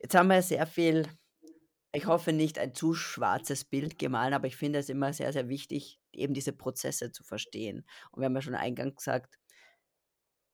Jetzt 0.00 0.14
haben 0.14 0.28
wir 0.28 0.42
sehr 0.42 0.66
viel, 0.66 1.06
ich 1.92 2.06
hoffe 2.06 2.32
nicht 2.32 2.58
ein 2.58 2.74
zu 2.74 2.94
schwarzes 2.94 3.64
Bild 3.64 3.98
gemahlen, 3.98 4.34
aber 4.34 4.46
ich 4.46 4.56
finde 4.56 4.78
es 4.78 4.88
immer 4.88 5.12
sehr, 5.12 5.32
sehr 5.32 5.48
wichtig, 5.48 6.00
eben 6.12 6.34
diese 6.34 6.52
Prozesse 6.52 7.12
zu 7.12 7.22
verstehen. 7.22 7.86
Und 8.10 8.20
wir 8.20 8.26
haben 8.26 8.34
ja 8.34 8.42
schon 8.42 8.54
eingangs 8.54 8.96
gesagt, 8.96 9.38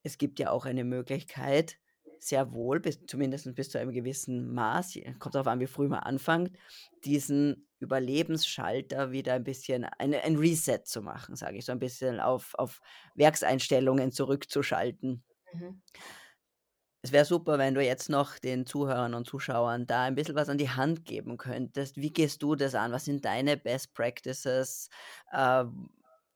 es 0.02 0.18
gibt 0.18 0.38
ja 0.38 0.50
auch 0.50 0.66
eine 0.66 0.84
Möglichkeit, 0.84 1.78
sehr 2.20 2.52
wohl, 2.52 2.80
bis, 2.80 3.00
zumindest 3.06 3.54
bis 3.54 3.70
zu 3.70 3.78
einem 3.78 3.92
gewissen 3.92 4.52
Maß, 4.52 4.98
kommt 5.18 5.34
darauf 5.34 5.46
an, 5.46 5.60
wie 5.60 5.66
früh 5.66 5.88
man 5.88 6.00
anfängt, 6.00 6.56
diesen 7.04 7.68
Überlebensschalter 7.80 9.12
wieder 9.12 9.34
ein 9.34 9.44
bisschen 9.44 9.84
ein, 9.84 10.14
ein 10.14 10.36
Reset 10.36 10.80
zu 10.84 11.02
machen, 11.02 11.36
sage 11.36 11.58
ich, 11.58 11.64
so 11.64 11.72
ein 11.72 11.78
bisschen 11.78 12.20
auf, 12.20 12.54
auf 12.54 12.80
Werkseinstellungen 13.14 14.12
zurückzuschalten. 14.12 15.22
Mhm. 15.54 15.80
Es 17.02 17.12
wäre 17.12 17.24
super, 17.24 17.58
wenn 17.58 17.74
du 17.74 17.82
jetzt 17.84 18.08
noch 18.08 18.38
den 18.38 18.66
Zuhörern 18.66 19.14
und 19.14 19.26
Zuschauern 19.26 19.86
da 19.86 20.02
ein 20.04 20.14
bisschen 20.16 20.34
was 20.34 20.48
an 20.48 20.58
die 20.58 20.70
Hand 20.70 21.04
geben 21.04 21.36
könntest. 21.36 21.96
Wie 21.96 22.12
gehst 22.12 22.42
du 22.42 22.56
das 22.56 22.74
an? 22.74 22.90
Was 22.92 23.04
sind 23.04 23.24
deine 23.24 23.56
Best 23.56 23.94
Practices, 23.94 24.88
äh, 25.30 25.64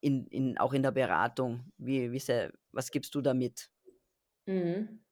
in, 0.01 0.26
in, 0.28 0.59
auch 0.59 0.72
in 0.72 0.83
der 0.85 0.93
Beratung? 0.93 1.72
Wie, 1.78 2.12
wie 2.12 2.18
sehr, 2.20 2.53
was 2.70 2.91
gibst 2.93 3.14
du 3.14 3.20
da 3.22 3.35
mit? 3.35 3.70
Mhm. 4.47 5.03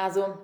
Also 0.00 0.38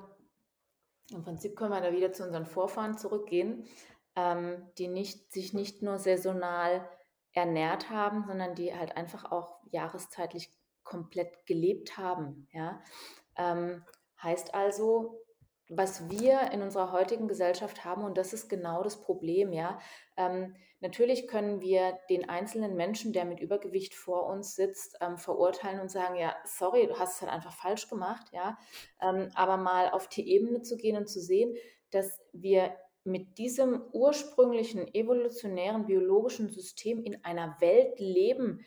im 1.10 1.22
Prinzip 1.22 1.56
können 1.56 1.72
wir 1.72 1.80
da 1.80 1.92
wieder 1.92 2.12
zu 2.12 2.24
unseren 2.24 2.46
Vorfahren 2.46 2.98
zurückgehen, 2.98 3.66
ähm, 4.14 4.70
die 4.78 4.88
nicht, 4.88 5.32
sich 5.32 5.54
nicht 5.54 5.82
nur 5.82 5.98
saisonal 5.98 6.88
ernährt 7.32 7.90
haben, 7.90 8.24
sondern 8.26 8.54
die 8.54 8.74
halt 8.74 8.96
einfach 8.96 9.30
auch 9.30 9.60
jahreszeitlich 9.70 10.50
komplett 10.82 11.46
gelebt 11.46 11.96
haben. 11.96 12.48
Ja? 12.52 12.82
Ähm, 13.36 13.84
Heißt 14.22 14.54
also, 14.54 15.25
was 15.68 16.08
wir 16.10 16.52
in 16.52 16.62
unserer 16.62 16.92
heutigen 16.92 17.28
Gesellschaft 17.28 17.84
haben, 17.84 18.04
und 18.04 18.16
das 18.16 18.32
ist 18.32 18.48
genau 18.48 18.82
das 18.82 19.00
Problem, 19.00 19.52
ja. 19.52 19.78
Ähm, 20.16 20.54
natürlich 20.80 21.26
können 21.26 21.60
wir 21.60 21.98
den 22.08 22.28
einzelnen 22.28 22.76
Menschen, 22.76 23.12
der 23.12 23.24
mit 23.24 23.40
Übergewicht 23.40 23.94
vor 23.94 24.26
uns 24.26 24.54
sitzt, 24.54 24.96
ähm, 25.00 25.18
verurteilen 25.18 25.80
und 25.80 25.90
sagen, 25.90 26.16
ja, 26.16 26.36
sorry, 26.44 26.86
du 26.86 26.98
hast 26.98 27.16
es 27.16 27.22
halt 27.22 27.32
einfach 27.32 27.52
falsch 27.52 27.88
gemacht, 27.88 28.26
ja. 28.32 28.58
Ähm, 29.00 29.30
aber 29.34 29.56
mal 29.56 29.90
auf 29.90 30.08
die 30.08 30.28
Ebene 30.30 30.62
zu 30.62 30.76
gehen 30.76 30.96
und 30.96 31.08
zu 31.08 31.20
sehen, 31.20 31.56
dass 31.90 32.20
wir 32.32 32.76
mit 33.02 33.38
diesem 33.38 33.82
ursprünglichen 33.92 34.92
evolutionären 34.94 35.86
biologischen 35.86 36.48
System 36.48 37.02
in 37.02 37.24
einer 37.24 37.56
Welt 37.60 37.98
leben, 37.98 38.64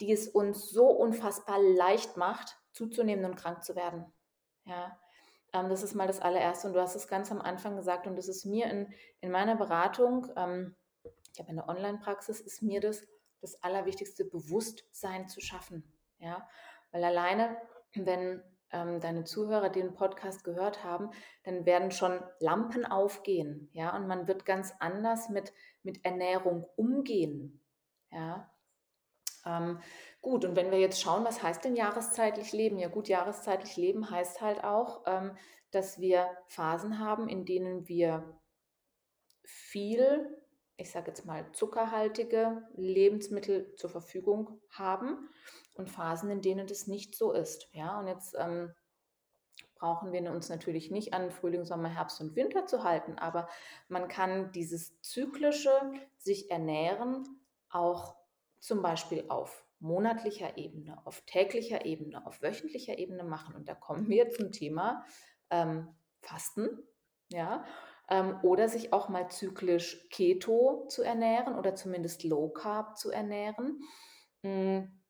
die 0.00 0.12
es 0.12 0.28
uns 0.28 0.70
so 0.70 0.86
unfassbar 0.88 1.60
leicht 1.60 2.16
macht, 2.16 2.56
zuzunehmen 2.72 3.24
und 3.24 3.36
krank 3.36 3.64
zu 3.64 3.74
werden. 3.74 4.12
Ja, 4.64 4.98
ähm, 5.52 5.68
das 5.68 5.82
ist 5.82 5.94
mal 5.94 6.06
das 6.06 6.20
allererste. 6.20 6.68
Und 6.68 6.74
du 6.74 6.80
hast 6.80 6.94
es 6.94 7.08
ganz 7.08 7.30
am 7.30 7.40
Anfang 7.40 7.76
gesagt, 7.76 8.06
und 8.06 8.16
das 8.16 8.28
ist 8.28 8.44
mir 8.44 8.66
in, 8.66 8.92
in 9.20 9.30
meiner 9.30 9.56
Beratung, 9.56 10.26
ähm, 10.36 10.74
ich 11.32 11.40
habe 11.40 11.50
eine 11.50 11.68
Online-Praxis, 11.68 12.40
ist 12.40 12.62
mir 12.62 12.80
das 12.80 13.06
das 13.40 13.62
Allerwichtigste, 13.62 14.24
Bewusstsein 14.24 15.28
zu 15.28 15.40
schaffen. 15.40 15.84
Ja, 16.18 16.48
weil 16.90 17.04
alleine, 17.04 17.56
wenn 17.94 18.42
ähm, 18.72 19.00
deine 19.00 19.24
Zuhörer 19.24 19.68
den 19.68 19.94
Podcast 19.94 20.44
gehört 20.44 20.82
haben, 20.82 21.10
dann 21.44 21.66
werden 21.66 21.90
schon 21.90 22.20
Lampen 22.40 22.84
aufgehen. 22.84 23.68
Ja, 23.72 23.94
und 23.94 24.06
man 24.06 24.26
wird 24.26 24.44
ganz 24.44 24.74
anders 24.80 25.28
mit, 25.28 25.52
mit 25.82 26.04
Ernährung 26.04 26.66
umgehen. 26.76 27.62
Ja, 28.10 28.50
ähm, 29.46 29.80
gut, 30.20 30.44
und 30.44 30.56
wenn 30.56 30.70
wir 30.70 30.78
jetzt 30.78 31.00
schauen, 31.00 31.24
was 31.24 31.42
heißt 31.42 31.64
denn 31.64 31.76
jahreszeitlich 31.76 32.52
leben? 32.52 32.78
Ja 32.78 32.88
gut, 32.88 33.08
jahreszeitlich 33.08 33.76
leben 33.76 34.10
heißt 34.10 34.40
halt 34.40 34.64
auch, 34.64 35.02
ähm, 35.06 35.36
dass 35.70 35.98
wir 36.00 36.28
Phasen 36.46 36.98
haben, 36.98 37.28
in 37.28 37.44
denen 37.44 37.88
wir 37.88 38.38
viel, 39.44 40.36
ich 40.76 40.90
sage 40.90 41.08
jetzt 41.08 41.24
mal, 41.24 41.50
zuckerhaltige 41.52 42.68
Lebensmittel 42.74 43.74
zur 43.76 43.90
Verfügung 43.90 44.60
haben 44.70 45.28
und 45.74 45.90
Phasen, 45.90 46.30
in 46.30 46.42
denen 46.42 46.66
das 46.66 46.86
nicht 46.86 47.14
so 47.14 47.32
ist. 47.32 47.68
Ja, 47.72 47.98
und 47.98 48.08
jetzt 48.08 48.34
ähm, 48.38 48.74
brauchen 49.76 50.12
wir 50.12 50.30
uns 50.30 50.48
natürlich 50.48 50.90
nicht 50.90 51.14
an 51.14 51.30
Frühling, 51.30 51.64
Sommer, 51.64 51.88
Herbst 51.88 52.20
und 52.20 52.34
Winter 52.34 52.66
zu 52.66 52.82
halten, 52.82 53.18
aber 53.18 53.48
man 53.88 54.08
kann 54.08 54.50
dieses 54.52 55.00
zyklische 55.02 55.70
sich 56.16 56.50
ernähren 56.50 57.24
auch 57.70 58.16
zum 58.60 58.82
Beispiel 58.82 59.24
auf 59.28 59.64
monatlicher 59.78 60.56
Ebene, 60.56 61.04
auf 61.04 61.22
täglicher 61.26 61.84
Ebene, 61.84 62.26
auf 62.26 62.42
wöchentlicher 62.42 62.98
Ebene 62.98 63.24
machen. 63.24 63.54
Und 63.54 63.68
da 63.68 63.74
kommen 63.74 64.08
wir 64.08 64.30
zum 64.30 64.52
Thema 64.52 65.04
ähm, 65.50 65.88
Fasten, 66.22 66.82
ja, 67.28 67.64
ähm, 68.08 68.38
oder 68.42 68.68
sich 68.68 68.92
auch 68.92 69.08
mal 69.08 69.30
zyklisch 69.30 70.08
Keto 70.10 70.86
zu 70.88 71.02
ernähren 71.02 71.56
oder 71.56 71.74
zumindest 71.74 72.24
Low 72.24 72.48
Carb 72.48 72.96
zu 72.96 73.10
ernähren. 73.10 73.80
Hm, 74.42 75.02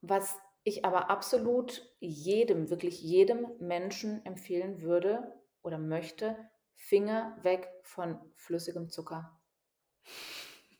was 0.00 0.38
ich 0.62 0.84
aber 0.84 1.10
absolut 1.10 1.94
jedem, 2.00 2.70
wirklich 2.70 3.00
jedem 3.00 3.46
Menschen 3.58 4.24
empfehlen 4.26 4.82
würde 4.82 5.32
oder 5.62 5.78
möchte, 5.78 6.36
Finger 6.74 7.36
weg 7.42 7.68
von 7.82 8.18
flüssigem 8.34 8.90
Zucker. 8.90 9.38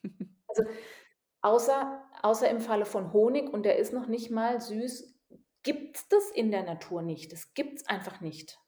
Also 0.49 0.71
außer, 1.47 2.03
außer 2.23 2.49
im 2.51 2.61
Falle 2.61 2.87
von 2.87 3.13
Honig 3.13 3.49
und 3.53 3.63
der 3.65 3.77
ist 3.79 3.93
noch 3.93 4.07
nicht 4.09 4.31
mal 4.31 4.61
süß, 4.61 5.15
gibt 5.63 5.97
es 5.97 6.09
das 6.09 6.31
in 6.31 6.51
der 6.51 6.63
Natur 6.65 7.03
nicht. 7.03 7.33
Das 7.33 7.55
gibt 7.55 7.79
es 7.81 7.87
einfach 7.89 8.21
nicht. 8.21 8.59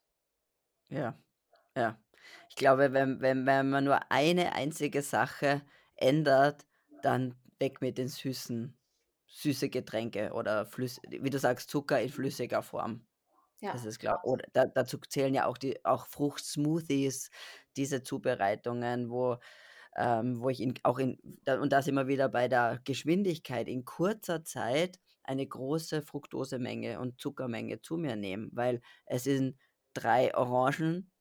Ja, 0.89 1.21
ja. 1.75 2.01
Ich 2.49 2.55
glaube, 2.55 2.93
wenn, 2.93 3.21
wenn, 3.21 3.45
wenn 3.45 3.69
man 3.69 3.83
nur 3.85 4.11
eine 4.11 4.53
einzige 4.53 5.01
Sache 5.01 5.63
ändert, 5.95 6.65
dann 7.01 7.35
weg 7.59 7.81
mit 7.81 7.97
den 7.97 8.07
süßen, 8.09 8.77
süße 9.27 9.69
Getränke 9.69 10.33
oder 10.33 10.65
Flüss, 10.65 11.01
wie 11.07 11.29
du 11.29 11.39
sagst, 11.39 11.69
Zucker 11.69 12.01
in 12.01 12.09
flüssiger 12.09 12.63
Form. 12.63 13.07
Das 13.71 13.83
Ja. 13.83 13.85
ist 13.85 13.99
klar. 13.99 14.21
Oder 14.25 14.45
da, 14.53 14.65
dazu 14.67 14.97
zählen 14.99 15.33
ja 15.35 15.45
auch 15.47 15.57
die 15.57 15.83
auch 15.85 16.07
Fruchtsmoothies, 16.07 17.31
diese 17.77 18.03
Zubereitungen, 18.03 19.09
wo, 19.11 19.37
ähm, 19.99 20.41
wo 20.41 20.49
ich 20.49 20.61
in, 20.61 20.75
auch 20.83 20.99
in, 20.99 21.19
und 21.47 21.71
da 21.73 21.81
sind 21.83 21.95
wir 21.95 22.07
wieder 22.07 22.29
bei 22.29 22.47
der 22.47 22.81
Geschwindigkeit, 22.85 23.67
in 23.67 23.85
kurzer 23.85 24.43
Zeit 24.45 24.99
eine 25.23 25.47
große 25.47 26.01
Fructosemenge 26.03 26.99
und 26.99 27.21
Zuckermenge 27.21 27.81
zu 27.81 27.97
mir 27.97 28.15
nehme, 28.15 28.49
weil 28.53 28.81
es 29.05 29.25
sind 29.25 29.59
drei 29.93 30.35
Orangen 30.35 31.11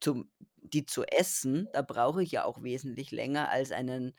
zum, 0.00 0.30
die 0.56 0.86
zu 0.86 1.04
essen, 1.04 1.68
da 1.72 1.82
brauche 1.82 2.22
ich 2.22 2.32
ja 2.32 2.44
auch 2.44 2.62
wesentlich 2.62 3.10
länger 3.12 3.50
als 3.50 3.72
einen, 3.72 4.14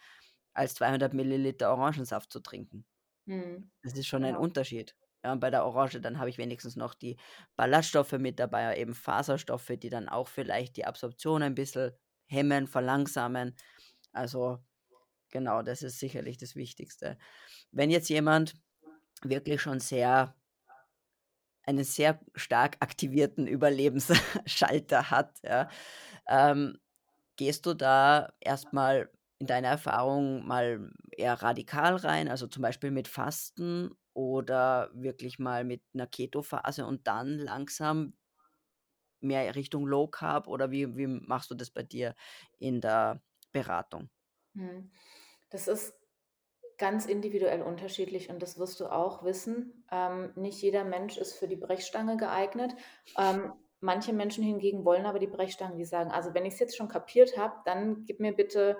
als 0.53 0.75
200 0.75 1.13
Milliliter 1.13 1.71
Orangensaft 1.71 2.31
zu 2.31 2.39
trinken. 2.41 2.85
Hm, 3.27 3.69
Das 3.83 3.93
ist 3.93 4.07
schon 4.07 4.23
ein 4.23 4.35
genau. 4.35 4.37
Unterschied. 4.37 4.95
Ja, 5.23 5.35
bei 5.35 5.49
der 5.49 5.65
Orange, 5.65 6.01
dann 6.01 6.19
habe 6.19 6.29
ich 6.29 6.37
wenigstens 6.37 6.75
noch 6.75 6.93
die 6.93 7.17
Ballaststoffe 7.55 8.13
mit 8.13 8.39
dabei, 8.39 8.77
eben 8.77 8.93
Faserstoffe, 8.93 9.71
die 9.77 9.89
dann 9.89 10.09
auch 10.09 10.27
vielleicht 10.27 10.75
die 10.77 10.85
Absorption 10.85 11.43
ein 11.43 11.55
bisschen 11.55 11.93
hemmen, 12.25 12.67
verlangsamen. 12.67 13.55
Also 14.13 14.59
genau, 15.31 15.61
das 15.63 15.83
ist 15.83 15.99
sicherlich 15.99 16.37
das 16.37 16.55
Wichtigste. 16.55 17.17
Wenn 17.71 17.89
jetzt 17.91 18.09
jemand 18.09 18.55
wirklich 19.23 19.61
schon 19.61 19.79
sehr 19.79 20.35
einen 21.65 21.83
sehr 21.83 22.19
stark 22.35 22.77
aktivierten 22.81 23.47
Überlebensschalter 23.47 25.11
hat, 25.11 25.39
ja, 25.43 25.69
ähm, 26.27 26.77
gehst 27.37 27.65
du 27.65 27.73
da 27.73 28.33
erstmal 28.41 29.09
in 29.39 29.47
deiner 29.47 29.69
Erfahrung 29.69 30.45
mal 30.47 30.91
eher 31.11 31.33
radikal 31.41 31.95
rein, 31.95 32.29
also 32.29 32.47
zum 32.47 32.61
Beispiel 32.61 32.91
mit 32.91 33.07
Fasten 33.07 33.91
oder 34.13 34.91
wirklich 34.93 35.39
mal 35.39 35.63
mit 35.63 35.81
einer 35.93 36.07
Keto-Phase 36.07 36.85
und 36.85 37.07
dann 37.07 37.39
langsam 37.39 38.13
mehr 39.21 39.55
Richtung 39.55 39.87
Low 39.87 40.07
Carb 40.07 40.47
oder 40.47 40.71
wie, 40.71 40.95
wie 40.97 41.07
machst 41.07 41.49
du 41.49 41.55
das 41.55 41.71
bei 41.71 41.83
dir 41.83 42.15
in 42.59 42.81
der 42.81 43.21
Beratung? 43.53 44.09
Hm. 44.55 44.91
Das 45.49 45.69
ist 45.69 45.95
ganz 46.77 47.05
individuell 47.05 47.61
unterschiedlich 47.61 48.29
und 48.29 48.41
das 48.41 48.59
wirst 48.59 48.79
du 48.79 48.87
auch 48.87 49.23
wissen. 49.23 49.85
Ähm, 49.91 50.33
nicht 50.35 50.61
jeder 50.61 50.83
Mensch 50.83 51.17
ist 51.17 51.33
für 51.33 51.47
die 51.47 51.55
Brechstange 51.55 52.17
geeignet. 52.17 52.75
Ähm, 53.17 53.53
manche 53.79 54.11
Menschen 54.11 54.43
hingegen 54.43 54.83
wollen 54.83 55.05
aber 55.05 55.19
die 55.19 55.27
Brechstange, 55.27 55.77
die 55.77 55.85
sagen, 55.85 56.11
also 56.11 56.33
wenn 56.33 56.45
ich 56.45 56.55
es 56.55 56.59
jetzt 56.59 56.75
schon 56.75 56.87
kapiert 56.87 57.37
habe, 57.37 57.55
dann 57.65 58.03
gib 58.05 58.19
mir 58.19 58.33
bitte 58.33 58.77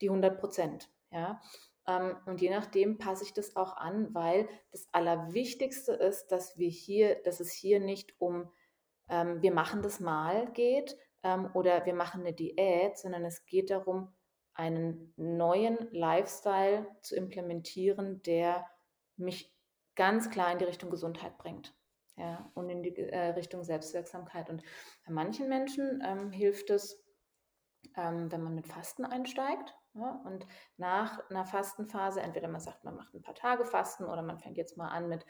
die 0.00 0.08
100 0.08 0.38
Prozent. 0.38 0.90
Ja? 1.10 1.40
Ähm, 1.88 2.16
und 2.26 2.40
je 2.40 2.50
nachdem 2.50 2.98
passe 2.98 3.24
ich 3.24 3.32
das 3.32 3.56
auch 3.56 3.76
an, 3.76 4.14
weil 4.14 4.48
das 4.70 4.86
Allerwichtigste 4.92 5.92
ist, 5.92 6.28
dass 6.28 6.58
wir 6.58 6.68
hier, 6.68 7.22
dass 7.22 7.40
es 7.40 7.50
hier 7.50 7.80
nicht 7.80 8.14
um 8.20 8.52
ähm, 9.08 9.42
wir 9.42 9.52
machen 9.52 9.82
das 9.82 10.00
mal 10.00 10.50
geht 10.52 10.96
ähm, 11.22 11.50
oder 11.54 11.84
wir 11.86 11.94
machen 11.94 12.22
eine 12.22 12.32
Diät, 12.32 12.98
sondern 12.98 13.24
es 13.24 13.44
geht 13.46 13.70
darum, 13.70 14.12
einen 14.54 15.14
neuen 15.16 15.88
Lifestyle 15.92 16.86
zu 17.00 17.16
implementieren, 17.16 18.22
der 18.22 18.66
mich 19.16 19.54
ganz 19.94 20.30
klar 20.30 20.52
in 20.52 20.58
die 20.58 20.64
Richtung 20.64 20.90
Gesundheit 20.90 21.38
bringt. 21.38 21.74
Ja, 22.16 22.50
und 22.54 22.68
in 22.68 22.82
die 22.82 22.94
äh, 22.94 23.30
Richtung 23.30 23.64
Selbstwirksamkeit. 23.64 24.50
Und 24.50 24.62
bei 25.06 25.12
manchen 25.12 25.48
Menschen 25.48 26.02
ähm, 26.04 26.30
hilft 26.30 26.68
es, 26.68 27.02
ähm, 27.96 28.30
wenn 28.30 28.42
man 28.42 28.54
mit 28.54 28.66
Fasten 28.66 29.06
einsteigt. 29.06 29.74
Ja, 29.94 30.22
und 30.24 30.46
nach 30.76 31.28
einer 31.30 31.44
Fastenphase, 31.46 32.20
entweder 32.20 32.48
man 32.48 32.60
sagt, 32.60 32.84
man 32.84 32.96
macht 32.96 33.14
ein 33.14 33.22
paar 33.22 33.34
Tage 33.34 33.64
Fasten 33.64 34.04
oder 34.04 34.22
man 34.22 34.38
fängt 34.38 34.56
jetzt 34.56 34.76
mal 34.76 34.88
an 34.88 35.08
mit 35.08 35.24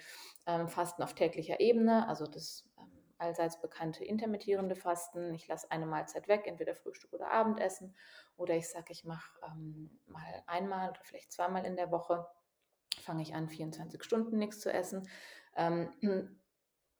ähm, 0.47 0.69
Fasten 0.69 1.03
auf 1.03 1.15
täglicher 1.15 1.61
Ebene, 1.61 2.09
also 2.09 2.27
das 2.27 2.69
allseits 3.23 3.61
bekannte 3.61 4.05
intermittierende 4.05 4.75
Fasten. 4.75 5.33
Ich 5.33 5.47
lasse 5.49 5.71
eine 5.71 5.87
Mahlzeit 5.87 6.29
weg, 6.29 6.47
entweder 6.47 6.75
Frühstück 6.75 7.13
oder 7.13 7.31
Abendessen. 7.31 7.97
Oder 8.37 8.55
ich 8.55 8.69
sage, 8.69 8.93
ich 8.93 9.05
mache 9.05 9.31
ähm, 9.47 10.01
mal 10.07 10.43
einmal 10.47 10.91
oder 10.91 11.01
vielleicht 11.05 11.33
zweimal 11.33 11.65
in 11.65 11.77
der 11.77 11.91
Woche, 11.91 12.27
fange 13.01 13.23
ich 13.23 13.35
an, 13.35 13.49
24 13.49 14.03
Stunden 14.03 14.37
nichts 14.39 14.61
zu 14.61 14.73
essen. 14.73 15.09
Ähm, 15.57 15.91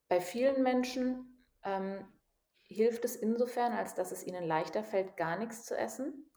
bei 0.07 0.21
vielen 0.21 0.63
Menschen 0.63 1.45
ähm, 1.63 2.07
hilft 2.67 3.05
es 3.05 3.15
insofern, 3.15 3.73
als 3.73 3.93
dass 3.93 4.11
es 4.11 4.25
ihnen 4.25 4.45
leichter 4.45 4.83
fällt, 4.83 5.17
gar 5.17 5.37
nichts 5.37 5.65
zu 5.65 5.77
essen, 5.77 6.31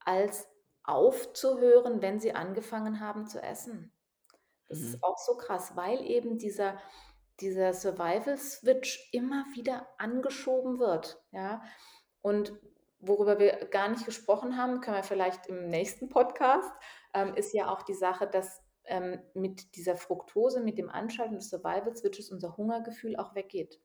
als 0.00 0.48
aufzuhören, 0.82 2.00
wenn 2.00 2.20
sie 2.20 2.34
angefangen 2.34 3.00
haben 3.00 3.26
zu 3.26 3.42
essen. 3.42 3.92
Das 4.68 4.78
Mhm. 4.78 4.84
ist 4.84 5.02
auch 5.04 5.18
so 5.18 5.36
krass, 5.36 5.76
weil 5.76 6.00
eben 6.02 6.38
dieser, 6.38 6.78
dieser 7.40 7.74
Survival-Switch 7.74 9.10
immer 9.12 9.44
wieder 9.54 9.86
angeschoben 9.98 10.78
wird. 10.78 11.22
Ja? 11.32 11.62
Und 12.22 12.52
worüber 12.98 13.38
wir 13.38 13.66
gar 13.66 13.88
nicht 13.88 14.06
gesprochen 14.06 14.56
haben, 14.56 14.80
können 14.80 14.96
wir 14.96 15.04
vielleicht 15.04 15.46
im 15.46 15.68
nächsten 15.68 16.08
Podcast, 16.08 16.70
ähm, 17.14 17.34
ist 17.34 17.52
ja 17.52 17.70
auch 17.70 17.82
die 17.82 17.94
Sache, 17.94 18.26
dass 18.26 18.62
ähm, 18.84 19.20
mit 19.34 19.76
dieser 19.76 19.96
Fructose, 19.96 20.60
mit 20.60 20.78
dem 20.78 20.90
Anschalten 20.90 21.36
des 21.36 21.50
Survival-Switches 21.50 22.30
unser 22.30 22.56
Hungergefühl 22.56 23.16
auch 23.16 23.34
weggeht. 23.34 23.80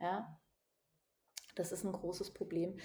Ja? 0.00 0.38
Das 1.54 1.72
ist 1.72 1.84
ein 1.84 1.92
großes 1.92 2.32
Problem. 2.32 2.76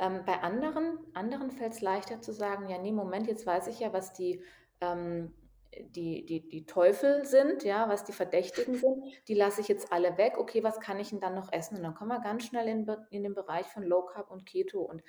Ähm, 0.00 0.24
bei 0.24 0.40
anderen, 0.42 0.98
anderen 1.14 1.50
fällt 1.50 1.74
es 1.74 1.80
leichter 1.80 2.20
zu 2.20 2.32
sagen, 2.32 2.68
ja, 2.68 2.78
nee, 2.78 2.92
Moment, 2.92 3.26
jetzt 3.28 3.46
weiß 3.46 3.68
ich 3.68 3.80
ja, 3.80 3.92
was 3.92 4.12
die, 4.12 4.42
ähm, 4.80 5.34
die, 5.80 6.24
die, 6.24 6.48
die 6.48 6.66
Teufel 6.66 7.24
sind, 7.24 7.64
ja, 7.64 7.88
was 7.88 8.04
die 8.04 8.12
Verdächtigen 8.12 8.76
sind, 8.76 9.04
die 9.28 9.34
lasse 9.34 9.60
ich 9.60 9.68
jetzt 9.68 9.92
alle 9.92 10.16
weg. 10.18 10.38
Okay, 10.38 10.62
was 10.62 10.80
kann 10.80 10.98
ich 10.98 11.10
denn 11.10 11.20
dann 11.20 11.34
noch 11.34 11.52
essen? 11.52 11.76
Und 11.76 11.82
dann 11.82 11.94
kommen 11.94 12.10
wir 12.10 12.20
ganz 12.20 12.46
schnell 12.46 12.68
in, 12.68 12.86
in 13.10 13.22
den 13.22 13.34
Bereich 13.34 13.66
von 13.66 13.82
Low 13.82 14.02
Carb 14.02 14.30
und 14.30 14.46
Keto. 14.46 14.80
Und 14.80 15.02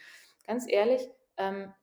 ganz 0.46 0.66
ehrlich, 0.68 1.10
ähm, 1.38 1.74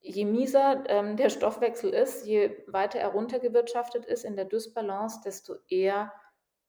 je 0.00 0.24
mieser 0.24 0.84
ähm, 0.88 1.16
der 1.16 1.30
Stoffwechsel 1.30 1.90
ist, 1.90 2.26
je 2.26 2.56
weiter 2.66 2.98
er 2.98 3.08
runtergewirtschaftet 3.08 4.04
ist 4.04 4.24
in 4.24 4.36
der 4.36 4.44
Dysbalance, 4.44 5.20
desto 5.24 5.56
eher 5.68 6.12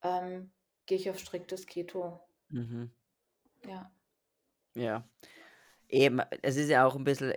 ähm, 0.02 0.52
gehe 0.86 0.98
ich 0.98 1.10
auf 1.10 1.18
striktes 1.18 1.66
Keto. 1.66 2.20
Mhm. 2.48 2.90
Ja. 3.66 3.90
Ja. 4.74 5.08
Eben, 5.88 6.20
es 6.42 6.56
ist 6.56 6.70
ja 6.70 6.86
auch 6.86 6.96
ein 6.96 7.04
bisschen, 7.04 7.34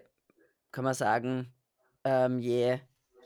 kann 0.71 0.83
man 0.83 0.93
sagen, 0.93 1.53
ähm, 2.03 2.39
je, 2.39 2.79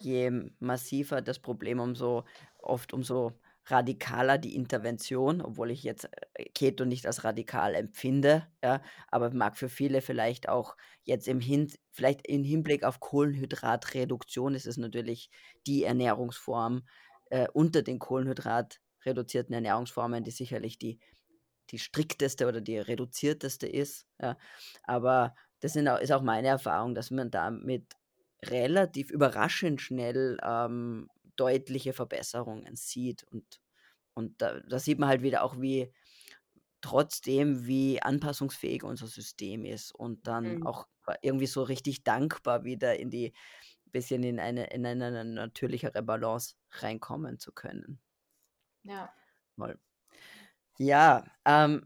je 0.03 0.31
massiver 0.59 1.21
das 1.21 1.39
Problem, 1.39 1.79
umso 1.79 2.25
oft 2.59 2.93
umso 2.93 3.39
radikaler 3.65 4.37
die 4.37 4.55
Intervention, 4.55 5.41
obwohl 5.41 5.71
ich 5.71 5.83
jetzt 5.83 6.09
äh, 6.33 6.45
Keto 6.53 6.85
nicht 6.85 7.05
als 7.05 7.23
radikal 7.23 7.75
empfinde, 7.75 8.47
ja, 8.63 8.81
aber 9.07 9.31
mag 9.31 9.57
für 9.57 9.69
viele 9.69 10.01
vielleicht 10.01 10.49
auch 10.49 10.75
jetzt 11.03 11.27
im 11.27 11.39
Hin, 11.39 11.71
vielleicht 11.91 12.27
im 12.27 12.43
Hinblick 12.43 12.83
auf 12.83 12.99
Kohlenhydratreduktion 12.99 14.55
ist 14.55 14.65
es 14.65 14.77
natürlich 14.77 15.29
die 15.67 15.83
Ernährungsform 15.83 16.83
äh, 17.29 17.47
unter 17.53 17.83
den 17.83 17.99
Kohlenhydratreduzierten 17.99 19.53
Ernährungsformen, 19.53 20.23
die 20.23 20.31
sicherlich 20.31 20.77
die 20.79 20.99
die 21.71 21.79
strikteste 21.79 22.47
oder 22.47 22.61
die 22.61 22.77
reduzierteste 22.77 23.67
ist. 23.67 24.05
Ja. 24.21 24.37
Aber 24.83 25.35
das 25.61 25.73
sind 25.73 25.87
auch, 25.87 25.99
ist 25.99 26.11
auch 26.11 26.21
meine 26.21 26.49
Erfahrung, 26.49 26.95
dass 26.95 27.11
man 27.11 27.31
damit 27.31 27.93
relativ 28.45 29.11
überraschend 29.11 29.81
schnell 29.81 30.37
ähm, 30.43 31.09
deutliche 31.35 31.93
Verbesserungen 31.93 32.75
sieht. 32.75 33.23
Und, 33.23 33.61
und 34.15 34.41
da, 34.41 34.59
da 34.61 34.79
sieht 34.79 34.99
man 34.99 35.09
halt 35.09 35.23
wieder 35.23 35.43
auch, 35.43 35.59
wie, 35.61 35.93
trotzdem, 36.81 37.67
wie 37.67 38.01
anpassungsfähig 38.01 38.83
unser 38.83 39.07
System 39.07 39.65
ist 39.65 39.93
und 39.93 40.27
dann 40.27 40.57
Mhm. 40.57 40.63
auch 40.63 40.87
irgendwie 41.21 41.47
so 41.47 41.63
richtig 41.63 42.03
dankbar 42.03 42.63
wieder 42.63 42.99
in 42.99 43.09
die 43.11 43.33
bisschen 43.91 44.23
in 44.23 44.39
eine 44.39 44.67
in 44.67 44.85
eine 44.85 45.25
natürlichere 45.25 46.03
Balance 46.03 46.55
reinkommen 46.71 47.39
zu 47.39 47.53
können. 47.53 48.01
Ja. 48.83 49.13
Voll. 49.57 49.77
Ja, 50.79 51.25
ähm, 51.45 51.85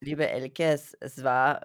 liebe 0.00 0.28
Elke, 0.28 0.64
es 0.64 0.94
es 1.00 1.24
war 1.24 1.62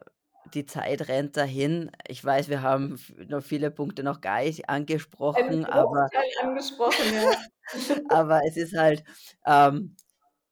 die 0.56 0.66
Zeit 0.66 1.08
rennt 1.08 1.38
dahin. 1.38 1.91
Ich 2.08 2.24
weiß, 2.24 2.50
wir 2.50 2.62
haben 2.62 3.00
noch 3.28 3.43
viele 3.43 3.72
Punkte 3.72 4.04
noch 4.04 4.22
gar 4.22 4.41
nicht 4.43 4.70
angesprochen, 4.70 5.66
aber 5.66 6.10
angesprochen, 6.41 7.14
ja. 7.14 7.32
aber 8.08 8.41
es 8.47 8.58
ist 8.58 8.76
halt, 8.78 9.04
ähm 9.45 9.95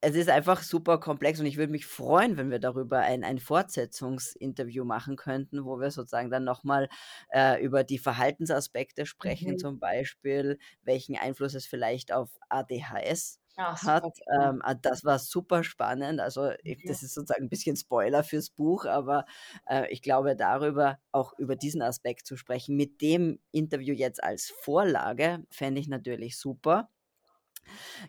es 0.01 0.15
ist 0.15 0.29
einfach 0.29 0.63
super 0.63 0.99
komplex 0.99 1.39
und 1.39 1.47
ich 1.47 1.57
würde 1.57 1.71
mich 1.71 1.87
freuen, 1.87 2.37
wenn 2.37 2.51
wir 2.51 2.59
darüber 2.59 2.99
ein 2.99 3.23
ein 3.23 3.39
Fortsetzungsinterview 3.39 4.85
machen 4.85 5.15
könnten, 5.15 5.65
wo 5.65 5.79
wir 5.79 5.91
sozusagen 5.91 6.29
dann 6.29 6.43
noch 6.43 6.63
mal, 6.63 6.89
äh, 7.33 7.63
über 7.63 7.83
die 7.83 7.97
Verhaltensaspekte 7.99 9.07
sprechen, 9.07 9.53
Mhm. 9.53 9.57
zum 9.57 9.79
Beispiel, 9.79 10.59
welchen 10.83 11.17
Einfluss 11.17 11.55
es 11.55 11.65
vielleicht 11.65 12.11
auf 12.13 12.29
ADHS 12.49 13.39
Ah, 13.59 13.75
hat. 13.83 14.05
Ähm, 14.39 14.61
ah, 14.63 14.75
das 14.75 15.03
war 15.03 15.17
super 15.17 15.63
spannend. 15.63 16.19
Also, 16.21 16.51
i 16.63 16.79
Mhm. 16.81 16.83
das 16.85 17.01
ist 17.01 17.15
sozusagen 17.15 17.45
'n 17.45 17.49
bisschen 17.49 17.75
Spoiler 17.75 18.23
fürs 18.23 18.51
Buch, 18.51 18.85
aber, 18.85 19.25
äh, 19.67 19.91
ich 19.91 20.03
glaube, 20.03 20.35
darüber 20.35 20.99
auch 21.11 21.33
über 21.39 21.55
diesen 21.55 21.81
Aspekt 21.81 22.27
zu 22.27 22.37
sprechen 22.37 22.75
mit 22.75 23.01
dem 23.01 23.39
Interview 23.51 23.95
jetzt 23.95 24.23
als 24.23 24.51
Vorlage, 24.51 25.43
fände 25.49 25.81
ich 25.81 25.87
natürlich 25.87 26.37
super. 26.37 26.89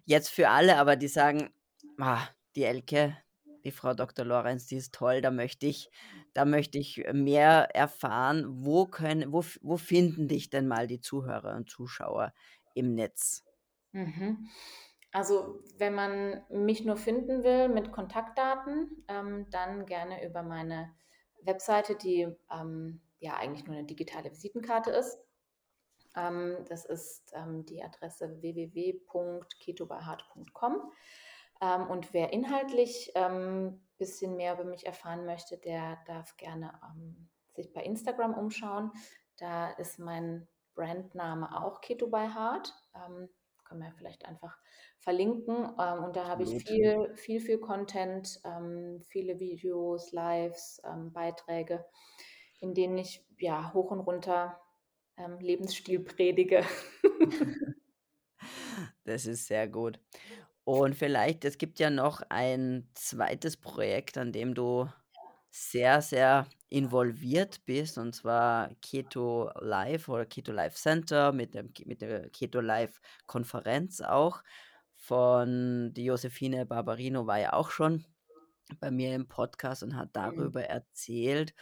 Jetzt 0.06 0.30
für 0.30 0.48
alle 0.48 0.76
aber, 0.78 0.96
die 0.96 1.08
sagen: 1.08 1.50
„Ah, 1.98 2.28
die 2.56 2.64
Elke, 2.64 3.16
die 3.64 3.70
Frau 3.70 3.94
Doktor 3.94 4.24
Lorenz, 4.24 4.66
die 4.66 4.76
ist 4.76 4.94
toll, 4.94 5.20
da 5.20 5.30
möchte 5.30 5.66
ich 5.66 5.90
da 6.34 6.44
möchte 6.44 6.78
ich 6.78 7.04
mehr 7.12 7.68
erfahren.“ 7.74 8.44
Wo 8.48 8.86
können 8.86 9.32
wo 9.32 9.44
wo 9.62 9.76
finden 9.76 10.28
dich 10.28 10.50
denn 10.50 10.66
mal 10.68 10.86
die 10.86 11.00
Zuhörer 11.00 11.56
und 11.56 11.68
Zuschauer 11.70 12.32
im 12.74 12.94
Netz? 12.94 13.42
Mhm. 13.94 14.48
Also, 15.18 15.58
wenn 15.78 15.94
man 15.96 16.44
mich 16.48 16.84
nur 16.84 16.96
finden 16.96 17.42
will 17.42 17.68
mit 17.68 17.90
Kontaktdaten, 17.90 19.04
ähm, 19.08 19.50
dann 19.50 19.84
gerne 19.84 20.24
über 20.24 20.44
meine 20.44 20.94
Webseite, 21.42 21.96
die, 21.96 22.28
ähm, 22.52 23.00
ja 23.18 23.34
eigentlich 23.34 23.66
nur 23.66 23.74
'ne 23.74 23.82
digitale 23.82 24.30
Visitenkarte 24.30 24.92
ist. 24.92 25.18
Ähm, 26.14 26.64
das 26.68 26.84
ist, 26.84 27.32
ähm, 27.34 27.66
die 27.66 27.82
Adresse 27.82 28.40
www.ketobyheart.com. 28.40 30.92
Ähm, 31.60 31.90
und 31.90 32.14
wer 32.14 32.32
inhaltlich, 32.32 33.10
ähm, 33.16 33.84
bisschen 33.98 34.36
mehr 34.36 34.54
über 34.54 34.62
mich 34.62 34.86
erfahren 34.86 35.26
möchte, 35.26 35.58
der 35.58 35.98
darf 36.06 36.36
gerne, 36.36 36.80
sich 37.56 37.72
bei 37.72 37.82
Instagram 37.82 38.34
umschauen. 38.34 38.92
Da 39.36 39.70
ist 39.72 39.98
mein 39.98 40.46
Brandname 40.76 41.60
auch 41.60 41.80
Keto 41.80 42.06
by 42.06 42.28
Heart. 42.32 42.72
Ähm, 42.94 43.28
können 43.68 43.82
wir 43.82 43.92
vielleicht 43.92 44.24
einfach 44.26 44.56
verlinken. 44.98 45.56
Ähm, 45.78 46.04
und 46.04 46.16
da 46.16 46.26
habe 46.26 46.42
ich 46.44 46.64
viel 46.64 47.12
viel, 47.14 47.40
viel 47.40 47.58
Content, 47.58 48.40
ähm, 48.44 49.02
viele 49.04 49.38
Videos, 49.40 50.12
Lives, 50.12 50.80
ähm, 50.84 51.12
Beiträge, 51.12 51.84
in 52.60 52.74
denen 52.74 52.98
ich, 52.98 53.24
ja, 53.38 53.72
hoch 53.74 53.90
und 53.90 54.00
runter, 54.00 54.60
ähm, 55.16 55.38
Lebensstil 55.38 56.00
predige. 56.00 56.64
Das 59.04 59.26
ist 59.26 59.46
sehr 59.46 59.66
gut. 59.68 59.98
Und 60.64 60.94
vielleicht 60.94 61.44
es 61.46 61.56
gibt 61.56 61.78
ja 61.78 61.88
noch 61.88 62.22
ein 62.28 62.90
2. 62.94 63.56
Projekt, 63.60 64.18
an 64.18 64.32
dem 64.32 64.54
du. 64.54 64.86
Sehr, 65.70 66.02
sehr 66.02 66.46
involviert 66.68 67.64
bist, 67.66 67.98
und 67.98 68.14
zwar 68.14 68.70
Keto 68.82 69.50
Life 69.60 70.10
oder 70.10 70.26
Keto 70.26 70.52
Life 70.52 70.76
Center 70.76 71.32
mit 71.32 71.54
dem 71.54 71.72
mit 71.86 72.02
der 72.02 72.30
Keto 72.30 72.60
Life 72.60 73.00
Konferenz 73.26 74.00
auch 74.00 74.42
von 74.94 75.92
die 75.94 76.04
Josephine 76.04 76.66
Barbarino 76.66 77.26
war 77.26 77.38
ja 77.38 77.52
auch 77.54 77.70
schon 77.70 78.04
bei 78.80 78.90
mir 78.90 79.14
im 79.14 79.28
Podcast 79.28 79.82
und 79.82 79.96
hat 79.96 80.10
Mhm. 80.22 80.52
darüber 80.52 80.64
erzählt. 80.64 81.54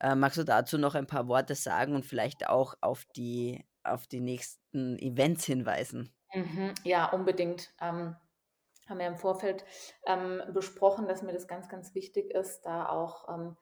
Äh, 0.00 0.14
magst 0.16 0.38
du 0.38 0.44
dazu 0.44 0.78
noch 0.78 0.94
ein 0.94 1.06
paar 1.06 1.28
Worte 1.28 1.54
sagen 1.54 1.94
und 1.94 2.04
vielleicht 2.06 2.48
auch 2.48 2.74
auf 2.80 3.04
die 3.16 3.64
auf 3.84 4.06
die 4.06 4.20
nächsten 4.20 4.98
Events 4.98 5.44
hinweisen? 5.46 6.14
Mhm. 6.34 6.74
Ja, 6.84 7.06
unbedingt. 7.12 7.74
Ähm, 7.80 8.16
haben 8.88 8.98
wir 8.98 9.06
im 9.06 9.16
Vorfeld, 9.16 9.64
ähm, 10.06 10.42
besprochen, 10.52 11.06
dass 11.08 11.22
mir 11.22 11.32
das 11.32 11.48
ganz, 11.48 11.68
ganz 11.68 11.94
wichtig 11.94 12.30
ist, 12.32 12.62
da 12.62 12.88
auch, 12.88 13.28
ähm, 13.28 13.56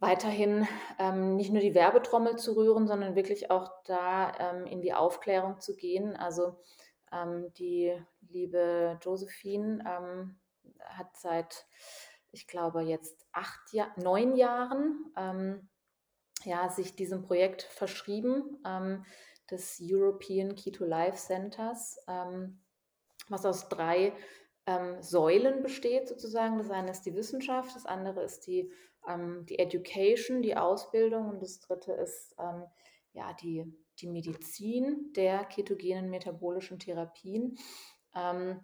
weiterhin, 0.00 0.66
ähm, 0.98 1.36
nicht 1.36 1.52
nur 1.52 1.60
die 1.60 1.74
Werbetrommel 1.74 2.36
zu 2.36 2.56
rühren, 2.56 2.86
sondern 2.86 3.16
wirklich 3.16 3.50
auch 3.50 3.70
da, 3.84 4.32
ähm, 4.38 4.66
in 4.66 4.80
die 4.80 4.94
Aufklärung 4.94 5.60
zu 5.60 5.74
gehen. 5.74 6.16
Also, 6.16 6.56
ähm, 7.12 7.52
die 7.54 8.00
liebe 8.28 8.98
Josephine, 9.02 9.82
ähm, 9.86 10.38
hat 10.80 11.16
seit, 11.16 11.66
ich 12.30 12.46
glaube, 12.46 12.82
jetzt 12.82 13.26
8 13.32 13.72
Ja 13.72 13.90
9 13.96 14.36
Jahren, 14.36 15.12
ja, 16.44 16.68
sich 16.68 16.94
diesem 16.94 17.22
Projekt 17.22 17.62
verschrieben, 17.62 18.62
des 19.50 19.80
European 19.82 20.54
Keto 20.54 20.84
Life 20.84 21.16
Centers, 21.16 21.98
was 23.28 23.46
aus 23.46 23.68
3, 23.70 24.12
ähm, 24.68 25.02
Säulen 25.02 25.62
besteht 25.62 26.08
sozusagen. 26.08 26.58
Das 26.58 26.70
eine 26.70 26.90
ist 26.90 27.06
die 27.06 27.14
Wissenschaft, 27.14 27.74
das 27.74 27.86
andere 27.86 28.22
ist 28.22 28.46
die, 28.46 28.70
ähm 29.08 29.46
die 29.46 29.58
Education, 29.58 30.42
die 30.42 30.56
Ausbildung 30.56 31.30
und 31.30 31.42
das 31.42 31.60
3. 31.60 31.94
ist, 31.94 32.34
ähm, 32.38 32.64
ja, 33.14 33.32
die 33.32 33.64
die 34.00 34.06
Medizin 34.06 35.12
der 35.14 35.44
ketogenen 35.44 36.10
metabolischen 36.10 36.78
Therapien. 36.78 37.58
Ähm, 38.14 38.60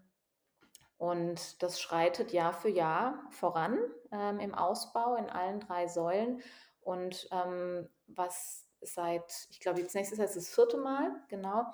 und 0.96 1.62
das 1.62 1.80
schreitet 1.80 2.32
Jahr 2.32 2.52
für 2.52 2.68
Jahr 2.68 3.26
voran, 3.30 3.78
ähm, 4.12 4.38
im 4.38 4.54
Ausbau 4.54 5.16
in 5.16 5.28
allen 5.28 5.60
3 5.60 5.88
Säulen. 5.88 6.40
Und, 6.80 7.28
ähm, 7.32 7.88
was 8.06 8.68
seit 8.80 9.48
ich 9.50 9.60
glaube, 9.60 9.80
jetzt 9.80 9.94
nächstes 9.94 10.18
Jahr 10.18 10.28
ist 10.28 10.36
das 10.36 10.48
4. 10.48 10.78
Mal, 10.78 11.10
genau, 11.28 11.64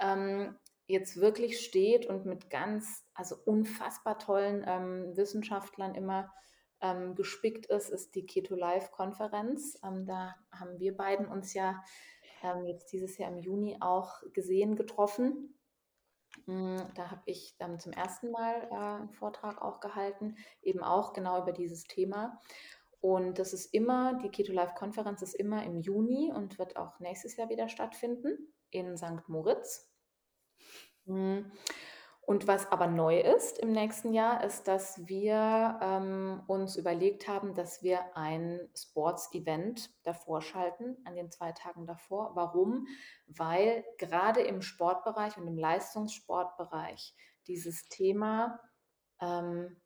ähm, 0.00 0.58
jetzt 0.86 1.16
wirklich 1.20 1.60
steht 1.60 2.06
und 2.06 2.26
mit 2.26 2.50
ganz 2.50 3.04
also, 3.14 3.36
unfassbar 3.44 4.18
tollen, 4.18 4.64
ähm, 4.66 5.16
Wissenschaftlern 5.16 5.94
immer, 5.94 6.32
ähm, 6.80 7.14
gespickt 7.14 7.66
ist, 7.66 7.88
ist 7.90 8.14
die 8.14 8.26
Keto 8.26 8.54
Life 8.54 8.90
Konferenz. 8.92 9.78
Ähm, 9.82 10.06
da 10.06 10.34
haben 10.52 10.78
wir 10.78 10.96
beiden 10.96 11.26
uns 11.26 11.54
ja, 11.54 11.82
ähm, 12.42 12.66
jetzt 12.66 12.92
dieses 12.92 13.16
Jahr 13.16 13.30
im 13.30 13.38
Juni 13.38 13.78
auch 13.80 14.20
gesehen, 14.32 14.76
getroffen. 14.76 15.58
Hm, 16.46 16.76
da 16.94 17.10
habe 17.10 17.22
ich 17.26 17.56
dann 17.58 17.78
zum 17.80 17.92
1. 17.92 18.30
Mal, 18.30 18.68
äh, 18.70 19.02
'n 19.02 19.10
Vortrag 19.10 19.62
auch 19.62 19.80
gehalten, 19.80 20.36
eben 20.62 20.82
auch 20.82 21.12
genau 21.12 21.40
über 21.42 21.52
dieses 21.52 21.84
Thema. 21.84 22.40
Und 23.00 23.38
das 23.38 23.52
ist 23.52 23.72
immer 23.74 24.14
die 24.18 24.30
Keto 24.30 24.52
Life 24.52 24.74
Konferenz 24.74 25.22
ist 25.22 25.34
immer 25.34 25.62
im 25.64 25.78
Juni 25.80 26.32
und 26.34 26.58
wird 26.58 26.76
auch 26.76 26.98
nächstes 27.00 27.36
Jahr 27.36 27.48
wieder 27.50 27.68
stattfinden 27.68 28.52
in 28.70 28.96
Sankt 28.96 29.28
Moritz. 29.28 29.93
Hm, 31.06 31.50
und 32.26 32.46
was 32.48 32.72
aber 32.72 32.86
neu 32.86 33.20
ist 33.20 33.58
im 33.58 33.72
nächsten 33.72 34.14
Jahr, 34.14 34.42
ist, 34.44 34.66
dass 34.66 35.06
wir, 35.06 35.78
ähm, 35.82 36.42
uns 36.46 36.76
überlegt 36.76 37.28
haben, 37.28 37.54
dass 37.54 37.82
wir 37.82 38.16
ein 38.16 38.60
Sports-Event 38.74 39.90
davor 40.04 40.40
schalten, 40.40 40.96
an 41.04 41.14
den 41.16 41.30
2 41.30 41.52
Tagen 41.52 41.86
davor. 41.86 42.32
Warum? 42.34 42.86
Weil 43.26 43.84
grade 43.98 44.40
im 44.40 44.62
Sportbereich 44.62 45.36
und 45.36 45.46
im 45.46 45.58
Leistungssportbereich 45.58 47.14
dieses 47.46 47.88
Thema, 47.88 48.58
ähm 49.20 49.76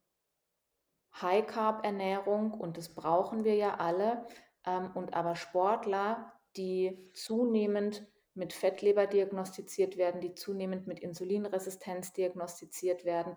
High-Carb-Ernährung 1.21 2.53
und 2.53 2.77
das 2.77 2.95
brauchen 2.95 3.45
wir 3.45 3.55
ja 3.55 3.77
alle, 3.77 4.27
ähm, 4.64 4.91
und 4.95 5.14
aber 5.14 5.35
Sportler, 5.37 6.33
die 6.57 7.11
zunehmend 7.14 8.07
mit 8.39 8.53
Fettleber 8.55 9.07
diagnostiziert 9.07 9.97
werden, 9.99 10.20
die 10.22 10.34
zunehmend 10.34 10.86
mit 10.86 11.01
Insulinresistenz 11.01 12.12
diagnostiziert 12.14 13.05
werden, 13.05 13.36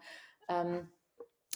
ähm, 0.49 0.89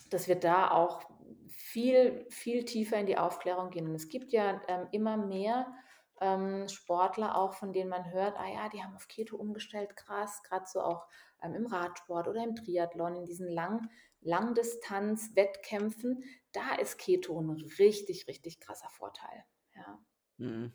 dass 0.09 0.27
wir 0.27 0.35
da 0.35 0.71
auch 0.71 1.03
viel, 1.49 2.25
viel 2.29 2.65
tiefer 2.65 2.97
in 2.97 3.05
die 3.07 3.17
Aufklärung 3.17 3.69
gehen. 3.71 3.87
Und 3.87 3.95
es 3.95 4.09
gibt 4.09 4.31
ja, 4.33 4.61
ähm, 4.67 4.87
immer 4.91 5.15
mehr, 5.17 5.73
ähm, 6.21 6.67
Sportler 6.69 7.35
auch, 7.37 7.53
von 7.53 7.73
denen 7.73 7.89
man 7.89 8.11
hört: 8.11 8.37
„Ah 8.37 8.47
ja, 8.47 8.69
die 8.69 8.83
haben 8.83 8.95
auf 8.95 9.07
Keto 9.07 9.35
umgestellt, 9.37 9.95
krass.“ 9.95 10.43
Grad 10.43 10.69
so 10.69 10.81
auch, 10.81 11.07
ähm, 11.41 11.55
im 11.55 11.65
Radsport 11.65 12.27
oder 12.27 12.43
im 12.43 12.55
Triathlon, 12.55 13.15
in 13.15 13.25
diesen 13.25 13.47
Lang 13.49 13.89
Langdistanz-Wettkämpfen, 14.21 16.23
da 16.51 16.75
ist 16.75 16.97
Keto 16.97 17.39
'n 17.39 17.49
richtig, 17.79 18.27
richtig 18.27 18.59
krasser 18.59 18.89
Vorteil, 18.89 19.43
ja. 19.75 19.99
Mhm. 20.37 20.73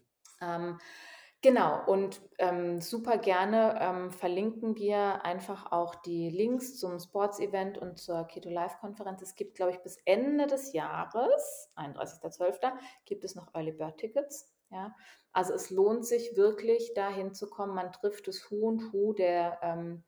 Genau 1.42 1.82
und, 1.86 2.20
ähm, 2.36 2.82
super 2.82 3.16
gerne, 3.16 3.78
ähm, 3.80 4.10
verlinken 4.10 4.76
wir 4.76 5.24
einfach 5.24 5.72
auch 5.72 5.94
die 5.94 6.28
Links 6.28 6.76
zum 6.78 6.98
Sports-Event 6.98 7.78
und 7.78 7.98
zur 7.98 8.24
Keto 8.24 8.50
Live-Konferenz. 8.50 9.22
Es 9.22 9.36
gibt, 9.36 9.54
glaube 9.54 9.72
ich, 9.72 9.78
bis 9.82 9.96
Ende 10.04 10.46
des 10.46 10.74
Jahres, 10.74 11.70
31.12., 11.76 12.78
gibt 13.06 13.24
es 13.24 13.34
noch 13.36 13.54
Early 13.54 13.72
Bird 13.72 13.96
Tickets, 13.96 14.52
ja. 14.70 14.94
Also, 15.32 15.54
es 15.54 15.70
lohnt 15.70 16.04
sich 16.04 16.36
wirklich, 16.36 16.92
da 16.94 17.08
hinzukommen. 17.08 17.74
Man 17.74 17.92
trifft 17.92 18.28
das 18.28 18.50
Who 18.50 18.68
und 18.68 18.92
Who 18.92 19.14
der, 19.14 19.60
ähm, 19.62 20.04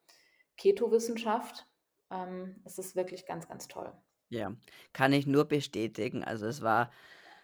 Keto-Wissenschaft. 0.58 1.66
Ähm, 2.10 2.60
es 2.64 2.78
ist 2.78 2.94
wirklich 2.94 3.24
ganz, 3.24 3.48
ganz 3.48 3.68
toll. 3.68 3.92
Ja, 4.30 4.54
kann 4.92 5.12
ich 5.12 5.26
nur 5.26 5.46
bestätigen. 5.46 6.24
Also, 6.24 6.46
es 6.46 6.62
war 6.62 6.90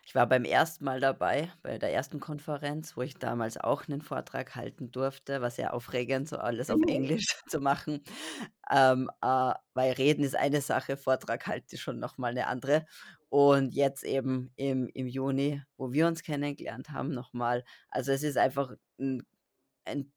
ich 0.08 0.14
war 0.14 0.26
beim 0.26 0.44
ersten 0.44 0.86
Mal 0.86 1.00
dabei, 1.00 1.52
bei 1.62 1.76
der 1.78 1.92
ersten 1.92 2.18
Konferenz, 2.18 2.96
wo 2.96 3.02
ich 3.02 3.16
damals 3.18 3.58
auch 3.58 3.86
'nen 3.88 4.00
Vortrag 4.00 4.56
halten 4.56 4.90
durfte. 4.90 5.42
War 5.42 5.50
sehr 5.50 5.74
aufregend, 5.74 6.28
so 6.30 6.38
alles 6.38 6.70
auf 6.70 6.80
Mhm. 6.80 6.88
Englisch 6.88 7.26
zu 7.46 7.60
machen. 7.60 8.02
Ähm, 8.70 9.10
äh, 9.22 9.52
weil 9.74 9.92
Reden 9.92 10.24
ist 10.24 10.36
eine 10.36 10.62
Sache, 10.62 10.96
Vortrag 10.96 11.46
halten 11.46 11.68
ist 11.74 11.80
schon 11.82 11.98
noch 12.00 12.18
mal 12.18 12.32
'ne 12.34 12.46
andere. 12.46 12.86
Und 13.28 13.74
jetzt 13.74 14.04
eben 14.04 14.52
im 14.56 14.88
im 14.94 15.06
Juni, 15.08 15.62
wo 15.76 15.92
wir 15.92 16.06
uns 16.08 16.22
kennengelernt 16.22 16.90
haben, 16.90 17.10
noch 17.14 17.34
mal. 17.34 17.64
Also, 17.90 18.12
es 18.12 18.22
ist 18.22 18.38
einfach 18.38 18.72
'n 18.98 19.24
ein 19.86 20.12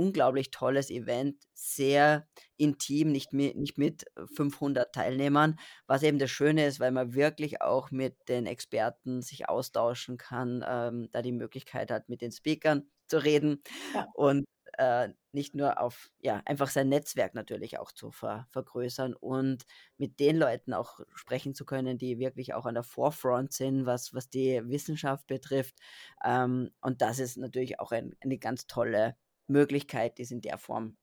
unglaublich 0.00 0.50
tolles 0.50 0.90
Event, 0.90 1.36
sehr 1.54 2.28
intim, 2.56 3.12
nicht 3.12 3.32
mi 3.32 3.52
nicht 3.56 3.78
mit 3.78 4.04
500 4.34 4.94
Teilnehmern, 4.94 5.58
was 5.86 6.02
eben 6.02 6.18
das 6.18 6.30
Schöne 6.30 6.66
ist, 6.66 6.80
weil 6.80 6.92
man 6.92 7.14
wirklich 7.14 7.60
auch 7.62 7.90
mit 7.90 8.16
den 8.28 8.46
Experten 8.46 9.22
sich 9.22 9.48
austauschen 9.48 10.16
kann, 10.18 10.64
ähm, 10.66 11.08
da 11.12 11.22
die 11.22 11.32
Möglichkeit 11.32 11.90
hat, 11.90 12.08
mit 12.08 12.22
den 12.22 12.32
Speakern 12.32 12.90
zu 13.08 13.18
reden 13.24 13.62
Ja. 13.94 14.12
und, 14.12 14.44
äh, 14.78 15.08
nicht 15.32 15.54
nur 15.54 15.80
auf 15.80 16.10
ja, 16.20 16.42
einfach 16.46 16.68
sein 16.70 16.88
Netzwerk 16.88 17.34
natürlich 17.34 17.78
auch 17.78 17.92
zu 17.92 18.10
ver 18.12 18.46
vergrößern 18.50 19.14
und 19.14 19.64
mit 19.98 20.20
den 20.20 20.36
Leuten 20.36 20.72
auch 20.74 21.00
sprechen 21.14 21.54
zu 21.54 21.64
können, 21.64 21.98
die 21.98 22.18
wirklich 22.18 22.54
auch 22.54 22.66
an 22.66 22.74
der 22.74 22.82
Forefront 22.84 23.52
sind, 23.52 23.86
was 23.86 24.14
was 24.14 24.28
die 24.30 24.60
Wissenschaft 24.68 25.26
betrifft. 25.26 25.76
Ähm, 26.24 26.70
und 26.80 27.02
das 27.02 27.18
ist 27.18 27.36
natürlich 27.36 27.80
auch 27.80 27.92
ein 27.92 28.16
eine 28.20 28.38
ganz 28.38 28.66
tolle 28.66 29.16
Möglichkeit, 29.50 30.18
die 30.18 30.22
es 30.22 30.30
in 30.32 30.40
der 30.42 30.58
Form 30.58 30.96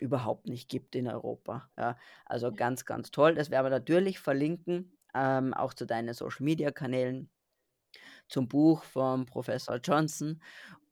überhaupt 0.00 0.46
nicht 0.48 0.68
gibt 0.70 0.96
in 0.96 1.08
Europa, 1.08 1.70
ja. 1.78 1.96
Also, 2.26 2.52
ganz, 2.52 2.84
ganz 2.86 3.10
toll. 3.12 3.34
Das 3.36 3.50
werden 3.50 3.66
wir 3.66 3.70
natürlich 3.70 4.18
verlinken, 4.20 4.98
ähm, 5.14 5.54
auch 5.54 5.74
zu 5.74 5.86
deinen 5.86 6.14
Social-Media-Kanälen 6.14 7.30
zum 8.30 8.48
Buch 8.48 8.84
vom 8.84 9.26
Professor 9.26 9.76
Johnson. 9.76 10.40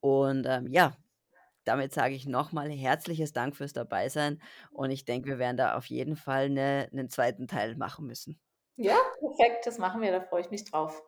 Und, 0.01 0.47
ähm, 0.49 0.69
ja, 0.73 0.97
damit 1.65 1.95
sage 1.95 2.15
ich 2.15 2.27
noch 2.27 2.53
mal 2.53 2.71
herzliches 2.71 3.33
Dank 3.33 3.57
fürs 3.57 3.73
Dabeisein 3.75 4.43
und 4.73 4.91
ich 4.91 5.05
denke, 5.07 5.29
wir 5.31 5.39
werden 5.41 5.57
da 5.59 5.77
auf 5.77 5.87
jeden 5.87 6.17
Fall 6.17 6.51
'ne 6.51 6.89
'nen 6.93 7.11
2. 7.11 7.47
Teil 7.49 7.77
machen 7.77 8.07
müssen. 8.07 8.41
Ja, 8.79 8.97
perfekt, 9.21 9.67
das 9.67 9.79
machen 9.79 10.01
wir, 10.03 10.13
da 10.13 10.21
freue 10.21 10.41
ich 10.43 10.51
mich 10.51 10.65
drauf. 10.71 11.03